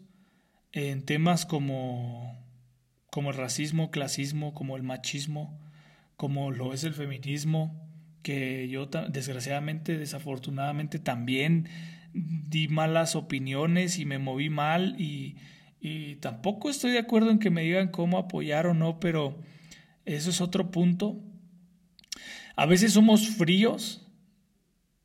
en 0.70 1.02
temas 1.02 1.44
como, 1.44 2.40
como 3.10 3.30
el 3.30 3.36
racismo, 3.36 3.90
clasismo, 3.90 4.54
como 4.54 4.76
el 4.76 4.84
machismo, 4.84 5.60
como 6.16 6.52
lo 6.52 6.72
es 6.72 6.84
el 6.84 6.94
feminismo, 6.94 7.83
que 8.24 8.68
yo 8.68 8.86
desgraciadamente, 8.86 9.96
desafortunadamente 9.98 10.98
también 10.98 11.68
di 12.12 12.66
malas 12.66 13.14
opiniones 13.14 14.00
y 14.00 14.06
me 14.06 14.18
moví 14.18 14.50
mal 14.50 14.96
y, 14.98 15.36
y 15.80 16.16
tampoco 16.16 16.70
estoy 16.70 16.92
de 16.92 16.98
acuerdo 16.98 17.30
en 17.30 17.38
que 17.38 17.50
me 17.50 17.62
digan 17.62 17.88
cómo 17.88 18.18
apoyar 18.18 18.66
o 18.66 18.74
no, 18.74 18.98
pero 18.98 19.38
eso 20.04 20.30
es 20.30 20.40
otro 20.40 20.70
punto. 20.70 21.20
A 22.56 22.66
veces 22.66 22.94
somos 22.94 23.28
fríos, 23.28 24.06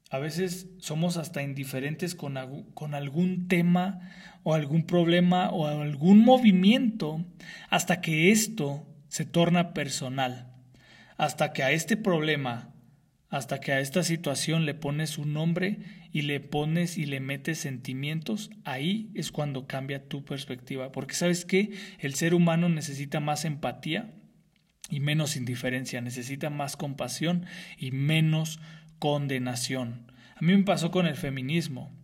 a 0.09 0.19
veces 0.19 0.69
somos 0.79 1.17
hasta 1.17 1.43
indiferentes 1.43 2.15
con, 2.15 2.35
con 2.73 2.95
algún 2.95 3.47
tema 3.47 3.99
o 4.43 4.53
algún 4.53 4.83
problema 4.83 5.49
o 5.49 5.67
algún 5.67 6.23
movimiento 6.23 7.25
hasta 7.69 8.01
que 8.01 8.31
esto 8.31 8.87
se 9.07 9.25
torna 9.25 9.73
personal, 9.73 10.51
hasta 11.17 11.53
que 11.53 11.63
a 11.63 11.71
este 11.71 11.97
problema, 11.97 12.68
hasta 13.29 13.59
que 13.59 13.71
a 13.71 13.79
esta 13.79 14.03
situación 14.03 14.65
le 14.65 14.73
pones 14.73 15.19
un 15.19 15.33
nombre 15.33 15.79
y 16.11 16.23
le 16.23 16.39
pones 16.39 16.97
y 16.97 17.05
le 17.05 17.19
metes 17.19 17.59
sentimientos, 17.59 18.49
ahí 18.63 19.11
es 19.13 19.31
cuando 19.31 19.67
cambia 19.67 20.07
tu 20.07 20.25
perspectiva. 20.25 20.91
Porque 20.91 21.13
sabes 21.13 21.45
que 21.45 21.71
el 21.99 22.15
ser 22.15 22.33
humano 22.33 22.69
necesita 22.69 23.19
más 23.19 23.45
empatía 23.45 24.15
y 24.89 24.99
menos 24.99 25.35
indiferencia, 25.35 26.01
necesita 26.01 26.49
más 26.49 26.75
compasión 26.75 27.45
y 27.77 27.91
menos 27.91 28.59
condenación. 28.97 30.11
A 30.35 30.43
mí 30.43 30.55
me 30.55 30.63
pasó 30.63 30.89
con 30.89 31.05
el 31.05 31.15
feminismo. 31.15 31.95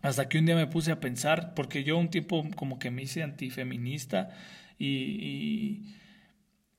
Hasta 0.00 0.28
que 0.28 0.38
un 0.38 0.46
día 0.46 0.56
me 0.56 0.66
puse 0.66 0.92
a 0.92 1.00
pensar, 1.00 1.54
porque 1.54 1.84
yo 1.84 1.98
un 1.98 2.08
tiempo 2.08 2.46
como 2.56 2.78
que 2.78 2.90
me 2.90 3.02
hice 3.02 3.22
antifeminista 3.22 4.30
y, 4.78 4.86
y, 4.86 5.94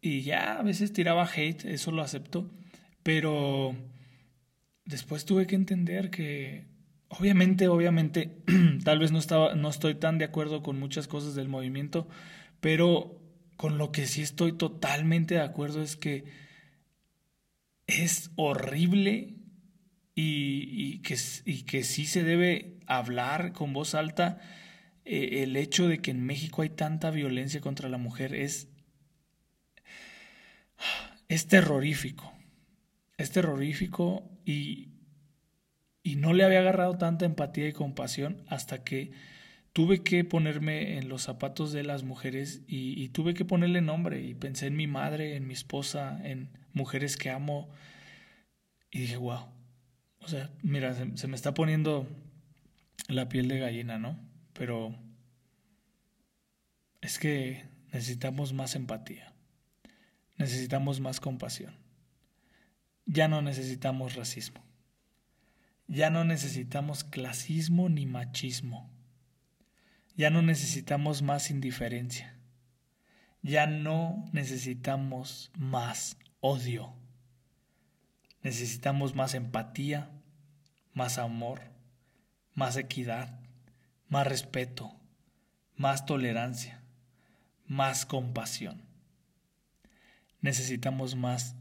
y 0.01 0.21
ya 0.21 0.59
a 0.59 0.63
veces 0.63 0.93
tiraba 0.93 1.27
hate, 1.27 1.65
eso 1.65 1.91
lo 1.91 2.03
acepto, 2.03 2.51
pero 3.05 3.75
después 4.83 5.25
tuve 5.25 5.45
que 5.45 5.53
entender 5.53 6.09
que 6.09 6.65
obviamente, 7.09 7.67
obviamente, 7.67 8.41
tal 8.83 8.97
vez 8.97 9.11
no, 9.11 9.19
estaba, 9.19 9.53
no 9.53 9.69
estoy 9.69 9.93
tan 9.93 10.17
de 10.17 10.25
acuerdo 10.25 10.63
con 10.63 10.79
muchas 10.79 11.07
cosas 11.07 11.35
del 11.35 11.47
movimiento, 11.47 12.07
pero 12.61 13.21
con 13.57 13.77
lo 13.77 13.91
que 13.91 14.07
sí 14.07 14.23
estoy 14.23 14.53
totalmente 14.53 15.35
de 15.35 15.41
acuerdo 15.41 15.83
es 15.83 15.95
que 15.95 16.25
es 17.85 18.31
horrible 18.37 19.35
y, 20.15 21.03
que, 21.03 21.15
y 21.45 21.61
que 21.61 21.83
sí 21.83 22.07
se 22.07 22.23
debe 22.23 22.79
hablar 22.87 23.53
con 23.53 23.71
voz 23.71 23.93
alta. 23.93 24.41
Eh, 25.05 25.43
el 25.43 25.55
hecho 25.57 25.87
de 25.87 25.99
que 25.99 26.09
en 26.09 26.25
México 26.25 26.63
hay 26.63 26.69
tanta 26.69 27.11
violencia 27.11 27.61
contra 27.61 27.87
la 27.87 27.99
mujer 27.99 28.33
es, 28.33 28.67
es 31.27 31.45
terrorífico. 31.45 32.34
Es 33.17 33.31
terrorífico 33.31 34.29
y, 34.45 34.89
y 36.03 36.15
no 36.15 36.33
le 36.33 36.43
había 36.43 36.59
agarrado 36.59 36.97
tanta 36.97 37.25
empatía 37.25 37.67
y 37.67 37.73
compasión 37.73 38.43
hasta 38.47 38.83
que 38.83 39.11
tuve 39.75 40.03
que 40.03 40.23
ponerme 40.23 40.97
en 40.97 41.09
los 41.09 41.23
zapatos 41.23 41.73
de 41.73 41.83
las 41.83 42.03
mujeres 42.03 42.61
y, 42.65 43.09
tuve 43.09 43.33
que 43.33 43.43
ponerle 43.43 43.81
nombre 43.81 44.21
y 44.21 44.33
pensé 44.33 44.67
en 44.67 44.77
mi 44.77 44.87
madre, 44.87 45.35
en 45.35 45.47
mi 45.47 45.53
esposa, 45.53 46.17
en 46.23 46.49
mujeres 46.71 47.17
que 47.17 47.29
amo 47.29 47.69
y 48.89 48.99
dije, 48.99 49.17
wow, 49.17 49.49
O 50.21 50.29
sea, 50.29 50.49
mira, 50.63 50.93
se, 50.93 51.27
me 51.27 51.35
está 51.35 51.53
poniendo 51.53 52.07
la 53.09 53.27
piel 53.27 53.49
de 53.49 53.59
gallina, 53.59 53.99
¿no? 53.99 54.17
Pero 54.53 54.95
es 57.01 57.19
que 57.19 57.65
necesitamos 57.91 58.53
más 58.53 58.75
empatía. 58.75 59.33
Necesitamos 60.37 61.01
más 61.01 61.19
compasión. 61.19 61.75
Ya 63.05 63.27
no 63.27 63.41
necesitamos 63.41 64.15
racismo. 64.15 64.63
Ya 65.87 66.09
no 66.09 66.23
necesitamos 66.23 67.03
clasismo 67.03 67.89
ni 67.89 68.05
machismo. 68.05 68.89
Ya 70.15 70.29
no 70.29 70.41
necesitamos 70.41 71.21
más 71.21 71.51
indiferencia. 71.51 72.39
Ya 73.41 73.67
no 73.67 74.25
necesitamos 74.31 75.51
más 75.57 76.17
odio. 76.39 76.93
Necesitamos 78.41 79.13
más 79.13 79.35
empatía, 79.35 80.09
más 80.93 81.17
amor, 81.19 81.61
más 82.53 82.77
equidad, 82.77 83.39
más 84.07 84.25
respeto, 84.25 84.99
más 85.75 86.05
tolerancia, 86.05 86.81
más 87.67 88.05
compasión. 88.05 88.83
Necesitamos 90.41 91.15
más 91.15 91.55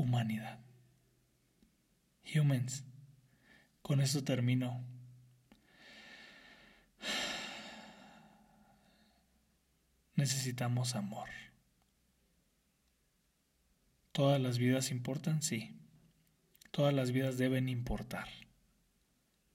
humanidad. 0.00 0.60
Humans. 2.34 2.84
Con 3.82 4.00
esto 4.00 4.24
termino. 4.24 4.84
Necesitamos 10.14 10.94
amor. 10.94 11.28
¿Todas 14.12 14.40
las 14.40 14.58
vidas 14.58 14.90
importan? 14.90 15.42
Sí. 15.42 15.76
Todas 16.70 16.94
las 16.94 17.10
vidas 17.10 17.38
deben 17.38 17.68
importar. 17.68 18.28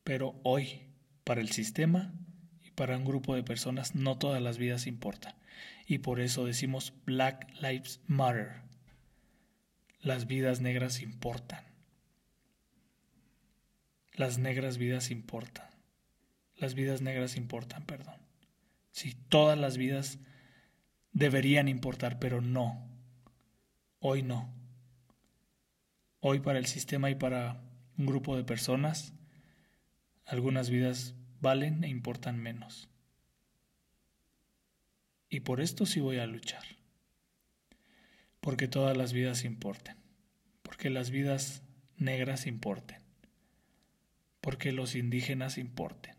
Pero 0.03 0.39
hoy, 0.43 0.81
para 1.23 1.41
el 1.41 1.51
sistema 1.51 2.13
y 2.63 2.71
para 2.71 2.97
un 2.97 3.05
grupo 3.05 3.35
de 3.35 3.43
personas, 3.43 3.95
no 3.95 4.17
todas 4.17 4.41
las 4.41 4.57
vidas 4.57 4.87
importan. 4.87 5.35
Y 5.87 5.99
por 5.99 6.19
eso 6.19 6.45
decimos 6.45 6.93
Black 7.05 7.47
Lives 7.61 8.01
Matter. 8.07 8.64
Las 10.05 10.27
vidas 10.27 10.61
negras 10.61 11.01
importan. 11.01 11.65
Las 14.13 14.37
negras 14.37 14.77
vidas 14.77 15.09
importan. 15.09 15.67
Las 16.57 16.75
vidas 16.75 17.01
negras 17.01 17.35
importan, 17.37 17.87
perdón. 17.87 18.21
Sí, 18.91 19.15
todas 19.29 19.57
las 19.57 19.77
vidas 19.77 20.19
deberían 21.11 21.67
importar, 21.67 22.19
pero 22.19 22.39
no. 22.39 22.87
Hoy 23.97 24.21
no. 24.21 24.53
Hoy 26.19 26.39
para 26.39 26.59
el 26.59 26.67
sistema 26.67 27.09
y 27.09 27.15
para 27.15 27.63
un 27.97 28.05
grupo 28.05 28.37
de 28.37 28.43
personas, 28.43 29.11
algunas 30.23 30.69
vidas 30.69 31.15
valen 31.41 31.83
e 31.83 31.87
importan 31.87 32.37
menos. 32.37 32.89
Y 35.29 35.39
por 35.39 35.61
esto 35.61 35.87
sí 35.87 35.99
voy 35.99 36.19
a 36.19 36.27
luchar. 36.27 36.84
Porque 38.45 38.69
todas 38.69 38.95
las 38.95 39.11
vidas 39.11 39.43
importen. 39.43 39.97
Porque 40.61 40.89
las 40.89 41.09
vidas 41.09 41.63
negras 41.97 42.47
importen 42.47 43.05
porque 44.45 44.71
los 44.71 44.93
indígenas 44.93 45.57
importen, 45.57 46.13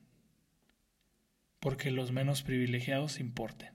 porque 1.61 1.93
los 1.93 2.11
menos 2.11 2.43
privilegiados 2.43 3.21
importen, 3.21 3.73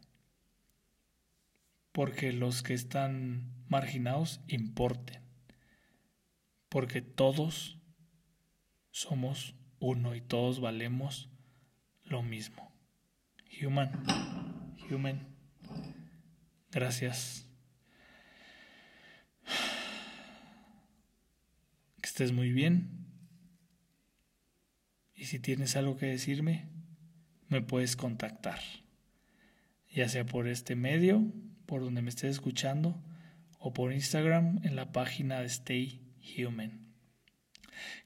porque 1.94 2.34
los 2.34 2.62
que 2.62 2.74
están 2.74 3.50
marginados 3.70 4.42
importen, 4.50 5.22
porque 6.68 7.02
todos 7.02 7.80
somos 8.90 9.56
uno 9.80 10.16
y 10.16 10.20
todos 10.20 10.60
valemos 10.60 11.30
lo 12.04 12.22
mismo. 12.22 12.76
Human, 13.64 14.04
human, 14.90 15.30
gracias. 16.72 17.51
Muy 22.32 22.52
bien. 22.52 23.08
Y 25.16 25.26
si 25.26 25.40
tienes 25.40 25.76
algo 25.76 25.98
que 25.98 26.06
decirme, 26.06 26.70
me 27.48 27.62
puedes 27.62 27.96
contactar, 27.96 28.60
ya 29.92 30.08
sea 30.08 30.26
por 30.26 30.48
este 30.48 30.76
medio, 30.76 31.34
por 31.66 31.82
donde 31.82 32.02
me 32.02 32.10
estés 32.10 32.32
escuchando, 32.32 33.04
o 33.58 33.74
por 33.74 33.94
Instagram 33.94 34.60
en 34.64 34.76
la 34.76 34.92
página 34.92 35.40
de 35.40 35.48
Stay 35.48 36.02
Human. 36.38 36.94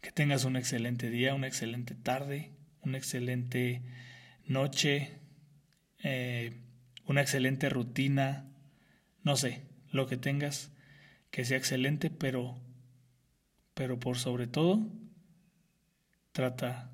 Que 0.01 0.11
tengas 0.11 0.45
un 0.45 0.55
excelente 0.55 1.09
día, 1.09 1.36
una 1.36 1.47
excelente 1.47 1.95
tarde, 1.95 2.53
una 2.82 2.97
excelente 2.97 3.82
noche, 4.45 5.20
eh, 6.03 6.53
una 7.05 7.22
excelente 7.22 7.70
rutina, 7.70 8.49
no 9.24 9.36
sé, 9.36 9.63
lo 9.91 10.07
que 10.07 10.18
tengas, 10.18 10.72
que 11.32 11.45
sea 11.45 11.57
excelente, 11.57 12.09
pero, 12.09 12.59
pero 13.76 13.99
por 13.99 14.17
sobre 14.17 14.47
todo, 14.47 14.80
trata 16.32 16.89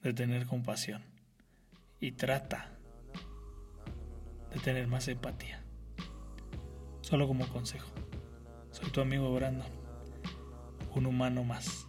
de 0.00 0.12
tener 0.12 0.46
compasión 0.46 1.04
y 2.00 2.12
trata 2.12 2.72
de 4.52 4.58
tener 4.58 4.88
más 4.88 5.06
empatía. 5.06 5.62
Solo 7.02 7.28
como 7.28 7.46
consejo. 7.48 7.92
Soy 8.70 8.90
tu 8.90 9.02
amigo 9.02 9.32
Brandon, 9.34 9.70
un 10.94 11.06
humano 11.06 11.44
más. 11.44 11.86